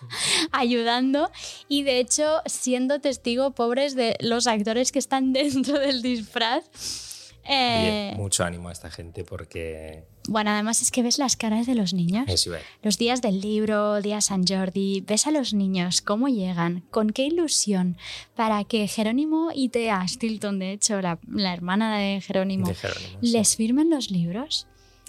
ayudando 0.52 1.30
y 1.68 1.82
de 1.82 1.98
hecho 1.98 2.40
siendo 2.46 3.00
testigo 3.00 3.50
pobres 3.50 3.94
de 3.94 4.16
los 4.20 4.46
actores 4.46 4.90
que 4.90 4.98
están 4.98 5.32
dentro 5.34 5.78
del 5.78 6.00
disfraz. 6.00 6.64
Eh, 7.44 8.12
Oye, 8.12 8.22
mucho 8.22 8.42
ánimo 8.42 8.70
a 8.70 8.72
esta 8.72 8.90
gente 8.90 9.24
porque 9.24 10.04
bueno, 10.28 10.50
además 10.50 10.82
es 10.82 10.90
que 10.90 11.02
ves 11.02 11.18
las 11.18 11.36
caras 11.36 11.66
de 11.66 11.74
los 11.74 11.94
niños. 11.94 12.24
eso 12.28 12.52
Los 12.82 12.98
días 12.98 13.22
del 13.22 13.40
libro, 13.40 14.00
día 14.02 14.20
San 14.20 14.46
Jordi, 14.46 15.00
ves 15.00 15.26
a 15.26 15.30
los 15.30 15.54
niños 15.54 16.02
cómo 16.02 16.28
llegan, 16.28 16.84
con 16.90 17.10
qué 17.10 17.24
ilusión, 17.24 17.96
para 18.36 18.62
que 18.64 18.86
Jerónimo 18.86 19.50
y 19.54 19.70
Tea 19.70 20.06
Stilton, 20.06 20.58
de 20.58 20.72
hecho, 20.72 21.00
la, 21.00 21.18
la 21.26 21.52
hermana 21.54 21.98
de 21.98 22.20
Jerónimo, 22.20 22.68
de 22.68 22.74
Jerónimo. 22.74 23.18
sí. 23.22 23.28
les 23.30 23.56
firmen 23.56 23.90
los 23.90 24.10
libros, 24.10 24.66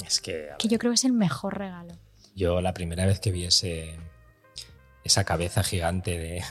Es 0.08 0.22
que, 0.22 0.48
que 0.58 0.68
yo 0.70 0.80
creo 0.80 0.92
que 0.92 0.96
es 0.96 1.06
el 1.06 1.14
mejor 1.14 1.58
regalo. 1.58 1.94
yo 2.36 2.62
la 2.62 2.74
primera 2.74 3.06
vez 3.06 3.20
que 3.20 3.32
vi 3.32 3.44
ese, 3.44 3.96
esa 5.10 5.24
cabeza 5.24 5.64
gigante 5.64 6.18
de, 6.18 6.44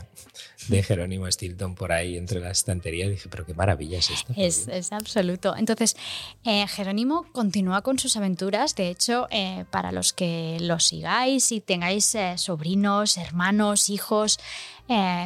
de 0.69 0.83
Jerónimo 0.83 1.31
Stilton 1.31 1.75
por 1.75 1.93
ahí 1.93 2.17
entre 2.17 2.41
las 2.41 2.59
estanterías, 2.59 3.09
dije, 3.09 3.29
pero 3.29 3.47
qué 3.47 3.55
maravilla 3.55 3.99
es 3.99 4.11
esto. 4.11 4.33
Es, 4.37 4.67
Dios". 4.67 4.77
es 4.77 4.93
absoluto. 4.93 5.55
Entonces, 5.57 5.97
eh, 6.45 6.67
Jerónimo 6.67 7.27
continúa 7.33 7.83
con 7.83 7.99
sus 7.99 8.17
aventuras. 8.17 8.75
De 8.75 8.89
hecho, 8.89 9.29
eh, 9.31 9.65
para 9.71 9.93
los 9.93 10.13
que 10.13 10.59
lo 10.61 10.81
sigáis 10.81 11.53
y 11.53 11.61
tengáis 11.61 12.15
eh, 12.15 12.37
sobrinos, 12.37 13.17
hermanos, 13.17 13.89
hijos, 13.91 14.39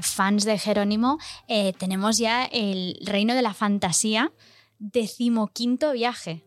fans 0.03 0.45
de 0.45 0.59
Jerónimo, 0.59 1.18
tenemos 1.79 2.18
ya 2.18 2.47
el 2.47 2.99
Reino 3.07 3.33
de 3.37 3.42
la 3.42 3.55
Fantasía, 3.55 4.33
decimoquinto 4.81 5.92
viaje. 5.92 6.42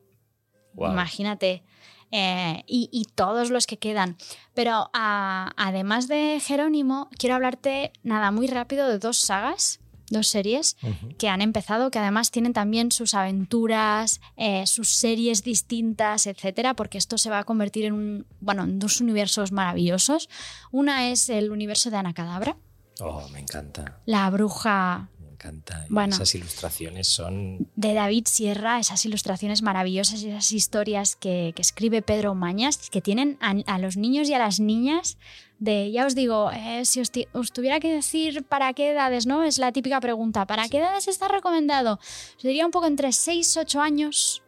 Imagínate. 0.75 1.63
Eh, 2.11 2.63
y, 2.67 2.89
y 2.91 3.05
todos 3.15 3.49
los 3.49 3.67
que 3.67 3.77
quedan. 3.77 4.17
Pero 4.53 4.89
a- 4.93 5.51
además 5.57 6.07
de 6.07 6.39
Jerónimo, 6.43 7.09
quiero 7.17 7.35
hablarte 7.35 7.91
nada 8.03 8.31
muy 8.31 8.47
rápido 8.47 8.87
de 8.87 8.99
dos 8.99 9.17
sagas, 9.17 9.79
dos 10.11 10.27
series 10.27 10.77
que 11.17 11.29
han 11.29 11.41
empezado, 11.41 11.89
que 11.89 11.97
además 11.97 12.29
tienen 12.29 12.53
también 12.53 12.91
sus 12.91 13.15
aventuras, 13.15 14.21
eh, 14.37 14.67
sus 14.67 14.89
series 14.89 15.43
distintas, 15.43 16.27
etcétera, 16.27 16.75
porque 16.75 16.97
esto 16.99 17.17
se 17.17 17.29
va 17.31 17.39
a 17.39 17.43
convertir 17.43 17.85
en, 17.85 17.93
un, 17.93 18.25
bueno, 18.39 18.63
en 18.63 18.77
dos 18.77 19.01
universos 19.01 19.51
maravillosos. 19.51 20.29
Una 20.71 21.09
es 21.09 21.29
el 21.29 21.49
universo 21.51 21.89
de 21.89 21.97
Ana 21.97 22.13
Cadabra, 22.13 22.55
Oh, 23.01 23.27
me 23.27 23.39
encanta, 23.41 23.99
la 24.05 24.29
bruja 24.29 25.09
encanta. 25.45 25.85
Bueno. 25.89 26.15
Esas 26.15 26.33
ilustraciones 26.35 27.07
son... 27.07 27.67
de 27.75 27.93
David 27.93 28.25
Sierra, 28.27 28.79
esas 28.79 29.05
ilustraciones 29.05 29.61
maravillosas 29.61 30.21
y 30.23 30.29
esas 30.29 30.51
historias 30.51 31.15
que, 31.15 31.53
que 31.55 31.61
escribe 31.61 32.01
Pedro 32.01 32.35
Mañas, 32.35 32.89
que 32.89 33.01
tienen 33.01 33.37
a, 33.41 33.55
a 33.73 33.77
los 33.77 33.97
niños 33.97 34.29
y 34.29 34.33
a 34.33 34.39
las 34.39 34.59
niñas 34.59 35.17
de, 35.59 35.91
ya 35.91 36.05
os 36.05 36.15
digo, 36.15 36.51
eh, 36.51 36.83
si 36.85 37.01
os, 37.01 37.51
tuviera 37.51 37.79
que 37.79 37.93
decir 37.93 38.43
para 38.43 38.73
qué 38.73 38.91
edades, 38.91 39.25
¿no? 39.25 39.43
Es 39.43 39.57
la 39.57 39.71
típica 39.71 39.99
pregunta, 40.01 40.45
¿para 40.45 40.67
qué 40.67 40.79
edades 40.79 41.07
está 41.07 41.27
recomendado? 41.27 41.99
Os 42.37 42.43
diría 42.43 42.65
un 42.65 42.71
poco 42.71 42.87
entre 42.87 43.11
6 43.11 43.55
y 43.55 43.59
8 43.59 43.81
años, 43.81 44.43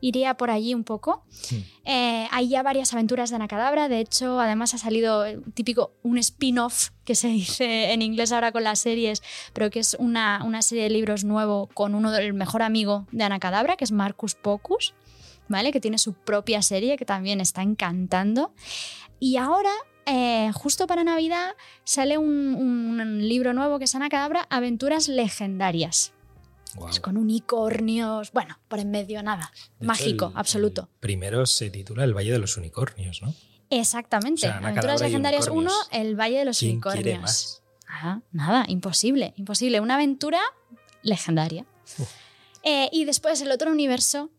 iría 0.00 0.34
por 0.34 0.50
allí 0.50 0.74
un 0.74 0.84
poco. 0.84 1.24
Eh, 1.84 2.26
hay 2.30 2.48
ya 2.48 2.62
varias 2.62 2.92
aventuras 2.92 3.30
de 3.30 3.36
Ana 3.36 3.48
Cadabra, 3.48 3.88
de 3.88 4.00
hecho, 4.00 4.40
además 4.40 4.74
ha 4.74 4.78
salido 4.78 5.24
el 5.24 5.42
típico 5.54 5.92
un 6.02 6.18
spin-off 6.18 6.90
que 7.04 7.14
se 7.14 7.28
dice 7.28 7.92
en 7.92 8.02
inglés 8.02 8.32
ahora 8.32 8.52
con 8.52 8.64
las 8.64 8.78
series, 8.78 9.22
pero 9.52 9.70
que 9.70 9.80
es 9.80 9.96
una, 9.98 10.42
una 10.44 10.62
serie 10.62 10.84
de 10.84 10.90
libros 10.90 11.24
nuevo 11.24 11.68
con 11.74 11.94
uno 11.94 12.12
del 12.12 12.34
mejor 12.34 12.62
amigo 12.62 13.06
de 13.12 13.24
Ana 13.24 13.38
Cadabra, 13.38 13.76
que 13.76 13.84
es 13.84 13.92
Marcus 13.92 14.34
Pocus, 14.34 14.94
¿vale? 15.48 15.72
Que 15.72 15.80
tiene 15.80 15.98
su 15.98 16.12
propia 16.12 16.62
serie 16.62 16.96
que 16.96 17.04
también 17.04 17.40
está 17.40 17.62
encantando. 17.62 18.52
Y 19.20 19.36
ahora, 19.36 19.72
eh, 20.06 20.50
justo 20.54 20.86
para 20.86 21.04
Navidad, 21.04 21.56
sale 21.84 22.18
un, 22.18 22.54
un 22.54 23.28
libro 23.28 23.52
nuevo 23.54 23.78
que 23.78 23.86
es 23.86 23.94
Ana 23.94 24.08
Cadabra, 24.08 24.46
Aventuras 24.50 25.08
Legendarias. 25.08 26.12
Pues 26.86 27.00
con 27.00 27.16
unicornios, 27.16 28.32
bueno, 28.32 28.58
por 28.68 28.78
en 28.78 28.90
medio 28.90 29.22
nada. 29.22 29.50
De 29.54 29.58
hecho, 29.78 29.84
Mágico, 29.86 30.26
el- 30.34 30.38
absoluto. 30.38 30.82
el 30.82 30.98
primero 31.00 31.46
se 31.46 31.70
titula 31.70 32.04
El 32.04 32.14
Valle 32.16 32.32
de 32.32 32.38
los 32.38 32.56
Unicornios, 32.56 33.22
¿no? 33.22 33.34
Exactamente. 33.70 34.46
O 34.46 34.48
sea, 34.50 34.56
Ana 34.58 34.68
Aventuras 34.68 35.00
y 35.00 35.04
Legendarias 35.04 35.48
1, 35.48 35.56
unicornios. 35.58 35.88
El 35.92 36.16
Valle 36.20 36.38
de 36.38 36.44
los 36.46 36.58
¿Quién 36.58 36.72
Unicornios. 36.72 37.02
quiere 37.02 37.18
más? 37.18 37.62
Nada, 37.88 38.22
nada, 38.32 38.64
imposible, 38.68 39.34
imposible. 39.36 39.80
Una 39.80 39.94
aventura 39.94 40.40
legendaria. 41.02 41.64
Eh, 42.62 42.88
y 42.92 43.04
después 43.04 43.40
el 43.40 43.50
otro 43.50 43.70
universo, 43.70 44.30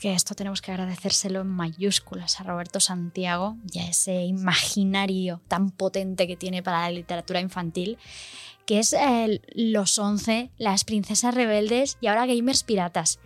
que 0.00 0.12
esto 0.14 0.34
tenemos 0.34 0.60
que 0.62 0.70
agradecérselo 0.72 1.40
en 1.40 1.46
mayúsculas 1.48 2.40
a 2.40 2.44
Roberto 2.44 2.80
Santiago, 2.80 3.56
ya 3.64 3.86
ese 3.88 4.22
imaginario 4.24 5.40
tan 5.48 5.70
potente 5.70 6.26
que 6.26 6.36
tiene 6.36 6.62
para 6.62 6.80
la 6.82 6.90
literatura 6.90 7.40
infantil, 7.40 7.98
que 8.66 8.78
es 8.78 8.92
eh, 8.92 9.40
Los 9.54 9.98
Once, 9.98 10.50
Las 10.58 10.84
Princesas 10.84 11.34
Rebeldes 11.34 11.98
y 12.00 12.06
ahora 12.06 12.26
Gamers 12.26 12.62
Piratas. 12.62 13.18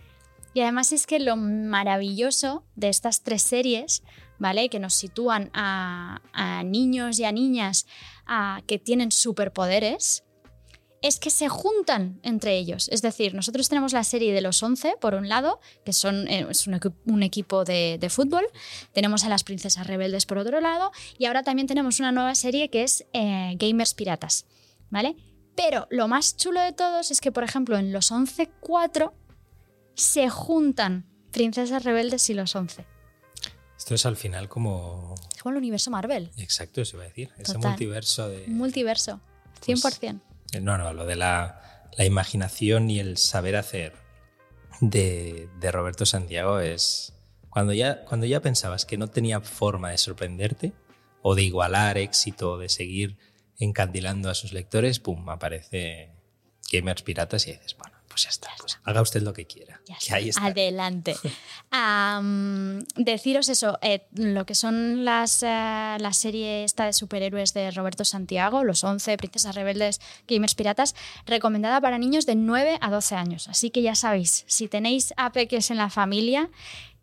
Y 0.53 0.61
además 0.61 0.91
es 0.91 1.05
que 1.07 1.19
lo 1.19 1.35
maravilloso 1.35 2.63
de 2.75 2.89
estas 2.89 3.21
tres 3.23 3.43
series, 3.43 4.03
¿vale? 4.39 4.69
Que 4.69 4.79
nos 4.79 4.93
sitúan 4.95 5.51
a, 5.53 6.21
niños 6.65 7.19
y 7.19 7.25
a 7.25 7.31
niñas 7.31 7.85
que 8.65 8.79
tienen 8.79 9.11
superpoderes, 9.11 10.23
es 11.01 11.17
que 11.17 11.29
se 11.29 11.47
juntan 11.47 12.19
entre 12.23 12.57
ellos. 12.57 12.89
Es 12.89 13.01
decir, 13.01 13.33
nosotros 13.33 13.69
tenemos 13.69 13.93
la 13.93 14.03
serie 14.03 14.33
de 14.33 14.41
los 14.41 14.61
11, 14.61 14.95
por 14.99 15.15
un 15.15 15.29
lado, 15.29 15.61
que 15.85 15.93
son, 15.93 16.27
eh, 16.27 16.45
es 16.49 16.67
un, 16.67 16.73
equi- 16.73 16.93
un 17.05 17.23
equipo 17.23 17.63
de, 17.63 17.97
de 17.97 18.09
fútbol. 18.09 18.43
Tenemos 18.91 19.23
a 19.23 19.29
las 19.29 19.45
princesas 19.45 19.87
rebeldes 19.87 20.25
por 20.25 20.39
otro 20.39 20.59
lado. 20.59 20.91
Y 21.17 21.25
ahora 21.25 21.43
también 21.43 21.67
tenemos 21.67 22.01
una 22.01 22.11
nueva 22.11 22.35
serie 22.35 22.69
que 22.69 22.83
es 22.83 23.05
eh, 23.13 23.53
Gamers 23.57 23.93
Piratas. 23.93 24.45
¿Vale? 24.89 25.15
Pero 25.61 25.87
lo 25.89 26.07
más 26.07 26.37
chulo 26.37 26.61
de 26.61 26.71
todos 26.71 27.11
es 27.11 27.19
que, 27.19 27.33
por 27.33 27.43
ejemplo, 27.43 27.77
en 27.77 27.91
los 27.91 28.13
11.4 28.13 29.11
se 29.93 30.29
juntan 30.29 31.05
Princesas 31.31 31.83
Rebeldes 31.83 32.29
y 32.29 32.33
los 32.33 32.55
11. 32.55 32.85
Esto 33.77 33.95
es 33.95 34.05
al 34.05 34.15
final 34.15 34.47
como... 34.47 35.15
Es 35.35 35.43
como 35.43 35.51
el 35.51 35.57
universo 35.57 35.91
Marvel. 35.91 36.31
Exacto, 36.37 36.79
eso 36.79 36.95
iba 36.95 37.03
a 37.03 37.07
decir. 37.09 37.29
Ese 37.37 37.53
Total. 37.53 37.71
multiverso 37.71 38.29
de... 38.29 38.47
Multiverso. 38.47 39.19
100%. 39.65 40.21
Eh, 40.53 40.61
No, 40.61 40.77
no, 40.77 40.93
lo 40.93 41.05
de 41.05 41.17
la, 41.17 41.89
la 41.97 42.05
imaginación 42.05 42.89
y 42.89 43.01
el 43.01 43.17
saber 43.17 43.57
hacer 43.57 43.93
de, 44.79 45.49
de 45.59 45.71
Roberto 45.73 46.05
Santiago 46.05 46.59
es... 46.59 47.13
Cuando 47.49 47.73
ya, 47.73 48.05
cuando 48.05 48.25
ya 48.25 48.41
pensabas 48.41 48.85
que 48.85 48.97
no 48.97 49.07
tenía 49.07 49.41
forma 49.41 49.91
de 49.91 49.97
sorprenderte 49.97 50.71
o 51.21 51.35
de 51.35 51.43
igualar 51.43 51.97
éxito 51.97 52.51
o 52.51 52.57
de 52.57 52.69
seguir 52.69 53.17
encandilando 53.59 54.29
a 54.29 54.35
sus 54.35 54.53
lectores, 54.53 54.99
pum, 54.99 55.29
aparece 55.29 56.11
Gamers 56.71 57.03
Piratas 57.03 57.47
y 57.47 57.51
dices, 57.51 57.75
bueno, 57.77 57.97
pues 58.07 58.23
ya 58.23 58.29
está, 58.29 58.49
pues 58.59 58.79
haga 58.83 59.01
usted 59.01 59.21
lo 59.21 59.33
que 59.33 59.45
quiera. 59.45 59.81
Ya 59.85 59.97
que 59.97 60.13
ahí 60.13 60.29
está. 60.29 60.45
Adelante. 60.45 61.15
Deciros 62.95 63.49
eso, 63.49 63.77
eh, 63.81 64.07
lo 64.13 64.45
que 64.45 64.55
son 64.55 65.05
las, 65.05 65.43
eh, 65.43 65.45
la 65.99 66.13
serie 66.13 66.63
esta 66.63 66.85
de 66.85 66.93
superhéroes 66.93 67.53
de 67.53 67.69
Roberto 67.71 68.05
Santiago, 68.05 68.63
Los 68.63 68.83
11, 68.83 69.17
Princesas 69.17 69.55
Rebeldes, 69.55 70.01
Gamers 70.27 70.55
Piratas, 70.55 70.95
recomendada 71.25 71.79
para 71.81 71.97
niños 71.97 72.25
de 72.25 72.35
9 72.35 72.79
a 72.81 72.89
12 72.89 73.15
años. 73.15 73.47
Así 73.47 73.69
que 73.69 73.81
ya 73.81 73.95
sabéis, 73.95 74.43
si 74.47 74.67
tenéis 74.67 75.13
a 75.17 75.31
peques 75.31 75.69
en 75.69 75.77
la 75.77 75.89
familia, 75.89 76.49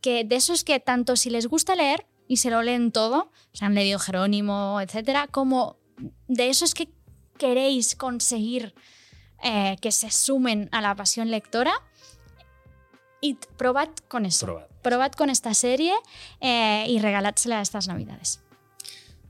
que 0.01 0.25
de 0.25 0.37
esos 0.37 0.65
que 0.65 0.81
tanto 0.81 1.17
si 1.17 1.31
les 1.31 1.47
gusta 1.47 1.75
leer 1.77 2.07
y 2.29 2.39
se 2.39 2.51
lo 2.51 2.63
leen 2.63 2.91
todo, 2.91 3.31
se 3.53 3.65
han 3.65 3.75
leído 3.75 3.99
Jerónimo, 3.99 4.81
etcétera, 4.81 5.29
como 5.29 5.77
de 6.29 6.49
esos 6.49 6.75
que 6.75 6.89
queréis 7.39 7.97
conseguir 7.97 8.75
eh, 9.43 9.77
que 9.81 9.93
se 9.93 10.11
sumen 10.11 10.69
a 10.73 10.81
la 10.81 10.95
pasión 10.95 11.31
lectora, 11.31 11.73
y 13.21 13.35
probad 13.57 13.89
con 14.09 14.27
eso. 14.27 14.47
Probad. 14.47 14.67
Probad 14.83 15.13
con 15.13 15.31
esta 15.31 15.53
serie 15.55 15.93
eh, 16.41 16.85
y 16.89 16.99
regaládsela 17.01 17.61
estas 17.61 17.89
navidades. 17.89 18.41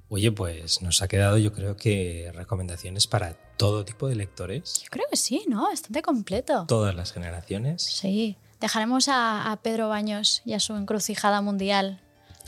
Oye, 0.08 0.30
pues 0.30 0.82
nos 0.82 1.02
ha 1.02 1.08
quedado 1.08 1.38
yo 1.38 1.52
creo 1.52 1.76
que 1.76 2.30
recomendaciones 2.34 3.06
para 3.06 3.34
todo 3.56 3.84
tipo 3.84 4.06
de 4.08 4.16
lectores, 4.16 4.82
Yo 4.82 4.88
creo 4.90 5.06
que 5.10 5.16
sí, 5.16 5.44
¿no? 5.48 5.62
Bastante 5.68 6.02
completo. 6.02 6.66
todas 6.68 6.94
las 6.94 7.12
generaciones. 7.12 7.82
Sí. 7.82 8.36
Dejaremos 8.60 9.08
a, 9.08 9.50
a 9.50 9.56
Pedro 9.62 9.88
Baños 9.88 10.42
y 10.44 10.52
a 10.52 10.60
su 10.60 10.74
encrucijada 10.76 11.40
mundial 11.40 12.00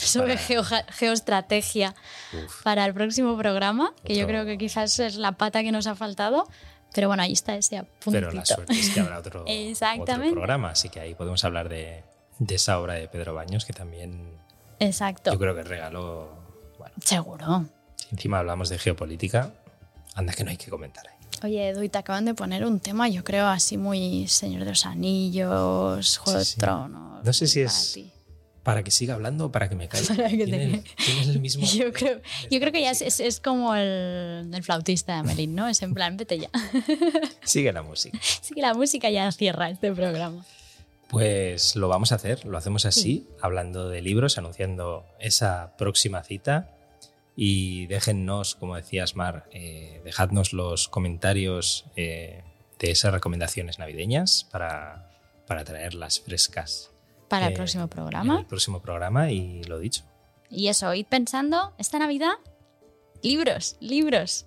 sobre 0.06 0.36
Para- 0.36 0.84
geoestrategia 0.92 1.94
Uf. 2.32 2.62
para 2.62 2.84
el 2.84 2.94
próximo 2.94 3.36
programa, 3.36 3.92
que 4.04 4.16
yo 4.16 4.26
creo 4.26 4.44
que 4.46 4.56
quizás 4.58 4.98
es 4.98 5.16
la 5.16 5.32
pata 5.32 5.62
que 5.62 5.72
nos 5.72 5.86
ha 5.86 5.94
faltado. 5.94 6.48
Pero 6.94 7.08
bueno, 7.08 7.22
ahí 7.22 7.32
está 7.32 7.54
ese 7.54 7.76
apuntito. 7.78 8.10
Pero 8.12 8.32
la 8.32 8.44
suerte 8.46 8.72
es 8.72 8.90
que 8.90 9.00
habrá 9.00 9.18
otro, 9.18 9.44
Exactamente. 9.46 10.12
otro 10.12 10.30
programa, 10.32 10.70
así 10.70 10.88
que 10.88 11.00
ahí 11.00 11.14
podemos 11.14 11.44
hablar 11.44 11.68
de, 11.68 12.02
de 12.38 12.54
esa 12.54 12.80
obra 12.80 12.94
de 12.94 13.08
Pedro 13.08 13.34
Baños 13.34 13.66
que 13.66 13.74
también 13.74 14.32
Exacto. 14.80 15.32
yo 15.32 15.38
creo 15.38 15.54
que 15.54 15.64
regaló. 15.64 16.30
Bueno, 16.78 16.94
Seguro. 17.04 17.66
encima 18.10 18.38
hablamos 18.38 18.70
de 18.70 18.78
geopolítica, 18.78 19.52
anda 20.14 20.32
que 20.32 20.44
no 20.44 20.50
hay 20.50 20.56
que 20.56 20.70
comentar 20.70 21.06
ahí. 21.08 21.14
Oye, 21.44 21.68
Edu, 21.68 21.82
y 21.82 21.88
te 21.90 21.98
acaban 21.98 22.24
de 22.24 22.34
poner 22.34 22.64
un 22.64 22.80
tema, 22.80 23.06
yo 23.08 23.22
creo, 23.22 23.46
así 23.46 23.76
muy 23.76 24.26
Señor 24.26 24.64
de 24.64 24.70
los 24.70 24.86
Anillos, 24.86 26.18
Juego 26.18 26.38
Sí, 26.38 26.44
de 26.44 26.44
sí. 26.46 26.58
Tronos. 26.58 27.22
No 27.24 27.32
sé 27.34 27.46
si 27.46 27.60
es- 27.60 27.92
ti. 27.94 28.10
¿Para 28.68 28.82
que 28.84 28.90
siga 28.90 29.14
hablando 29.14 29.46
o 29.46 29.50
para 29.50 29.70
que 29.70 29.74
me 29.76 29.88
te- 29.88 29.98
¿Tiene, 30.02 30.82
el 31.22 31.40
mismo. 31.40 31.64
Yo 31.74 31.90
creo, 31.90 32.20
yo 32.50 32.60
creo 32.60 32.70
que 32.70 32.82
ya 32.82 32.90
es, 32.90 33.00
es- 33.00 33.18
es 33.20 33.40
como 33.40 33.74
el, 33.74 34.50
el 34.52 34.62
flautista 34.62 35.14
de 35.14 35.18
Amelín, 35.20 35.54
¿no? 35.54 35.68
Es 35.68 35.80
en 35.80 35.94
plan, 35.94 36.18
vete 36.18 36.38
ya. 36.38 36.50
Sigue 37.44 37.72
la 37.72 37.80
música. 37.82 38.18
Así 38.18 38.52
que 38.52 38.60
la 38.60 38.74
música 38.74 39.08
ya 39.08 39.32
cierra 39.32 39.70
este 39.70 39.90
programa. 39.92 40.44
Pues 41.08 41.76
lo 41.76 41.88
vamos 41.88 42.12
a 42.12 42.16
hacer, 42.16 42.44
lo 42.44 42.58
hacemos 42.58 42.84
así, 42.84 43.26
hablando 43.40 43.88
de 43.88 44.02
libros, 44.02 44.36
anunciando 44.36 45.06
esa 45.18 45.74
próxima 45.78 46.22
cita. 46.22 46.68
Y 47.34 47.86
déjennos, 47.86 48.54
como 48.54 48.76
decías, 48.76 49.16
Mar, 49.16 49.48
eh, 49.52 50.02
dejadnos 50.04 50.52
los 50.52 50.88
comentarios 50.88 51.86
eh, 51.96 52.42
de 52.78 52.90
esas 52.90 53.12
recomendaciones 53.14 53.78
navideñas 53.78 54.46
para, 54.52 55.10
para 55.46 55.64
traerlas 55.64 56.20
frescas. 56.20 56.90
Para 57.28 57.46
el 57.46 57.52
eh, 57.52 57.56
próximo 57.56 57.88
programa. 57.88 58.40
el 58.40 58.46
próximo 58.46 58.80
programa 58.80 59.30
y 59.30 59.62
lo 59.64 59.78
dicho. 59.78 60.04
Y 60.50 60.68
eso, 60.68 60.94
id 60.94 61.06
pensando, 61.06 61.74
esta 61.78 61.98
Navidad, 61.98 62.32
libros, 63.22 63.76
libros. 63.80 64.46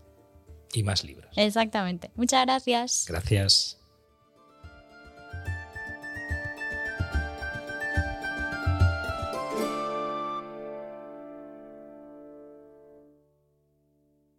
Y 0.74 0.84
más 0.84 1.04
libros. 1.04 1.32
Exactamente. 1.36 2.12
Muchas 2.16 2.46
gracias. 2.46 3.06
Gracias. 3.08 3.81